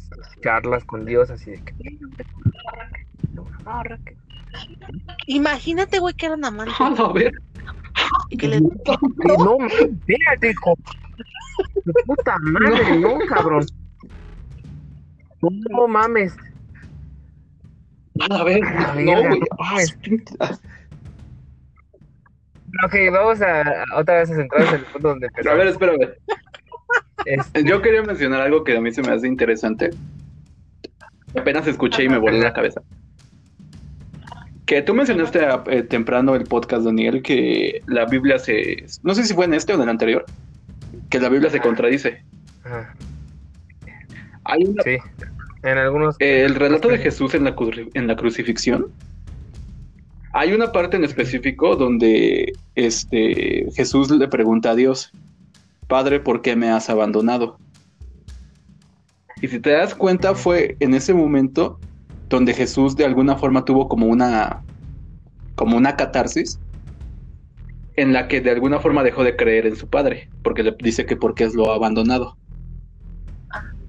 charlas 0.41 0.83
con 0.85 1.05
Dios 1.05 1.29
así 1.29 1.51
de 1.51 1.57
que. 1.61 1.73
"Morra, 3.65 3.97
que-". 4.05 4.17
Imagínate, 5.27 5.99
güey, 5.99 6.13
que 6.15 6.25
eran 6.27 6.45
amantes 6.45 6.75
¡A 6.79 7.11
ver! 7.13 7.33
y 8.29 8.37
que 8.37 8.47
le 8.47 8.61
no, 8.61 8.69
espérate, 9.67 10.51
hijo. 10.51 10.75
De 11.85 11.93
puta 12.05 12.37
madre, 12.39 12.97
no, 12.99 13.17
cabrón. 13.27 13.65
No, 15.41 15.49
no 15.69 15.87
mames. 15.87 16.33
¡A 18.29 18.43
ver! 18.43 18.63
A 18.63 18.95
la 18.95 19.01
No, 19.01 19.27
güey. 19.27 19.39
no. 19.39 19.47
Ok, 22.85 22.93
vamos 23.11 23.41
a, 23.41 23.61
a 23.61 23.83
otra 23.97 24.19
vez 24.19 24.31
a 24.31 24.35
centrarnos 24.35 24.73
en 24.73 24.79
el 24.79 24.85
punto 24.85 25.07
donde 25.09 25.25
A 25.25 25.29
empezamos. 25.29 25.57
ver, 25.57 25.67
espérame. 25.67 26.09
Este, 27.25 27.63
Yo 27.63 27.81
quería 27.81 28.01
mencionar 28.03 28.41
algo 28.41 28.63
que 28.63 28.77
a 28.77 28.81
mí 28.81 28.91
se 28.91 29.01
me 29.01 29.09
hace 29.11 29.27
interesante. 29.27 29.89
Apenas 31.37 31.67
escuché 31.67 32.03
y 32.03 32.09
me 32.09 32.17
voló 32.17 32.37
la 32.37 32.53
cabeza. 32.53 32.81
Que 34.65 34.81
tú 34.83 34.93
mencionaste 34.93 35.39
eh, 35.67 35.83
temprano 35.83 36.35
el 36.35 36.43
podcast, 36.43 36.83
Daniel, 36.85 37.21
que 37.23 37.81
la 37.87 38.05
Biblia 38.05 38.37
se... 38.39 38.85
No 39.03 39.15
sé 39.15 39.23
si 39.25 39.33
fue 39.33 39.45
en 39.45 39.53
este 39.55 39.73
o 39.73 39.75
en 39.75 39.81
el 39.81 39.89
anterior. 39.89 40.25
Que 41.09 41.19
la 41.19 41.29
Biblia 41.29 41.49
se 41.49 41.59
contradice. 41.59 42.23
ajá, 42.63 42.93
Hay 44.43 44.63
una- 44.63 44.83
sí, 44.83 44.97
en 45.63 45.77
algunos. 45.77 46.15
eh, 46.19 46.43
el 46.45 46.55
relato 46.55 46.87
de 46.87 46.99
Jesús 46.99 47.33
en 47.33 47.43
la, 47.45 47.55
en 47.95 48.07
la 48.07 48.15
crucifixión. 48.15 48.87
Hay 50.33 50.53
una 50.53 50.71
parte 50.71 50.97
en 50.97 51.03
específico 51.03 51.75
donde 51.75 52.53
este, 52.75 53.65
Jesús 53.75 54.11
le 54.11 54.27
pregunta 54.27 54.71
a 54.71 54.75
Dios, 54.75 55.11
Padre, 55.87 56.19
¿por 56.19 56.41
qué 56.41 56.55
me 56.55 56.69
has 56.69 56.89
abandonado? 56.89 57.57
Y 59.41 59.47
si 59.47 59.59
te 59.59 59.71
das 59.71 59.95
cuenta, 59.95 60.35
fue 60.35 60.77
en 60.79 60.93
ese 60.93 61.13
momento 61.13 61.79
donde 62.27 62.53
Jesús 62.53 62.95
de 62.95 63.05
alguna 63.05 63.37
forma 63.37 63.65
tuvo 63.65 63.87
como 63.87 64.05
una, 64.05 64.63
como 65.55 65.77
una 65.77 65.95
catarsis 65.95 66.59
en 67.95 68.13
la 68.13 68.27
que 68.27 68.39
de 68.39 68.51
alguna 68.51 68.79
forma 68.79 69.03
dejó 69.03 69.23
de 69.23 69.35
creer 69.35 69.65
en 69.65 69.75
su 69.75 69.87
padre, 69.87 70.29
porque 70.43 70.63
le 70.63 70.75
dice 70.79 71.05
que 71.05 71.17
porque 71.17 71.43
es 71.43 71.55
lo 71.55 71.71
ha 71.71 71.75
abandonado. 71.75 72.37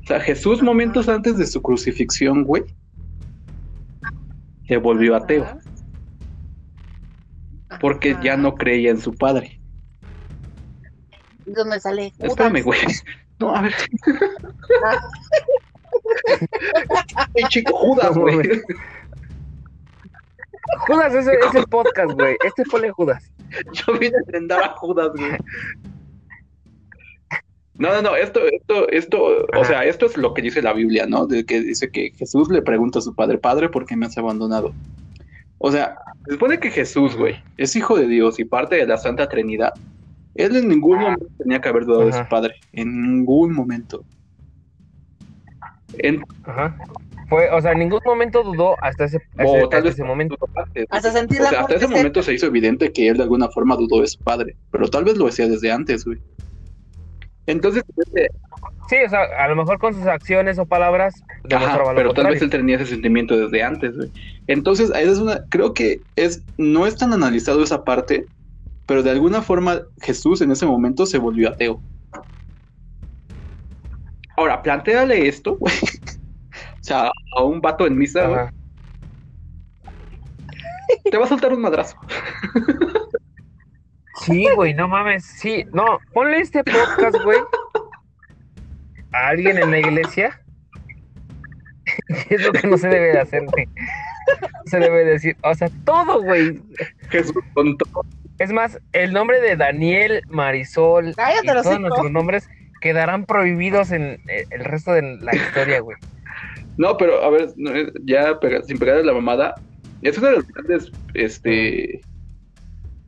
O 0.02 0.06
sea, 0.06 0.20
Jesús 0.20 0.62
momentos 0.62 1.08
antes 1.08 1.36
de 1.36 1.46
su 1.46 1.60
crucifixión, 1.60 2.44
güey, 2.44 2.64
se 4.66 4.78
volvió 4.78 5.14
ateo. 5.14 5.46
Porque 7.80 8.16
ya 8.22 8.36
no 8.36 8.54
creía 8.54 8.90
en 8.90 9.00
su 9.00 9.14
padre. 9.14 9.60
¿Y 11.46 11.52
¿Dónde 11.52 11.80
sale? 11.80 12.12
Judas? 12.16 12.30
Espérame, 12.30 12.62
güey. 12.62 12.80
No, 13.40 13.56
a 13.56 13.62
ver. 13.62 13.74
Ay, 17.16 17.44
chico, 17.48 17.72
Judas, 17.74 18.14
güey. 18.18 18.36
Judas, 20.86 21.14
ese 21.14 21.32
es 21.32 21.54
el 21.54 21.64
podcast, 21.64 22.12
güey. 22.12 22.36
Este 22.44 22.64
ponle 22.64 22.90
Judas. 22.90 23.32
Yo 23.72 23.98
vine 23.98 24.18
a 24.18 24.22
ofrendar 24.22 24.62
a 24.62 24.68
Judas, 24.76 25.12
güey. 25.16 25.38
No, 27.80 27.94
no, 27.94 28.02
no, 28.02 28.14
esto, 28.14 28.40
esto, 28.46 28.90
esto, 28.90 29.46
o 29.56 29.64
sea, 29.64 29.86
esto 29.86 30.04
es 30.04 30.18
lo 30.18 30.34
que 30.34 30.42
dice 30.42 30.60
la 30.60 30.74
Biblia, 30.74 31.06
¿no? 31.06 31.26
De 31.26 31.46
que 31.46 31.62
dice 31.62 31.90
que 31.90 32.12
Jesús 32.14 32.50
le 32.50 32.60
pregunta 32.60 32.98
a 32.98 33.02
su 33.02 33.14
padre, 33.14 33.38
padre, 33.38 33.70
¿por 33.70 33.86
qué 33.86 33.96
me 33.96 34.04
has 34.04 34.18
abandonado? 34.18 34.74
O 35.62 35.70
sea, 35.70 35.94
se 36.26 36.32
supone 36.32 36.58
que 36.58 36.70
Jesús, 36.70 37.14
güey, 37.16 37.36
es 37.58 37.76
hijo 37.76 37.96
de 37.98 38.06
Dios 38.08 38.40
y 38.40 38.44
parte 38.46 38.76
de 38.76 38.86
la 38.86 38.96
Santa 38.96 39.28
Trinidad. 39.28 39.74
Él 40.34 40.56
en 40.56 40.68
ningún 40.68 40.98
momento 41.00 41.26
tenía 41.36 41.60
que 41.60 41.68
haber 41.68 41.84
dudado 41.84 42.06
de 42.06 42.12
su 42.14 42.26
padre, 42.28 42.54
en 42.72 43.02
ningún 43.02 43.52
momento. 43.52 44.02
En- 45.98 46.24
Ajá. 46.44 46.76
Fue, 47.28 47.48
o 47.50 47.60
sea, 47.60 47.72
en 47.72 47.80
ningún 47.80 48.00
momento 48.04 48.42
dudó 48.42 48.74
hasta 48.82 49.04
ese, 49.04 49.18
o 49.18 49.42
ese- 49.42 49.52
tal 49.58 49.64
hasta 49.64 49.80
vez 49.82 49.94
ese 49.94 50.04
momento. 50.04 50.36
Hasta 50.88 51.12
sentir 51.12 51.40
O 51.40 51.44
la 51.44 51.50
sea, 51.50 51.60
hasta 51.60 51.74
ese 51.74 51.86
momento 51.88 52.22
se 52.22 52.32
hizo 52.34 52.46
evidente 52.46 52.90
que 52.92 53.08
él 53.08 53.18
de 53.18 53.22
alguna 53.24 53.48
forma 53.48 53.76
dudó 53.76 54.00
de 54.00 54.06
su 54.08 54.18
padre, 54.18 54.56
pero 54.70 54.88
tal 54.88 55.04
vez 55.04 55.16
lo 55.16 55.26
hacía 55.28 55.46
desde 55.46 55.70
antes, 55.70 56.04
güey. 56.04 56.18
Entonces, 57.46 57.84
Sí, 58.90 58.96
o 59.06 59.08
sea, 59.08 59.22
a 59.38 59.46
lo 59.46 59.54
mejor 59.54 59.78
con 59.78 59.94
sus 59.94 60.04
acciones 60.06 60.58
o 60.58 60.66
palabras 60.66 61.22
pero 61.94 62.12
tal 62.12 62.26
vez 62.26 62.42
él 62.42 62.50
tenía 62.50 62.74
ese 62.74 62.86
sentimiento 62.86 63.36
desde 63.36 63.62
antes, 63.62 63.96
güey. 63.96 64.10
Entonces, 64.48 64.90
ahí 64.92 65.08
es 65.08 65.18
una, 65.18 65.44
creo 65.48 65.74
que 65.74 66.00
es, 66.16 66.42
no 66.58 66.86
es 66.86 66.96
tan 66.96 67.12
analizado 67.12 67.62
esa 67.62 67.84
parte, 67.84 68.26
pero 68.86 69.04
de 69.04 69.10
alguna 69.10 69.42
forma 69.42 69.82
Jesús 70.02 70.40
en 70.40 70.50
ese 70.50 70.66
momento 70.66 71.06
se 71.06 71.18
volvió 71.18 71.50
ateo. 71.50 71.80
Ahora, 74.36 74.60
planteale 74.60 75.28
esto, 75.28 75.56
güey. 75.56 75.72
O 76.52 76.82
sea, 76.82 77.10
a 77.36 77.44
un 77.44 77.60
vato 77.60 77.86
en 77.86 77.96
misa, 77.96 78.26
güey, 78.26 78.48
te 81.10 81.16
va 81.18 81.26
a 81.26 81.28
soltar 81.28 81.52
un 81.52 81.60
madrazo. 81.60 81.94
Sí, 84.20 84.46
güey, 84.54 84.74
no 84.74 84.88
mames. 84.88 85.24
Sí, 85.24 85.64
no, 85.72 85.98
ponle 86.12 86.38
este 86.40 86.62
podcast, 86.64 87.16
güey. 87.24 87.38
A 89.12 89.28
alguien 89.28 89.58
en 89.58 89.70
la 89.70 89.78
iglesia. 89.78 90.40
es 92.28 92.44
lo 92.44 92.52
que 92.52 92.66
no 92.66 92.76
se 92.78 92.88
debe 92.88 93.12
de 93.12 93.20
hacer, 93.20 93.44
güey. 93.46 93.68
Se 94.66 94.78
debe 94.78 95.04
decir, 95.04 95.36
o 95.42 95.54
sea, 95.54 95.68
todo, 95.84 96.22
güey. 96.22 96.60
Jesús 97.08 97.42
con 97.54 97.76
todo. 97.76 98.04
Es 98.38 98.52
más, 98.52 98.78
el 98.92 99.12
nombre 99.12 99.40
de 99.40 99.56
Daniel, 99.56 100.22
Marisol 100.28 101.10
y 101.10 101.46
todos 101.46 101.80
nuestros 101.80 102.10
nombres 102.10 102.48
quedarán 102.80 103.26
prohibidos 103.26 103.90
en 103.90 104.20
eh, 104.28 104.46
el 104.50 104.64
resto 104.64 104.92
de 104.92 105.18
la 105.20 105.34
historia, 105.34 105.80
güey. 105.80 105.98
No, 106.78 106.96
pero 106.96 107.22
a 107.22 107.28
ver, 107.30 107.50
eh, 107.74 107.92
ya 108.04 108.38
pega- 108.40 108.62
sin 108.62 108.78
pegar 108.78 109.04
la 109.04 109.12
mamada, 109.12 109.54
es 110.00 110.16
una 110.16 110.30
de 110.30 110.36
las 110.36 110.48
grandes, 110.48 110.92
este, 111.12 112.00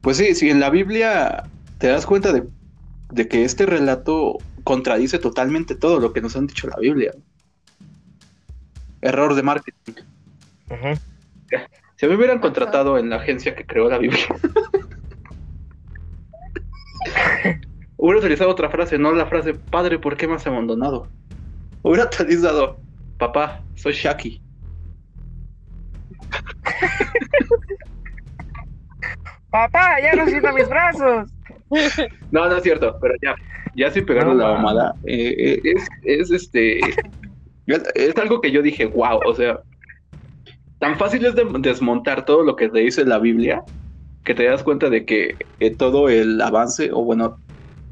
Pues 0.02 0.16
sí, 0.16 0.34
si 0.34 0.50
en 0.50 0.60
la 0.60 0.68
Biblia 0.68 1.44
te 1.78 1.86
das 1.86 2.06
cuenta 2.06 2.32
de, 2.32 2.44
de 3.12 3.28
que 3.28 3.44
este 3.44 3.66
relato 3.66 4.38
contradice 4.64 5.18
totalmente 5.18 5.74
todo 5.74 6.00
lo 6.00 6.12
que 6.12 6.20
nos 6.20 6.36
han 6.36 6.46
dicho 6.46 6.68
la 6.68 6.76
Biblia. 6.76 7.12
Error 9.00 9.34
de 9.34 9.42
marketing. 9.42 9.94
Ujú. 10.70 11.00
Si 11.96 12.06
me 12.06 12.16
hubieran 12.16 12.40
contratado 12.40 12.98
en 12.98 13.10
la 13.10 13.16
agencia 13.16 13.54
que 13.54 13.64
creó 13.64 13.88
la 13.88 13.98
Biblia. 13.98 14.26
Hubiera 17.96 18.18
utilizado 18.18 18.50
otra 18.50 18.68
frase, 18.70 18.98
no 18.98 19.12
la 19.12 19.26
frase, 19.26 19.54
padre, 19.54 20.00
¿por 20.00 20.16
qué 20.16 20.26
me 20.26 20.34
has 20.34 20.46
abandonado? 20.46 21.06
Hubiera 21.82 22.06
utilizado, 22.06 22.80
papá, 23.18 23.62
soy 23.76 23.92
Shaki. 23.92 24.42
Papá, 29.52 30.00
ya 30.02 30.16
no 30.16 30.26
siento 30.28 30.52
mis 30.52 30.68
brazos. 30.68 31.30
No, 32.30 32.48
no 32.48 32.56
es 32.56 32.62
cierto, 32.62 32.96
pero 33.00 33.14
ya, 33.22 33.34
ya 33.74 33.90
sin 33.90 34.06
pegarle 34.06 34.34
No, 34.34 34.34
la 34.34 34.46
ma. 34.46 34.52
mamada. 34.56 34.96
eh, 35.04 35.34
eh, 35.38 35.60
es, 35.64 35.88
es 36.02 36.30
este. 36.30 36.80
Es, 37.66 37.82
es 37.94 38.16
algo 38.18 38.40
que 38.42 38.52
yo 38.52 38.62
dije, 38.62 38.86
wow, 38.86 39.20
o 39.24 39.34
sea, 39.34 39.60
tan 40.78 40.98
fácil 40.98 41.24
es 41.26 41.34
de- 41.34 41.46
desmontar 41.60 42.24
todo 42.24 42.42
lo 42.42 42.56
que 42.56 42.68
te 42.68 42.80
dice 42.80 43.04
la 43.04 43.18
Biblia 43.18 43.62
que 44.24 44.34
te 44.34 44.44
das 44.44 44.62
cuenta 44.64 44.90
de 44.90 45.06
que 45.06 45.38
eh, 45.60 45.76
todo 45.76 46.08
el 46.10 46.40
avance, 46.42 46.90
o 46.92 47.04
bueno, 47.04 47.40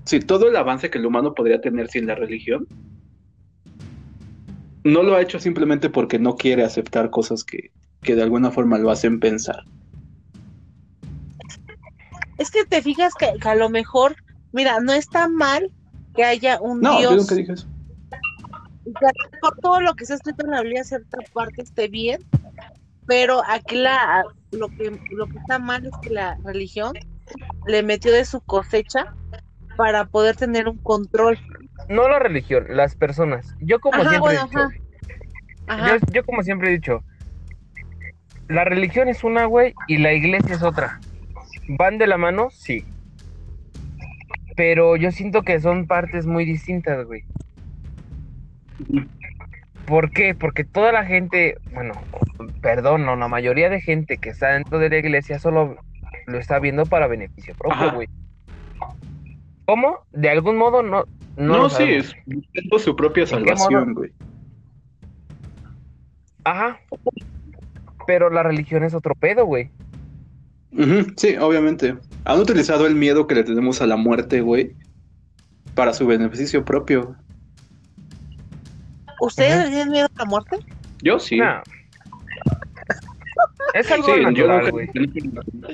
sí, 0.06 0.20
todo 0.20 0.48
el 0.48 0.56
avance 0.56 0.90
que 0.90 0.98
el 0.98 1.06
humano 1.06 1.34
podría 1.34 1.60
tener 1.60 1.88
sin 1.88 2.06
la 2.06 2.16
religión, 2.16 2.68
no 4.84 5.02
lo 5.02 5.14
ha 5.14 5.22
hecho 5.22 5.40
simplemente 5.40 5.88
porque 5.90 6.18
no 6.18 6.36
quiere 6.36 6.64
aceptar 6.64 7.10
cosas 7.10 7.44
que, 7.44 7.72
que 8.02 8.14
de 8.14 8.22
alguna 8.22 8.50
forma 8.50 8.78
lo 8.78 8.90
hacen 8.90 9.18
pensar. 9.20 9.64
Es 12.40 12.50
que 12.50 12.64
te 12.64 12.82
fijas 12.82 13.14
que, 13.14 13.32
que 13.40 13.48
a 13.48 13.54
lo 13.54 13.68
mejor, 13.68 14.16
mira, 14.52 14.80
no 14.80 14.92
está 14.92 15.28
mal 15.28 15.70
que 16.16 16.24
haya 16.24 16.60
un 16.60 16.80
No, 16.80 16.94
yo 17.00 17.10
Dios. 17.10 17.16
nunca 17.22 17.34
dije 17.36 17.52
eso. 17.52 17.68
y 18.84 18.92
que 18.92 19.06
a 19.06 19.10
lo 19.24 19.30
mejor 19.30 19.58
todo 19.60 19.80
lo 19.80 19.94
que 19.94 20.02
está 20.04 20.14
escrito 20.16 20.44
en 20.44 20.50
la 20.52 20.62
Biblia, 20.62 20.82
cierta 20.82 21.18
parte 21.32 21.62
esté 21.62 21.86
bien, 21.88 22.20
pero 23.06 23.42
aquí 23.46 23.76
la, 23.76 24.24
lo, 24.52 24.68
que, 24.68 24.98
lo 25.12 25.26
que 25.28 25.38
está 25.38 25.58
mal 25.58 25.84
es 25.86 25.92
que 26.02 26.10
la 26.10 26.36
religión 26.44 26.94
le 27.66 27.82
metió 27.82 28.12
de 28.12 28.24
su 28.24 28.40
cosecha 28.40 29.14
para 29.76 30.06
poder 30.06 30.34
tener 30.36 30.68
un 30.68 30.78
control. 30.78 31.38
No 31.88 32.08
la 32.08 32.18
religión, 32.18 32.64
las 32.70 32.96
personas. 32.96 33.54
Yo 33.60 33.78
como 33.80 34.00
Ajá, 34.00 34.10
siempre 34.10 34.20
bueno, 34.20 34.40
he 34.40 34.44
dicho, 34.46 34.58
ajá. 35.66 35.84
Ajá. 35.84 35.98
Yo, 35.98 36.12
yo 36.12 36.24
como 36.24 36.42
siempre 36.42 36.68
he 36.70 36.72
dicho, 36.72 37.04
la 38.48 38.64
religión 38.64 39.08
es 39.08 39.22
una, 39.24 39.44
güey, 39.44 39.74
y 39.86 39.98
la 39.98 40.12
iglesia 40.12 40.54
es 40.54 40.62
otra. 40.62 41.00
¿Van 41.78 41.98
de 41.98 42.06
la 42.08 42.18
mano? 42.18 42.48
Sí. 42.50 42.84
Pero 44.56 44.96
yo 44.96 45.12
siento 45.12 45.42
que 45.42 45.60
son 45.60 45.86
partes 45.86 46.26
muy 46.26 46.44
distintas, 46.44 47.06
güey. 47.06 47.22
¿Por 49.86 50.10
qué? 50.10 50.34
Porque 50.34 50.64
toda 50.64 50.90
la 50.90 51.04
gente, 51.04 51.58
bueno, 51.72 51.94
perdón, 52.60 53.06
no, 53.06 53.14
la 53.14 53.28
mayoría 53.28 53.70
de 53.70 53.80
gente 53.80 54.18
que 54.18 54.30
está 54.30 54.48
dentro 54.48 54.80
de 54.80 54.90
la 54.90 54.98
iglesia 54.98 55.38
solo 55.38 55.76
lo 56.26 56.38
está 56.38 56.58
viendo 56.58 56.86
para 56.86 57.06
beneficio 57.06 57.54
propio, 57.54 57.86
Ajá. 57.86 57.94
güey. 57.94 58.08
¿Cómo? 59.64 59.98
De 60.10 60.28
algún 60.28 60.56
modo 60.56 60.82
no. 60.82 61.04
No, 61.36 61.68
sí, 61.68 61.84
es 61.84 62.16
buscando 62.26 62.78
su 62.80 62.96
propia 62.96 63.22
¿En 63.22 63.44
qué 63.44 63.56
salvación, 63.56 63.94
güey. 63.94 64.10
Ajá. 66.42 66.80
Pero 68.08 68.28
la 68.28 68.42
religión 68.42 68.82
es 68.82 68.92
otro 68.92 69.14
pedo, 69.14 69.44
güey. 69.44 69.70
Sí, 71.16 71.36
obviamente. 71.36 71.96
Han 72.24 72.38
utilizado 72.40 72.86
el 72.86 72.94
miedo 72.94 73.26
que 73.26 73.34
le 73.34 73.44
tenemos 73.44 73.80
a 73.82 73.86
la 73.86 73.96
muerte, 73.96 74.40
güey, 74.40 74.74
para 75.74 75.92
su 75.92 76.06
beneficio 76.06 76.64
propio. 76.64 77.16
¿Ustedes 79.20 79.68
tienen 79.68 79.90
miedo 79.90 80.08
a 80.14 80.18
la 80.18 80.24
muerte? 80.24 80.58
Yo 81.02 81.18
sí. 81.18 81.38
Nah. 81.38 81.60
Es 83.74 83.90
algo 83.90 84.14
sí, 84.14 84.20
natural, 84.22 84.58
nunca- 84.58 84.70
güey. 84.70 84.90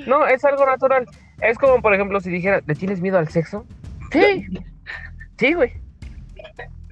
No, 0.07 0.25
es 0.27 0.43
algo 0.45 0.65
natural. 0.65 1.05
Es 1.41 1.57
como, 1.57 1.81
por 1.81 1.93
ejemplo, 1.93 2.19
si 2.19 2.29
dijera, 2.29 2.61
¿le 2.65 2.75
tienes 2.75 3.01
miedo 3.01 3.17
al 3.17 3.27
sexo? 3.29 3.65
Sí. 4.11 4.45
Sí, 5.37 5.53
güey. 5.53 5.71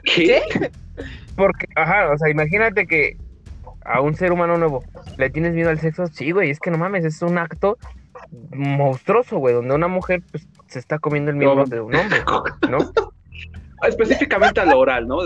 ¿Qué? 0.03 0.41
Porque, 1.35 1.67
ajá, 1.75 2.11
o 2.11 2.17
sea, 2.17 2.29
imagínate 2.29 2.87
que 2.87 3.17
a 3.85 4.01
un 4.01 4.15
ser 4.15 4.31
humano 4.31 4.57
nuevo 4.57 4.83
le 5.17 5.29
tienes 5.29 5.53
miedo 5.53 5.69
al 5.69 5.79
sexo. 5.79 6.07
Sí, 6.07 6.31
güey, 6.31 6.49
es 6.49 6.59
que 6.59 6.71
no 6.71 6.77
mames, 6.77 7.05
es 7.05 7.21
un 7.21 7.37
acto 7.37 7.77
monstruoso, 8.51 9.37
güey, 9.37 9.53
donde 9.53 9.73
una 9.75 9.87
mujer 9.87 10.21
pues, 10.31 10.47
se 10.67 10.79
está 10.79 10.99
comiendo 10.99 11.31
el 11.31 11.37
miembro 11.37 11.63
No. 11.63 11.65
de 11.65 11.81
un 11.81 11.95
hombre, 11.95 12.19
¿no? 12.69 12.77
Ah, 13.81 13.87
Específicamente 13.87 14.59
a 14.61 14.65
lo 14.65 14.79
oral, 14.79 15.07
¿no? 15.07 15.17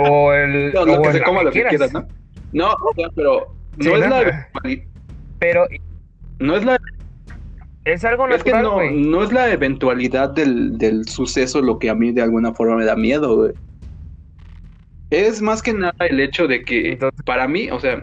O 0.00 0.32
el. 0.32 0.72
No, 0.72 0.84
lo 0.84 0.94
o 0.94 1.02
que 1.02 1.08
el 1.08 1.14
se 1.14 1.22
coma 1.22 1.42
lo 1.42 1.50
que 1.50 1.64
quieras. 1.64 1.92
¿no? 1.92 2.06
No, 2.52 2.68
o 2.72 2.94
sea, 2.96 3.08
pero 3.14 3.54
Sí, 3.80 3.88
no 3.88 3.96
es 3.96 4.00
¿no? 4.08 4.22
la. 4.22 4.48
Pero 5.38 5.66
No 6.38 6.56
es 6.56 6.64
la 6.64 6.78
es 7.84 8.02
algo 8.04 8.26
Es 8.28 8.42
que 8.42 8.50
natural, 8.52 9.02
no, 9.02 9.10
no 9.10 9.22
es 9.22 9.30
la 9.32 9.52
eventualidad 9.52 10.30
del, 10.30 10.78
del 10.78 11.06
suceso 11.06 11.60
lo 11.60 11.78
que 11.78 11.90
a 11.90 11.94
mí 11.94 12.12
de 12.12 12.22
alguna 12.22 12.54
forma 12.54 12.76
me 12.76 12.84
da 12.86 12.96
miedo, 12.96 13.36
güey. 13.36 13.52
Es 15.14 15.40
más 15.40 15.62
que 15.62 15.72
nada 15.72 15.94
el 16.00 16.18
hecho 16.20 16.46
de 16.46 16.64
que 16.64 16.92
Entonces- 16.92 17.20
para 17.24 17.46
mí, 17.46 17.70
o 17.70 17.78
sea, 17.78 18.02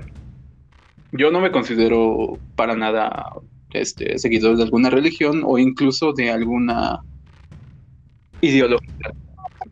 yo 1.12 1.30
no 1.32 1.41
me 1.41 1.51
considero 1.51 2.39
para 2.55 2.76
nada 2.76 3.26
este 3.72 4.18
seguidor 4.18 4.55
de 4.57 4.64
alguna 4.64 4.89
religión 4.89 5.43
o 5.45 5.57
incluso 5.57 6.14
de 6.14 6.32
alguna 6.32 6.99
ideología. 8.41 8.89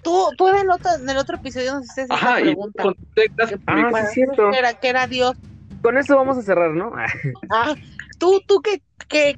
Tú, 0.03 0.27
tú 0.37 0.47
en, 0.47 0.55
el 0.57 0.69
otro, 0.69 0.91
en 1.01 1.09
el 1.09 1.17
otro 1.17 1.37
episodio 1.37 1.73
nos 1.73 1.83
hiciste 1.83 2.03
esa 2.03 2.13
Ajá, 2.13 2.39
y 2.41 2.43
pregunta. 2.43 2.83
contestas 2.83 3.53
Ah, 3.65 3.91
sí, 4.07 4.13
cierto. 4.13 4.51
que 4.51 4.57
era, 4.57 4.73
que 4.73 4.87
era 4.89 5.07
Dios. 5.07 5.33
Con 5.81 5.97
esto 5.97 6.15
vamos 6.15 6.37
a 6.37 6.41
cerrar, 6.41 6.71
¿no? 6.71 6.91
Ah, 7.51 7.73
¿Tú, 8.19 8.41
tú 8.47 8.61
qué, 8.61 8.81
qué, 9.07 9.35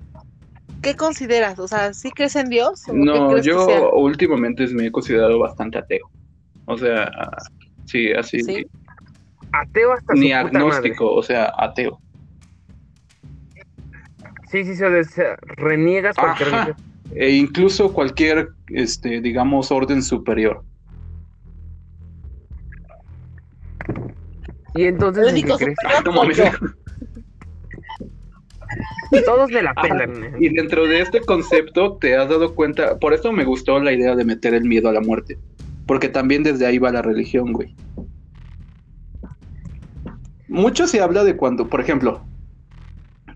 qué 0.82 0.96
consideras? 0.96 1.60
O 1.60 1.68
sea, 1.68 1.94
¿sí 1.94 2.12
crees 2.12 2.36
en 2.36 2.50
Dios? 2.50 2.82
¿O 2.88 2.94
qué 2.94 3.00
No, 3.00 3.28
crees 3.30 3.46
que 3.46 3.52
yo 3.52 3.66
sea? 3.66 3.82
últimamente 3.94 4.68
me 4.68 4.88
he 4.88 4.92
considerado 4.92 5.40
bastante 5.40 5.78
ateo. 5.78 6.10
O 6.66 6.78
sea, 6.78 7.12
sí, 7.86 8.12
así, 8.12 8.42
¿Sí? 8.42 8.66
Ateo 9.52 9.94
hasta 9.94 10.14
ni 10.14 10.20
su 10.20 10.26
puta 10.28 10.44
madre. 10.44 10.58
agnóstico, 10.58 11.14
o 11.14 11.24
sea, 11.24 11.54
ateo. 11.58 12.00
Sí, 14.50 14.66
sí, 14.66 14.76
sea, 14.76 14.90
reniegas 15.58 16.16
cualquier 16.16 16.50
Ajá. 16.50 16.66
religión. 16.66 16.92
e 17.16 17.32
incluso 17.32 17.94
cualquier, 17.94 18.50
este, 18.68 19.22
digamos, 19.22 19.72
orden 19.72 20.04
superior. 20.04 20.64
Y 24.74 24.86
entonces, 24.86 25.28
¿en 25.28 25.46
qué 25.46 25.54
crees? 25.58 25.78
yo. 26.36 26.46
Todos 29.26 29.52
me 29.52 29.62
la 29.62 29.74
pelan. 29.74 30.24
¿eh? 30.24 30.32
Y 30.40 30.50
dentro 30.50 30.88
de 30.88 31.02
este 31.02 31.22
concepto 31.22 31.98
te 31.98 32.16
has 32.16 32.30
dado 32.30 32.56
cuenta, 32.56 32.98
por 32.98 33.14
eso 33.14 33.32
me 33.32 33.44
gustó 33.44 33.80
la 33.80 33.92
idea 33.92 34.16
de 34.16 34.24
meter 34.24 34.54
el 34.54 34.64
miedo 34.64 34.90
a 34.90 34.94
la 34.94 35.02
muerte, 35.02 35.38
porque 35.86 36.10
también 36.10 36.44
desde 36.44 36.66
ahí 36.66 36.78
va 36.78 36.92
la 36.92 37.02
religión, 37.02 37.54
güey. 37.54 37.76
Mucho 40.48 40.88
se 40.88 41.02
habla 41.02 41.24
de 41.24 41.38
cuando, 41.38 41.68
por 41.68 41.80
ejemplo, 41.80 42.22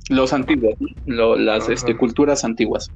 los 0.10 0.34
antiguos, 0.34 0.76
las 1.06 1.70
este, 1.70 1.96
culturas 1.96 2.44
antiguas, 2.44 2.92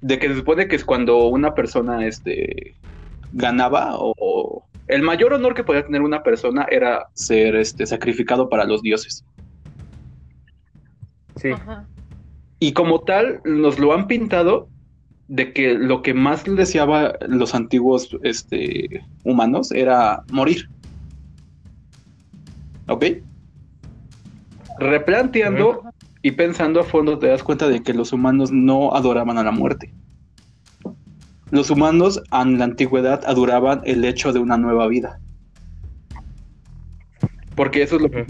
de 0.00 0.18
que 0.18 0.28
se 0.28 0.36
supone 0.36 0.68
que 0.68 0.76
es 0.76 0.84
cuando 0.84 1.26
una 1.26 1.54
persona 1.54 2.06
este, 2.06 2.74
ganaba 3.32 3.96
o, 3.96 4.14
o 4.18 4.64
el 4.88 5.02
mayor 5.02 5.32
honor 5.32 5.54
que 5.54 5.64
podía 5.64 5.84
tener 5.84 6.02
una 6.02 6.22
persona 6.22 6.66
era 6.70 7.06
ser 7.14 7.56
este, 7.56 7.86
sacrificado 7.86 8.48
para 8.48 8.64
los 8.64 8.82
dioses. 8.82 9.24
Sí. 11.36 11.50
Ajá. 11.50 11.86
Y 12.58 12.72
como 12.74 13.00
tal, 13.00 13.40
nos 13.44 13.78
lo 13.80 13.92
han 13.92 14.06
pintado 14.06 14.68
de 15.32 15.54
que 15.54 15.72
lo 15.72 16.02
que 16.02 16.12
más 16.12 16.44
deseaba 16.44 17.14
los 17.26 17.54
antiguos 17.54 18.14
este, 18.22 19.02
humanos 19.24 19.72
era 19.72 20.24
morir. 20.30 20.68
¿Ok? 22.86 23.06
Replanteando 24.78 25.84
y 26.20 26.32
pensando 26.32 26.80
a 26.80 26.84
fondo, 26.84 27.18
te 27.18 27.28
das 27.28 27.42
cuenta 27.42 27.66
de 27.68 27.82
que 27.82 27.94
los 27.94 28.12
humanos 28.12 28.52
no 28.52 28.94
adoraban 28.94 29.38
a 29.38 29.42
la 29.42 29.52
muerte. 29.52 29.94
Los 31.50 31.70
humanos 31.70 32.22
en 32.30 32.58
la 32.58 32.64
antigüedad 32.64 33.22
adoraban 33.24 33.80
el 33.84 34.04
hecho 34.04 34.34
de 34.34 34.38
una 34.38 34.58
nueva 34.58 34.86
vida. 34.86 35.18
Porque 37.56 37.84
eso 37.84 37.96
es 37.96 38.02
lo 38.02 38.10
que... 38.10 38.26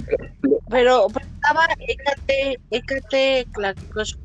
Pero, 0.73 1.07
pero 1.13 1.27
estaba 1.27 1.69
Hécate, 1.87 2.59
Hécate, 2.71 3.47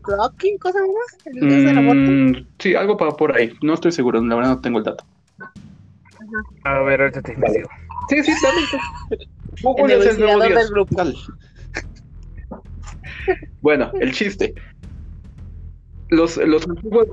Clocky, 0.02 0.58
cosa 0.60 0.80
más, 0.80 1.26
el 1.26 1.34
dios 1.34 1.64
de 1.66 1.74
la 1.74 1.82
muerte. 1.82 2.10
Mm, 2.10 2.48
sí, 2.58 2.74
algo 2.74 2.96
para 2.96 3.12
por 3.12 3.36
ahí. 3.36 3.54
No 3.62 3.74
estoy 3.74 3.92
seguro, 3.92 4.22
la 4.22 4.36
verdad 4.36 4.52
no 4.52 4.62
tengo 4.62 4.78
el 4.80 4.86
dato. 4.86 5.04
A 6.64 6.80
ver, 6.80 7.02
ahorita 7.02 7.22
te 7.22 7.34
investigo. 7.34 7.70
Sí, 8.10 8.24
sí, 8.24 8.32
también. 8.42 9.30
El 9.78 9.92
investigador 9.92 10.54
del 10.54 10.68
grupo. 10.70 10.96
Dale. 10.96 11.16
Bueno, 13.62 13.92
el 14.00 14.14
chiste. 14.14 14.54
Los, 16.10 16.38
los 16.38 16.66
antiguos. 16.68 17.08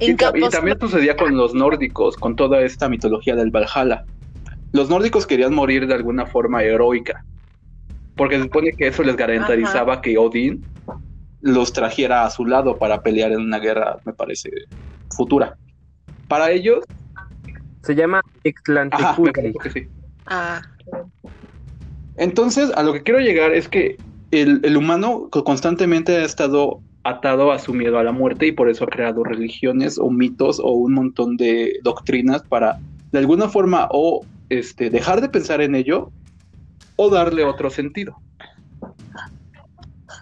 Y 0.00 0.14
también 0.14 0.80
sucedía 0.80 1.14
con 1.14 1.36
los 1.36 1.54
nórdicos, 1.54 2.16
con 2.16 2.34
toda 2.36 2.62
esta 2.62 2.88
mitología 2.88 3.36
del 3.36 3.50
Valhalla. 3.50 4.06
Los 4.72 4.88
nórdicos 4.88 5.26
querían 5.26 5.54
morir 5.54 5.86
de 5.86 5.94
alguna 5.94 6.24
forma 6.24 6.62
heroica. 6.62 7.24
Porque 8.16 8.36
se 8.36 8.44
supone 8.44 8.72
que 8.76 8.88
eso 8.88 9.02
les 9.02 9.16
garantizaba 9.16 10.00
que 10.02 10.18
Odín 10.18 10.66
los 11.40 11.72
trajera 11.72 12.24
a 12.24 12.30
su 12.30 12.46
lado 12.46 12.78
para 12.78 13.02
pelear 13.02 13.32
en 13.32 13.40
una 13.40 13.58
guerra, 13.58 14.00
me 14.04 14.12
parece, 14.14 14.50
futura. 15.10 15.58
Para 16.28 16.50
ellos, 16.52 16.84
Se 17.82 17.94
llama 17.94 18.20
ajá, 18.90 19.20
me 19.22 19.32
Ixtlantecutli. 19.32 19.32
parece 19.32 19.58
que 19.58 19.70
sí. 19.70 19.88
Ah, 20.26 20.62
Entonces, 22.14 22.70
a 22.74 22.82
lo 22.82 22.92
que 22.92 23.02
quiero 23.02 23.20
llegar 23.20 23.52
es 23.54 23.68
que 23.68 24.00
el, 24.30 24.60
el 24.64 24.76
humano 24.76 25.28
co- 25.30 25.44
constantemente 25.44 26.16
ha 26.16 26.24
estado 26.24 26.82
atado 27.02 27.50
a 27.52 27.58
su 27.58 27.72
miedo 27.72 27.98
a 27.98 28.04
la 28.04 28.12
muerte 28.12 28.46
y 28.46 28.52
por 28.52 28.68
eso 28.68 28.84
ha 28.84 28.88
creado 28.88 29.24
religiones 29.24 29.98
o 29.98 30.10
mitos 30.10 30.60
o 30.60 30.72
un 30.72 30.92
montón 30.94 31.36
de 31.36 31.78
doctrinas 31.82 32.42
para, 32.48 32.78
de 33.10 33.18
alguna 33.18 33.48
forma, 33.48 33.88
o 33.90 34.26
este, 34.50 34.90
dejar 34.90 35.20
de 35.20 35.30
pensar 35.30 35.62
en 35.62 35.74
ello 35.74 36.12
o 37.02 37.08
darle 37.08 37.44
otro 37.44 37.70
sentido. 37.70 38.20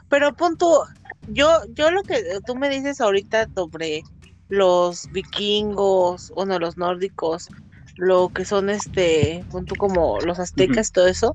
pero 0.09 0.33
punto, 0.33 0.85
yo, 1.27 1.49
yo 1.75 1.91
lo 1.91 2.05
que 2.05 2.23
tú 2.47 2.55
me 2.55 2.69
dices 2.69 3.01
ahorita 3.01 3.49
sobre 3.53 4.05
los 4.49 5.11
vikingos, 5.11 6.31
bueno, 6.37 6.61
los 6.61 6.77
nórdicos, 6.77 7.49
lo 7.97 8.29
que 8.29 8.45
son 8.45 8.71
este, 8.71 9.45
punto 9.51 9.75
como 9.75 10.21
los 10.21 10.39
aztecas, 10.39 10.93
todo 10.93 11.09
eso, 11.09 11.35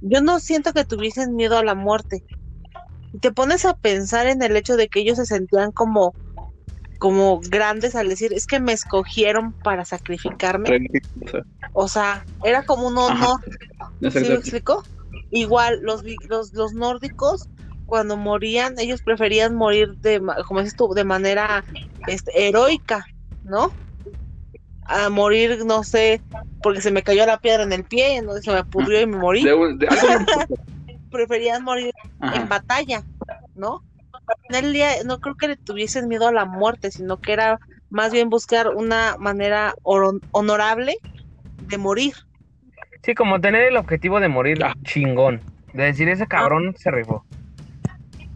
yo 0.00 0.22
no 0.22 0.38
siento 0.38 0.72
que 0.72 0.84
tuviesen 0.84 1.34
miedo 1.34 1.58
a 1.58 1.64
la 1.64 1.74
muerte. 1.74 2.22
Y 3.12 3.18
Te 3.18 3.32
pones 3.32 3.64
a 3.64 3.74
pensar 3.74 4.28
en 4.28 4.42
el 4.42 4.56
hecho 4.56 4.76
de 4.76 4.86
que 4.86 5.00
ellos 5.00 5.16
se 5.16 5.26
sentían 5.26 5.72
como, 5.72 6.14
como 6.98 7.40
grandes 7.40 7.94
al 7.94 8.08
decir, 8.08 8.32
es 8.32 8.46
que 8.46 8.60
me 8.60 8.72
escogieron 8.72 9.52
para 9.52 9.84
sacrificarme. 9.84 10.88
O 11.72 11.88
sea, 11.88 12.24
era 12.44 12.64
como 12.64 12.88
un 12.88 12.98
honor. 12.98 13.40
¿Sí 14.00 14.20
me 14.20 14.34
explico? 14.34 14.84
Igual, 15.30 15.80
los, 15.82 16.02
los, 16.28 16.52
los 16.52 16.72
nórdicos, 16.72 17.48
cuando 17.86 18.16
morían, 18.16 18.78
ellos 18.78 19.02
preferían 19.02 19.54
morir 19.54 19.96
de, 19.98 20.20
como 20.46 20.60
dices 20.60 20.76
tú, 20.76 20.92
de 20.92 21.04
manera 21.04 21.64
este, 22.06 22.48
heroica, 22.48 23.06
¿no? 23.44 23.72
A 24.84 25.08
morir, 25.08 25.64
no 25.64 25.84
sé, 25.84 26.20
porque 26.62 26.80
se 26.80 26.90
me 26.90 27.02
cayó 27.02 27.24
la 27.26 27.38
piedra 27.38 27.62
en 27.62 27.72
el 27.72 27.84
pie, 27.84 28.20
no 28.22 28.34
se 28.38 28.50
me 28.50 28.64
pudrió 28.64 29.00
y 29.00 29.06
me 29.06 29.18
morí. 29.18 29.44
De, 29.44 29.50
de 29.50 29.88
algo 29.88 30.24
Preferían 31.10 31.64
morir 31.64 31.92
en 32.34 32.48
batalla, 32.48 33.02
¿no? 33.54 33.82
En 34.48 34.54
el 34.64 34.72
día, 34.72 34.90
no 35.04 35.18
creo 35.20 35.34
que 35.36 35.48
le 35.48 35.56
tuviesen 35.56 36.08
miedo 36.08 36.26
a 36.28 36.32
la 36.32 36.44
muerte, 36.44 36.90
sino 36.90 37.18
que 37.20 37.32
era 37.32 37.58
más 37.90 38.12
bien 38.12 38.28
buscar 38.30 38.68
una 38.68 39.16
manera 39.18 39.74
honorable 39.82 40.96
de 41.66 41.78
morir. 41.78 42.14
Sí, 43.02 43.14
como 43.14 43.40
tener 43.40 43.62
el 43.64 43.76
objetivo 43.76 44.20
de 44.20 44.28
morir 44.28 44.62
Ah. 44.64 44.74
chingón. 44.82 45.40
De 45.72 45.84
decir, 45.84 46.08
ese 46.08 46.26
cabrón 46.26 46.74
se 46.78 46.90
rifó. 46.90 47.24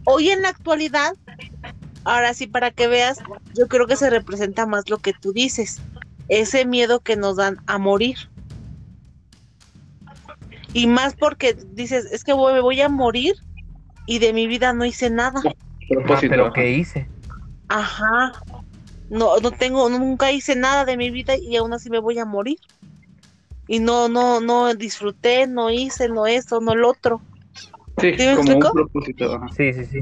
Hoy 0.05 0.29
en 0.29 0.41
la 0.41 0.49
actualidad, 0.49 1.13
ahora 2.03 2.33
sí, 2.33 2.47
para 2.47 2.71
que 2.71 2.87
veas, 2.87 3.19
yo 3.55 3.67
creo 3.67 3.87
que 3.87 3.95
se 3.95 4.09
representa 4.09 4.65
más 4.65 4.89
lo 4.89 4.97
que 4.99 5.13
tú 5.13 5.33
dices, 5.33 5.81
ese 6.29 6.65
miedo 6.65 6.99
que 6.99 7.15
nos 7.15 7.37
dan 7.37 7.57
a 7.67 7.77
morir. 7.77 8.17
Y 10.73 10.87
más 10.87 11.15
porque 11.15 11.53
dices, 11.53 12.05
es 12.11 12.23
que 12.23 12.33
voy- 12.33 12.53
me 12.53 12.61
voy 12.61 12.81
a 12.81 12.89
morir 12.89 13.35
y 14.07 14.19
de 14.19 14.33
mi 14.33 14.47
vida 14.47 14.73
no 14.73 14.85
hice 14.85 15.09
nada. 15.09 15.41
Ah, 15.83 15.93
Propósito, 15.95 16.29
pero 16.31 16.43
ajá. 16.45 16.53
¿qué 16.53 16.71
hice? 16.71 17.07
Ajá. 17.69 18.31
No, 19.09 19.37
no 19.39 19.51
tengo, 19.51 19.89
nunca 19.89 20.31
hice 20.31 20.55
nada 20.55 20.85
de 20.85 20.97
mi 20.97 21.11
vida 21.11 21.35
y 21.35 21.55
aún 21.55 21.73
así 21.73 21.89
me 21.89 21.99
voy 21.99 22.17
a 22.19 22.25
morir. 22.25 22.57
Y 23.67 23.79
no, 23.79 24.09
no, 24.09 24.41
no 24.41 24.73
disfruté, 24.73 25.47
no 25.47 25.69
hice, 25.69 26.09
no 26.09 26.25
eso, 26.27 26.59
no 26.61 26.75
lo 26.75 26.89
otro. 26.89 27.21
Sí, 27.99 28.13
¿Sí 28.17 28.25
me 28.25 28.35
como 28.35 28.51
explico? 28.51 28.67
un 28.69 28.73
propósito. 28.73 29.33
ajá. 29.35 29.47
Sí, 29.55 29.73
sí, 29.73 29.85
sí. 29.85 30.01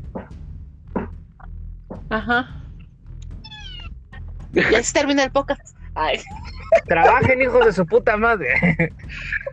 Ajá. 2.09 2.57
Ya 4.71 4.84
se 4.84 4.91
termina 4.93 5.23
el 5.23 5.32
podcast. 5.32 5.77
Ay. 5.95 6.19
Trabajen, 6.88 7.41
hijos 7.41 7.65
de 7.65 7.71
su 7.71 7.86
puta 7.86 8.17
madre. 8.17 8.49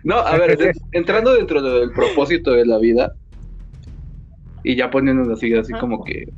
No, 0.03 0.19
a 0.19 0.37
ver, 0.37 0.57
de- 0.59 0.73
entrando 0.93 1.35
dentro 1.35 1.63
del 1.63 1.93
propósito 1.93 2.51
de 2.53 2.67
la 2.67 2.79
vida 2.79 3.13
y 4.69 4.77
ya 4.77 4.91
poniéndonos 4.91 5.39
así, 5.39 5.55
así 5.55 5.73
Ajá. 5.73 5.81
como 5.81 6.05
que. 6.05 6.29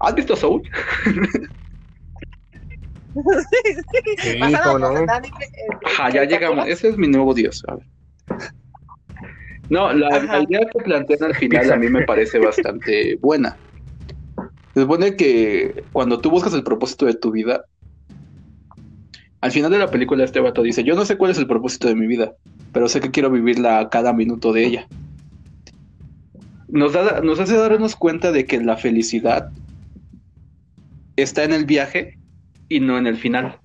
¿Has 0.00 0.14
visto 0.14 0.34
Soul? 0.34 0.62
Sí, 3.14 4.38
cómo 4.64 4.78
no. 4.78 4.98
Eh, 4.98 5.06
Ajá, 5.84 6.10
ya 6.10 6.22
¿te 6.22 6.28
llegamos. 6.28 6.66
Ese 6.66 6.88
es 6.88 6.96
mi 6.96 7.08
nuevo 7.08 7.34
dios. 7.34 7.62
A 7.68 7.76
ver. 7.76 7.86
No, 9.68 9.92
la, 9.92 10.42
idea 10.42 10.60
que 10.72 10.78
plantean 10.82 11.24
al 11.24 11.34
final 11.34 11.72
a 11.72 11.76
mí 11.76 11.88
me 11.88 12.04
parece 12.06 12.38
bastante 12.38 13.16
buena. 13.16 13.56
Se 14.72 14.80
supone 14.80 15.16
que 15.16 15.84
cuando 15.92 16.20
tú 16.20 16.30
buscas 16.30 16.54
el 16.54 16.62
propósito 16.62 17.04
de 17.04 17.14
tu 17.14 17.32
vida, 17.32 17.64
al 19.42 19.50
final 19.50 19.70
de 19.70 19.78
la 19.78 19.90
película 19.90 20.24
este 20.24 20.40
vato 20.40 20.62
dice, 20.62 20.84
yo 20.84 20.94
no 20.94 21.04
sé 21.04 21.16
cuál 21.18 21.32
es 21.32 21.38
el 21.38 21.46
propósito 21.46 21.88
de 21.88 21.96
mi 21.96 22.06
vida, 22.06 22.34
pero 22.72 22.88
sé 22.88 23.00
que 23.00 23.10
quiero 23.10 23.30
vivirla 23.30 23.78
a 23.78 23.90
cada 23.90 24.12
minuto 24.12 24.52
de 24.52 24.64
ella. 24.64 24.88
Nos, 26.68 26.92
da- 26.92 27.20
nos 27.22 27.38
hace 27.40 27.56
darnos 27.56 27.96
cuenta 27.96 28.32
de 28.32 28.44
que 28.46 28.60
la 28.60 28.76
felicidad 28.76 29.50
está 31.16 31.44
en 31.44 31.52
el 31.52 31.64
viaje 31.64 32.18
y 32.68 32.80
no 32.80 32.98
en 32.98 33.06
el 33.06 33.16
final. 33.16 33.58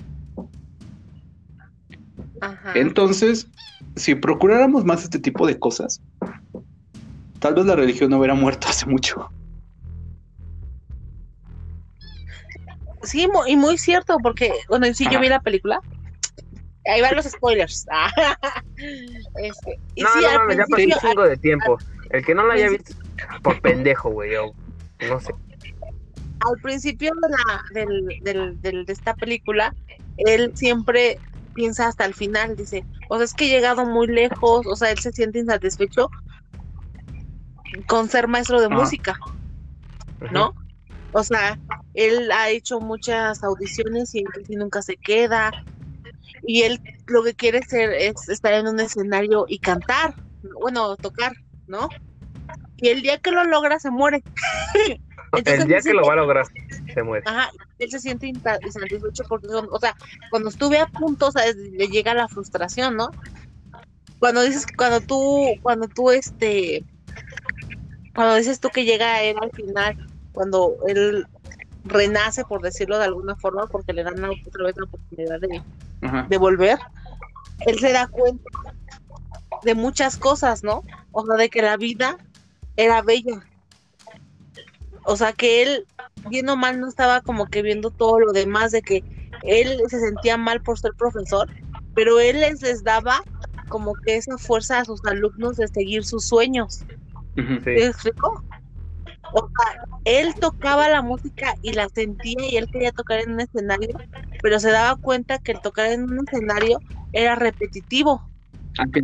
Ajá. 2.42 2.74
Entonces, 2.76 3.48
si 3.96 4.16
procuráramos 4.16 4.86
más 4.86 5.04
este 5.04 5.20
tipo 5.20 5.46
de 5.48 5.58
cosas, 5.60 6.02
tal 7.40 7.56
vez 7.56 7.66
la 7.66 7.76
religión 7.76 8.10
no 8.12 8.18
hubiera 8.20 8.36
muerto 8.36 8.68
hace 8.70 8.86
mucho. 8.86 9.30
Sí, 13.04 13.28
y 13.48 13.58
muy 13.58 13.78
cierto, 13.80 14.18
porque, 14.22 14.52
bueno, 14.70 14.86
sí, 14.94 15.08
yo 15.12 15.20
vi 15.20 15.28
la 15.28 15.40
película. 15.40 15.82
Ahí 16.86 17.02
van 17.02 17.16
los 17.16 17.26
spoilers. 17.26 17.86
Este, 18.78 19.80
y 19.96 20.02
No, 20.02 20.10
sí, 20.14 20.20
no 20.24 20.40
mames, 20.40 20.58
ya 20.58 20.64
pasó 20.64 20.76
principio, 20.76 20.98
un 21.04 21.10
chingo 21.10 21.24
de 21.24 21.38
tiempo. 21.38 21.78
El 22.14 22.26
que 22.26 22.36
no 22.36 22.44
lo 22.44 22.52
haya 22.54 22.66
al- 22.68 22.72
visto, 22.78 22.94
por 23.42 23.62
pendejo, 23.62 24.10
güey. 24.10 24.32
No 25.10 25.20
sé. 25.20 25.34
al 26.40 26.60
principio 26.62 27.12
de, 27.22 27.30
la, 27.30 27.64
del, 27.74 28.20
del, 28.24 28.62
del- 28.62 28.86
de 28.86 28.94
esta 28.94 29.14
película, 29.16 29.74
él 30.18 30.52
siempre 30.56 31.20
piensa 31.54 31.88
hasta 31.88 32.06
el 32.06 32.14
final, 32.14 32.56
dice, 32.56 32.84
o 33.10 33.16
sea, 33.18 33.26
es 33.26 33.34
que 33.34 33.46
he 33.46 33.50
llegado 33.50 33.86
muy 33.86 34.08
lejos, 34.08 34.66
o 34.66 34.76
sea, 34.76 34.92
él 34.92 35.00
se 35.00 35.12
siente 35.12 35.40
insatisfecho 35.40 36.10
con 37.88 38.10
ser 38.10 38.28
maestro 38.28 38.60
de 38.60 38.68
Ajá. 38.68 38.76
música, 38.76 39.18
¿no? 40.32 40.54
O 41.14 41.24
sea, 41.24 41.60
él 41.94 42.32
ha 42.32 42.50
hecho 42.50 42.80
muchas 42.80 43.44
audiciones 43.44 44.16
y 44.16 44.24
casi 44.24 44.56
nunca 44.56 44.82
se 44.82 44.96
queda. 44.98 45.52
Y 46.44 46.64
él 46.64 46.80
lo 47.08 47.24
que 47.24 47.34
quiere 47.34 47.62
ser 47.64 47.92
es 47.92 48.30
estar 48.30 48.54
en 48.54 48.68
un 48.68 48.80
escenario 48.80 49.46
y 49.48 49.60
cantar, 49.60 50.16
bueno, 50.62 50.96
tocar, 50.98 51.34
¿no? 51.72 51.90
Y 52.78 52.90
el 52.90 53.02
día 53.02 53.18
que 53.18 53.32
lo 53.32 53.44
logra 53.46 53.80
se 53.80 53.90
muere. 53.90 54.24
Entonces, 55.34 55.62
El 55.62 55.68
día 55.70 55.80
que 55.80 55.94
lo 55.94 56.06
va 56.06 56.14
a 56.14 56.18
lograr, 56.18 56.46
se 56.94 57.04
muere. 57.04 57.24
Ajá, 57.26 57.50
él 57.80 57.90
se 57.90 58.00
siente 58.02 58.28
insatisfecho 58.28 59.24
porque 59.30 59.48
son, 59.48 59.70
o 59.72 59.80
sea, 59.80 59.96
cuando 60.30 60.50
estuve 60.50 60.78
a 60.78 60.88
punto, 60.88 61.28
o 61.28 61.32
sea, 61.32 61.44
le 61.54 61.88
llega 61.88 62.14
la 62.14 62.28
frustración, 62.28 62.98
¿no? 62.98 63.12
Cuando 64.20 64.42
dices, 64.42 64.68
cuando 64.76 65.00
tú, 65.00 65.46
cuando 65.62 65.88
tú, 65.88 66.12
este, 66.12 66.84
cuando 68.14 68.36
dices 68.36 68.60
tú 68.60 68.70
que 68.70 68.84
llega 68.84 69.22
él 69.22 69.38
al 69.42 69.52
final, 69.52 70.06
cuando 70.34 70.76
él 70.86 71.26
renace, 71.86 72.44
por 72.44 72.62
decirlo 72.62 72.98
de 72.98 73.06
alguna 73.06 73.38
forma, 73.38 73.68
porque 73.68 73.94
le 73.94 74.04
dan 74.04 74.24
otra 74.26 74.66
vez 74.66 74.76
la 74.76 74.84
oportunidad 74.84 75.40
de, 75.40 75.64
Ajá. 76.02 76.28
de 76.30 76.38
volver, 76.38 76.78
él 77.66 77.80
se 77.80 77.94
da 77.94 78.08
cuenta 78.08 78.44
de 79.64 79.76
muchas 79.76 80.18
cosas, 80.18 80.62
¿no? 80.64 80.84
O 81.12 81.26
sea, 81.26 81.36
de 81.36 81.50
que 81.50 81.62
la 81.62 81.78
vida 81.78 82.18
era 82.78 83.02
bella. 83.02 83.46
O 85.04 85.16
sea, 85.16 85.34
que 85.34 85.64
él, 85.64 85.86
bien 86.30 86.48
o 86.50 86.56
mal, 86.56 86.80
no 86.80 86.88
estaba 86.88 87.22
como 87.22 87.48
que 87.48 87.62
viendo 87.62 87.90
todo 87.90 88.20
lo 88.20 88.32
demás, 88.32 88.72
de 88.72 88.82
que 88.82 89.04
él 89.44 89.82
se 89.88 90.00
sentía 90.00 90.38
mal 90.38 90.62
por 90.62 90.78
ser 90.80 90.94
profesor, 90.94 91.50
pero 91.96 92.20
él 92.20 92.40
les, 92.40 92.62
les 92.62 92.84
daba 92.84 93.24
como 93.68 93.94
que 93.96 94.18
esa 94.18 94.38
fuerza 94.38 94.80
a 94.80 94.86
sus 94.86 95.04
alumnos 95.06 95.58
de 95.58 95.68
seguir 95.68 96.04
sus 96.04 96.26
sueños. 96.26 96.86
Sí. 97.36 97.44
¿Me 97.66 97.86
explicó? 97.86 98.44
O 99.34 99.50
sea, 99.50 99.84
él 100.04 100.36
tocaba 100.36 100.90
la 100.90 101.02
música 101.02 101.56
y 101.62 101.74
la 101.74 101.88
sentía 101.90 102.50
y 102.50 102.58
él 102.58 102.68
quería 102.70 102.92
tocar 102.92 103.20
en 103.22 103.32
un 103.32 103.40
escenario, 103.40 103.96
pero 104.42 104.60
se 104.60 104.70
daba 104.72 104.98
cuenta 104.98 105.40
que 105.40 105.54
el 105.54 105.62
tocar 105.62 105.88
en 105.88 106.04
un 106.04 106.26
escenario 106.28 106.80
era 107.14 107.36
repetitivo, 107.36 108.22
Ah, 108.78 108.86
que- 108.92 109.02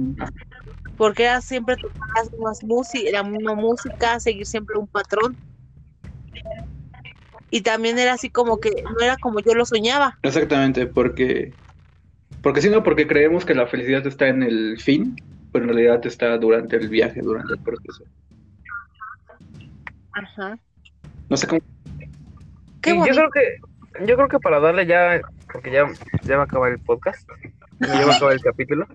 porque 0.98 1.24
era 1.24 1.42
siempre 1.42 1.76
tocar 1.78 2.00
las 2.16 2.32
mismas 2.32 2.64
música, 2.64 3.12
la 3.12 3.24
misma 3.24 3.56
música, 3.56 4.20
seguir 4.20 4.46
siempre 4.46 4.78
un 4.78 4.88
patrón. 4.88 5.38
Y 7.50 7.62
también 7.62 7.98
era 7.98 8.14
así 8.14 8.30
como 8.30 8.60
que 8.60 8.84
no 8.84 9.00
era 9.00 9.16
como 9.18 9.40
yo 9.40 9.54
lo 9.54 9.66
soñaba. 9.66 10.18
Exactamente, 10.24 10.88
porque. 10.88 11.54
Porque 12.42 12.62
si 12.62 12.70
no, 12.70 12.84
porque 12.84 13.08
creemos 13.08 13.46
que 13.46 13.56
la 13.56 13.68
felicidad 13.68 14.06
está 14.06 14.28
en 14.28 14.44
el 14.44 14.80
fin, 14.80 15.16
pero 15.52 15.66
en 15.66 15.70
realidad 15.74 16.06
está 16.06 16.38
durante 16.38 16.76
el 16.76 16.90
viaje, 16.90 17.22
durante 17.22 17.54
el 17.54 17.60
proceso. 17.60 18.04
Ajá. 20.12 20.58
No 21.30 21.38
sé 21.38 21.48
cómo. 21.48 21.62
Qué 22.82 22.96
yo 22.96 23.06
creo 23.06 23.30
que 23.32 24.06
yo 24.06 24.16
creo 24.16 24.28
que 24.28 24.40
para 24.40 24.60
darle 24.60 24.86
ya 24.86 25.22
porque 25.52 25.72
ya 25.72 25.86
ya 26.24 26.36
va 26.36 26.44
a 26.44 26.46
acabar 26.46 26.72
el 26.72 26.80
podcast 26.80 27.28
ya 27.80 28.06
va 28.06 28.14
a 28.14 28.16
acabar 28.16 28.34
el 28.34 28.42
capítulo 28.42 28.88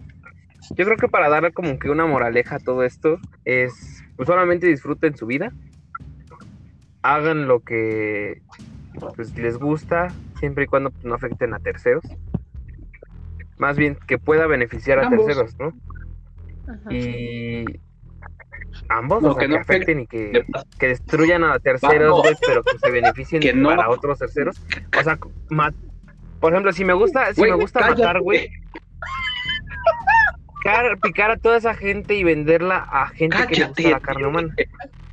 yo 0.75 0.85
creo 0.85 0.97
que 0.97 1.09
para 1.09 1.29
darle 1.29 1.53
como 1.53 1.79
que 1.79 1.91
una 1.91 2.07
moraleja 2.07 2.57
a 2.57 2.61
todo 2.61 2.83
esto 2.85 3.19
es 3.45 4.03
pues 4.17 4.27
solamente 4.27 4.67
disfruten 4.67 5.17
su 5.17 5.27
vida 5.27 5.53
hagan 7.03 7.47
lo 7.49 7.61
que 7.61 8.43
pues, 9.17 9.37
les 9.37 9.59
gusta 9.59 10.09
siempre 10.39 10.65
y 10.65 10.67
cuando 10.67 10.91
pues, 10.91 11.05
no 11.05 11.15
afecten 11.15 11.55
a 11.55 11.59
terceros 11.59 12.05
más 13.59 13.77
bien 13.77 13.97
que 14.07 14.19
pueda 14.19 14.47
beneficiar 14.47 14.99
a 14.99 15.07
Ambos. 15.07 15.27
terceros 15.27 15.57
no 15.59 15.73
Ajá. 16.73 16.93
y 16.95 17.65
ambos 18.89 19.23
No, 19.23 19.31
o 19.31 19.35
sea, 19.35 19.41
que 19.41 19.47
que, 19.49 19.55
no 19.55 19.61
afecten 19.61 20.01
y 20.01 20.07
que 20.07 20.45
que 20.79 20.89
destruyan 20.89 21.45
a 21.45 21.59
terceros, 21.59 22.21
güey, 22.23 22.35
pero 22.47 22.63
que 22.63 22.79
se 22.79 22.91
beneficien 22.91 23.43
Que 23.43 23.53
no. 23.53 23.69
para 23.69 23.91
otros 23.91 24.19
terceros. 24.19 24.61
O 24.99 25.03
sea, 25.03 25.19
por 26.41 26.53
ejemplo, 26.53 26.73
si 26.73 26.85
me 26.85 26.93
gusta, 26.93 27.33
si 27.35 27.43
me 27.43 27.53
gusta 27.53 27.81
cállate. 27.81 28.03
matar, 28.03 28.21
güey, 28.21 28.49
picar, 30.63 30.99
picar 31.01 31.31
a 31.33 31.37
toda 31.37 31.57
esa 31.57 31.75
gente 31.75 32.15
y 32.15 32.25
venderla 32.25 32.87
a 32.91 33.09
gente 33.09 33.37
que 33.49 33.57
le 33.57 33.67
gusta 33.67 33.91
la 33.91 34.01
carne 34.01 34.27
humana. 34.27 34.55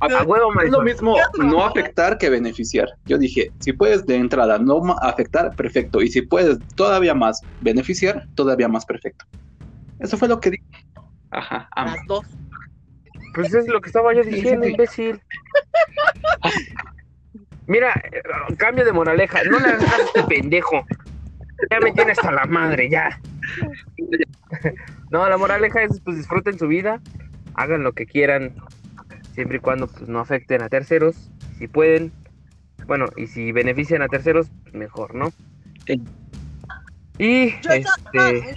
A- 0.00 0.06
A 0.06 0.22
huevo, 0.22 0.50
Es 0.62 0.70
lo 0.70 0.80
mismo 0.80 1.16
no 1.38 1.64
afectar 1.64 2.16
que 2.16 2.30
beneficiar. 2.30 2.88
Yo 3.06 3.18
dije, 3.18 3.50
si 3.58 3.72
puedes 3.74 4.06
de 4.06 4.16
entrada 4.16 4.58
no 4.58 4.80
afectar, 5.02 5.54
perfecto. 5.54 6.00
Y 6.00 6.08
si 6.08 6.22
puedes 6.22 6.58
todavía 6.74 7.14
más 7.14 7.44
beneficiar, 7.60 8.24
todavía 8.34 8.68
más 8.68 8.86
perfecto. 8.86 9.26
Eso 9.98 10.16
fue 10.16 10.28
lo 10.28 10.40
que 10.40 10.52
dije. 10.52 10.64
Ajá. 11.30 11.68
Las 11.76 11.98
dos. 12.06 12.24
Pues 13.34 13.52
es 13.54 13.68
lo 13.68 13.80
que 13.80 13.88
estaba 13.88 14.14
yo 14.14 14.22
diciendo, 14.24 14.66
imbécil. 14.66 15.20
Mira, 17.66 17.92
eh, 18.10 18.22
cambio 18.56 18.84
de 18.84 18.92
moraleja. 18.92 19.44
No 19.44 19.58
le 19.60 19.68
hagas 19.68 20.00
este 20.06 20.22
pendejo. 20.24 20.84
Ya 21.70 21.78
me 21.80 21.92
tiene 21.92 22.12
hasta 22.12 22.32
la 22.32 22.46
madre, 22.46 22.88
ya. 22.90 23.20
No, 25.10 25.28
la 25.28 25.36
moraleja 25.36 25.82
es, 25.82 26.00
pues 26.00 26.16
disfruten 26.18 26.58
su 26.58 26.68
vida, 26.68 27.00
hagan 27.54 27.82
lo 27.82 27.92
que 27.92 28.06
quieran, 28.06 28.54
siempre 29.34 29.56
y 29.56 29.60
cuando 29.60 29.88
pues, 29.88 30.08
no 30.08 30.20
afecten 30.20 30.62
a 30.62 30.68
terceros, 30.68 31.30
si 31.58 31.66
pueden. 31.68 32.12
Bueno, 32.86 33.06
y 33.16 33.26
si 33.26 33.52
benefician 33.52 34.02
a 34.02 34.08
terceros, 34.08 34.48
pues, 34.62 34.74
mejor, 34.74 35.14
¿no? 35.14 35.32
Sí. 35.86 36.00
Y 37.18 37.50
Yo- 37.60 37.70
este, 37.72 38.56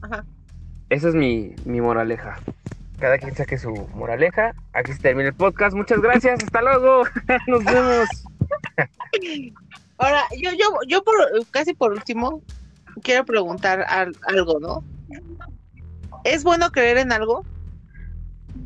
Ajá. 0.00 0.24
esa 0.88 1.08
es 1.08 1.14
mi, 1.14 1.54
mi 1.64 1.80
moraleja. 1.80 2.38
Cada 2.98 3.18
quien 3.18 3.34
saque 3.36 3.58
su 3.58 3.72
moraleja. 3.94 4.54
Aquí 4.72 4.92
se 4.92 4.98
termina 5.00 5.28
el 5.28 5.34
podcast. 5.34 5.76
Muchas 5.76 6.00
gracias. 6.00 6.42
Hasta 6.42 6.62
luego. 6.62 7.02
Nos 7.46 7.64
vemos. 7.64 8.08
Ahora, 9.98 10.22
yo, 10.40 10.50
yo, 10.52 10.66
yo 10.88 11.02
por, 11.04 11.14
casi 11.50 11.74
por 11.74 11.92
último, 11.92 12.42
quiero 13.02 13.24
preguntar 13.24 13.84
al- 13.88 14.16
algo, 14.26 14.58
¿no? 14.60 14.84
¿Es 16.24 16.44
bueno 16.44 16.70
creer 16.70 16.98
en 16.98 17.12
algo? 17.12 17.44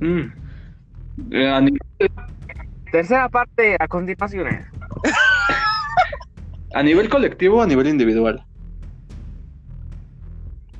Mm. 0.00 0.22
Eh, 1.30 1.78
Tercera 2.90 3.28
parte 3.28 3.76
a 3.78 3.88
continuación. 3.88 4.48
a 6.74 6.82
nivel 6.82 7.08
colectivo 7.08 7.58
o 7.58 7.62
a 7.62 7.66
nivel 7.66 7.86
individual. 7.88 8.44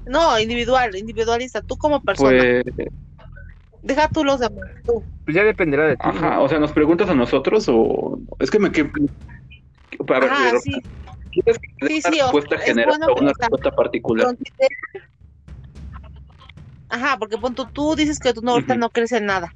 No, 0.06 0.38
individual, 0.38 0.94
individualista. 0.96 1.62
Tú 1.62 1.76
como 1.76 2.02
persona. 2.02 2.62
Pues, 2.64 2.88
Deja 3.82 4.08
tú 4.08 4.24
los 4.24 4.40
demás. 4.40 4.68
Tú. 4.84 5.02
Pues 5.24 5.34
ya 5.36 5.42
dependerá 5.44 5.84
de 5.86 5.96
ti. 5.96 6.02
ajá, 6.04 6.36
¿no? 6.36 6.42
o 6.44 6.48
sea, 6.48 6.58
¿nos 6.58 6.72
preguntas 6.72 7.08
a 7.08 7.14
nosotros 7.14 7.66
o...? 7.68 8.18
Es 8.38 8.50
que 8.50 8.58
me... 8.60 8.70
Que, 8.70 8.80
a 8.82 8.84
ver, 10.20 10.28
Ah, 10.30 10.46
pero- 10.50 10.60
sí. 10.60 10.72
¿quieres 11.32 11.58
que 11.58 11.86
Sí, 11.88 12.00
una 12.04 12.10
sí, 12.14 12.20
o- 12.20 12.24
respuesta 12.24 12.54
es 12.56 12.62
general 12.62 12.88
bueno 12.98 13.06
o 13.06 13.20
una 13.20 13.32
respuesta 13.38 13.70
particular? 13.72 14.26
Considera- 14.26 14.68
Ajá, 16.92 17.16
porque 17.18 17.38
pon 17.38 17.54
tú, 17.54 17.66
tú 17.72 17.94
dices 17.96 18.18
que 18.18 18.34
tú 18.34 18.42
no, 18.42 18.52
ahorita 18.52 18.74
no 18.74 18.90
crees 18.90 19.12
en 19.12 19.24
nada. 19.24 19.50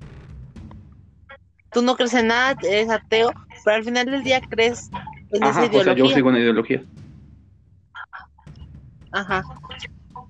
Tú 1.70 1.82
no 1.82 1.94
crees 1.94 2.14
en 2.14 2.28
nada, 2.28 2.56
eres 2.62 2.88
ateo, 2.88 3.30
pero 3.62 3.76
al 3.76 3.84
final 3.84 4.06
del 4.06 4.24
día 4.24 4.40
crees 4.48 4.88
en 5.32 5.44
Ajá, 5.44 5.50
esa 5.50 5.66
o 5.66 5.84
sea, 5.84 5.92
ideología. 5.92 6.04
yo 6.04 6.14
sigo 6.14 6.28
una 6.30 6.38
ideología. 6.38 6.82
Ajá. 9.12 9.42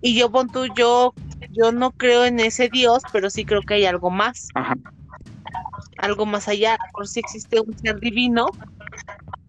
Y 0.01 0.19
yo 0.19 0.33
pon 0.33 0.51
tú, 0.51 0.67
yo, 0.77 1.15
yo 1.51 1.71
no 1.71 1.93
creo 1.93 2.25
en 2.25 2.41
ese 2.41 2.69
Dios, 2.69 3.05
pero 3.13 3.31
sí 3.31 3.45
creo 3.45 3.63
que 3.63 3.75
hay 3.75 3.87
algo 3.87 4.11
más, 4.11 4.49
Ajá. 4.55 4.75
algo 5.99 6.27
más 6.27 6.49
allá. 6.49 6.77
Por 6.93 7.07
si 7.07 7.21
existe 7.21 7.61
un 7.61 7.79
ser 7.79 8.01
divino, 8.01 8.49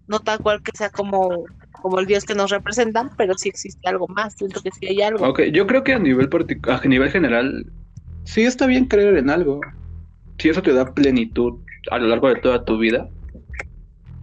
no 0.06 0.20
tal 0.20 0.42
cual 0.42 0.62
que 0.62 0.78
sea 0.78 0.92
como, 0.92 1.46
como 1.88 2.02
el 2.02 2.06
Dios 2.06 2.26
que 2.26 2.36
nos 2.36 2.52
representan, 2.52 3.12
pero 3.18 3.34
sí 3.36 3.48
existe 3.48 3.88
algo 3.88 4.08
más. 4.10 4.34
Siento 4.34 4.62
que 4.62 4.72
sí 4.72 4.88
hay 4.88 5.02
algo. 5.02 5.26
Ok, 5.26 5.44
yo 5.54 5.66
creo 5.66 5.86
que 5.86 5.94
a 5.94 6.00
nivel 6.00 6.30
a 6.64 6.82
nivel 6.86 7.10
general, 7.10 7.66
sí 8.26 8.44
está 8.44 8.68
bien 8.68 8.86
creer 8.86 9.16
en 9.18 9.30
algo. 9.30 9.62
Si 10.38 10.50
eso 10.50 10.62
te 10.62 10.74
da 10.74 10.94
plenitud 10.94 11.60
a 11.90 11.98
lo 11.98 12.08
largo 12.08 12.28
de 12.28 12.36
toda 12.36 12.66
tu 12.66 12.78
vida, 12.78 13.10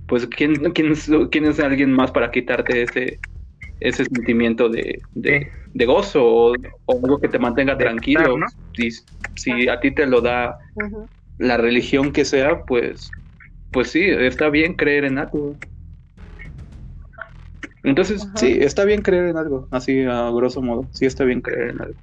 pues 0.06 0.26
¿quién, 0.26 0.54
quién, 0.72 0.92
es, 0.92 1.10
quién 1.30 1.46
es 1.46 1.58
alguien 1.58 1.90
más 1.90 2.10
para 2.10 2.30
quitarte 2.30 2.82
ese, 2.82 3.18
ese 3.80 4.04
sentimiento 4.04 4.68
de, 4.68 5.00
de, 5.12 5.40
Sí. 5.40 5.46
de 5.72 5.86
gozo 5.86 6.22
o, 6.22 6.54
o 6.84 7.00
algo 7.02 7.18
que 7.18 7.28
te 7.28 7.38
mantenga 7.38 7.74
De 7.76 7.84
tranquilo? 7.84 8.20
estar, 8.20 8.38
¿no? 8.38 8.46
Si, 8.74 8.90
si 9.36 9.68
a 9.68 9.80
ti 9.80 9.90
te 9.94 10.06
lo 10.06 10.20
da 10.20 10.58
la 11.38 11.56
religión 11.56 12.12
que 12.12 12.26
sea, 12.26 12.62
pues, 12.66 13.10
pues 13.72 13.88
sí, 13.90 14.02
está 14.04 14.50
bien 14.50 14.74
creer 14.74 15.04
en 15.06 15.18
algo. 15.18 15.56
Entonces, 17.85 18.24
Ajá. 18.24 18.39
sí, 18.39 18.59
está 18.61 18.85
bien 18.85 19.03
creer 19.03 19.26
en 19.28 19.37
algo, 19.37 19.68
así 19.70 20.03
a 20.05 20.30
grosso 20.30 20.62
modo, 20.62 20.89
sí 20.93 21.05
está 21.07 21.24
bien 21.24 21.41
creer 21.43 21.70
en 21.70 21.82
algo. 21.82 21.95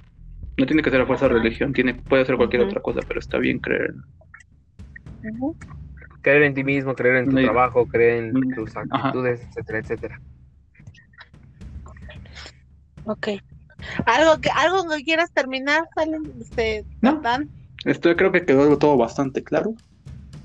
No 0.56 0.66
tiene 0.66 0.82
que 0.82 0.90
ser 0.90 1.00
a 1.00 1.06
fuerza 1.06 1.28
religión, 1.28 1.72
tiene, 1.72 1.94
puede 1.94 2.24
ser 2.24 2.36
cualquier 2.36 2.62
otra 2.62 2.80
cosa, 2.80 3.00
pero 3.06 3.18
está 3.18 3.38
bien 3.38 3.58
creer 3.58 3.94
en 5.22 5.34
Ujú. 5.36 5.56
Creer 6.20 6.42
en 6.44 6.54
ti 6.54 6.62
mismo, 6.62 6.94
creer 6.94 7.16
en 7.16 7.30
tu 7.30 7.36
Sí. 7.36 7.42
trabajo, 7.44 7.86
creer 7.86 8.24
en 8.24 8.54
tus 8.54 8.76
ajá. 8.76 8.86
actitudes, 9.08 9.40
etcétera, 9.40 9.78
etcétera. 9.80 10.20
Ok. 13.04 13.28
¿Algo 14.06 14.40
que, 14.40 14.50
algo 14.50 14.88
que 14.88 15.02
quieras 15.02 15.32
terminar, 15.32 15.82
Salen? 15.94 16.22
Este, 16.40 16.84
No. 17.00 17.20
Dan? 17.20 17.50
Esto 17.84 18.14
creo 18.14 18.30
que 18.30 18.44
quedó 18.44 18.78
todo 18.78 18.96
bastante 18.96 19.42
claro. 19.42 19.74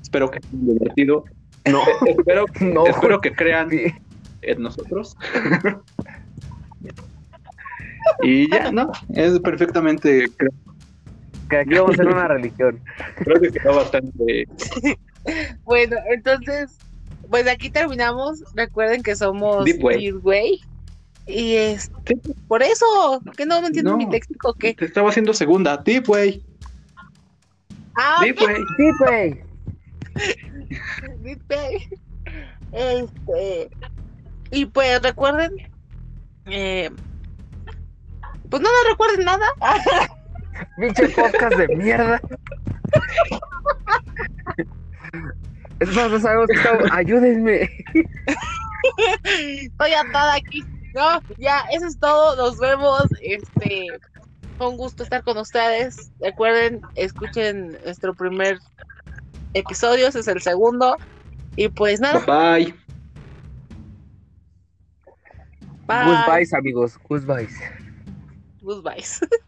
Espero 0.01 0.31
que 0.31 0.39
sea 0.41 0.49
divertido. 0.51 1.25
No, 1.69 1.81
espero, 2.07 2.45
no. 2.61 2.87
espero 2.87 3.21
que 3.21 3.33
crean 3.33 3.69
Sí. 3.69 3.83
En 4.47 4.61
nosotros. 4.63 5.15
y 8.23 8.49
ya, 8.51 8.71
¿no? 8.71 8.91
Es 9.13 9.39
perfectamente, 9.39 10.27
creo, 10.37 10.51
Que 11.49 11.57
aquí 11.57 11.73
vamos 11.75 11.91
a 11.91 11.93
hacer 11.93 12.07
una 12.07 12.27
religión. 12.35 12.79
creo 13.17 13.39
que 13.41 13.51
quedó 13.51 13.75
bastante 13.75 14.47
Bueno, 15.63 15.97
entonces, 16.09 16.77
pues 17.29 17.47
aquí 17.47 17.69
terminamos. 17.69 18.43
Recuerden 18.55 19.03
que 19.03 19.15
somos 19.15 19.65
Deep 19.65 19.83
Way. 19.83 19.97
Deep 20.11 20.25
Way. 20.25 20.61
Y 21.27 21.55
es 21.55 21.91
Sí. 22.05 22.15
por 22.47 22.63
eso, 22.63 23.21
que 23.35 23.45
no 23.45 23.59
me 23.61 23.67
entiendo 23.67 23.91
No. 23.91 23.97
mi 23.97 24.09
técnico 24.09 24.53
que. 24.53 24.73
Te 24.73 24.85
estaba 24.85 25.09
haciendo 25.09 25.33
segunda, 25.33 25.75
Deep 25.75 26.07
Way. 26.09 26.45
Ah, 27.97 28.21
Deep 28.23 28.37
Way. 28.41 28.55
Sí, 28.77 28.89
güey. 28.99 29.41
Deep 31.23 31.41
Way. 31.49 31.89
Este. 32.71 33.69
Y 34.51 34.65
pues 34.65 35.01
recuerden. 35.01 35.51
eh, 36.45 36.89
pues 38.49 38.61
no, 38.61 38.69
no 38.69 38.89
recuerden 38.89 39.25
nada. 39.25 39.45
Pinche 40.77 41.09
podcast 41.09 41.55
de 41.57 41.67
mierda. 41.75 42.21
Es 45.79 45.95
más, 45.95 46.09
no 46.09 46.19
sabemos 46.19 46.47
qué 46.47 46.57
estamos. 46.57 46.89
Ayúdenme. 46.91 47.69
Estoy 49.23 49.93
atada 49.93 50.35
aquí. 50.35 50.63
No, 50.95 51.21
ya, 51.37 51.59
eso 51.71 51.85
es 51.87 51.99
todo. 51.99 52.35
Nos 52.35 52.57
vemos. 52.57 53.03
Este, 53.21 53.87
fue 54.57 54.69
un 54.69 54.77
gusto 54.77 55.03
estar 55.03 55.23
con 55.23 55.37
ustedes. 55.37 56.11
Recuerden, 56.19 56.81
escuchen 56.95 57.77
nuestro 57.83 58.13
primer 58.15 58.57
episodio, 59.53 60.07
ese 60.07 60.19
es 60.19 60.27
el 60.27 60.41
segundo. 60.41 60.95
Y 61.55 61.67
pues 61.69 61.99
nada, 61.99 62.19
Bye. 62.25 62.73
Bye. 65.87 66.05
Goodbyes, 66.05 66.53
amigos. 66.53 66.97
Goodbyes. 67.09 67.55
Goodbyes. 68.61 69.21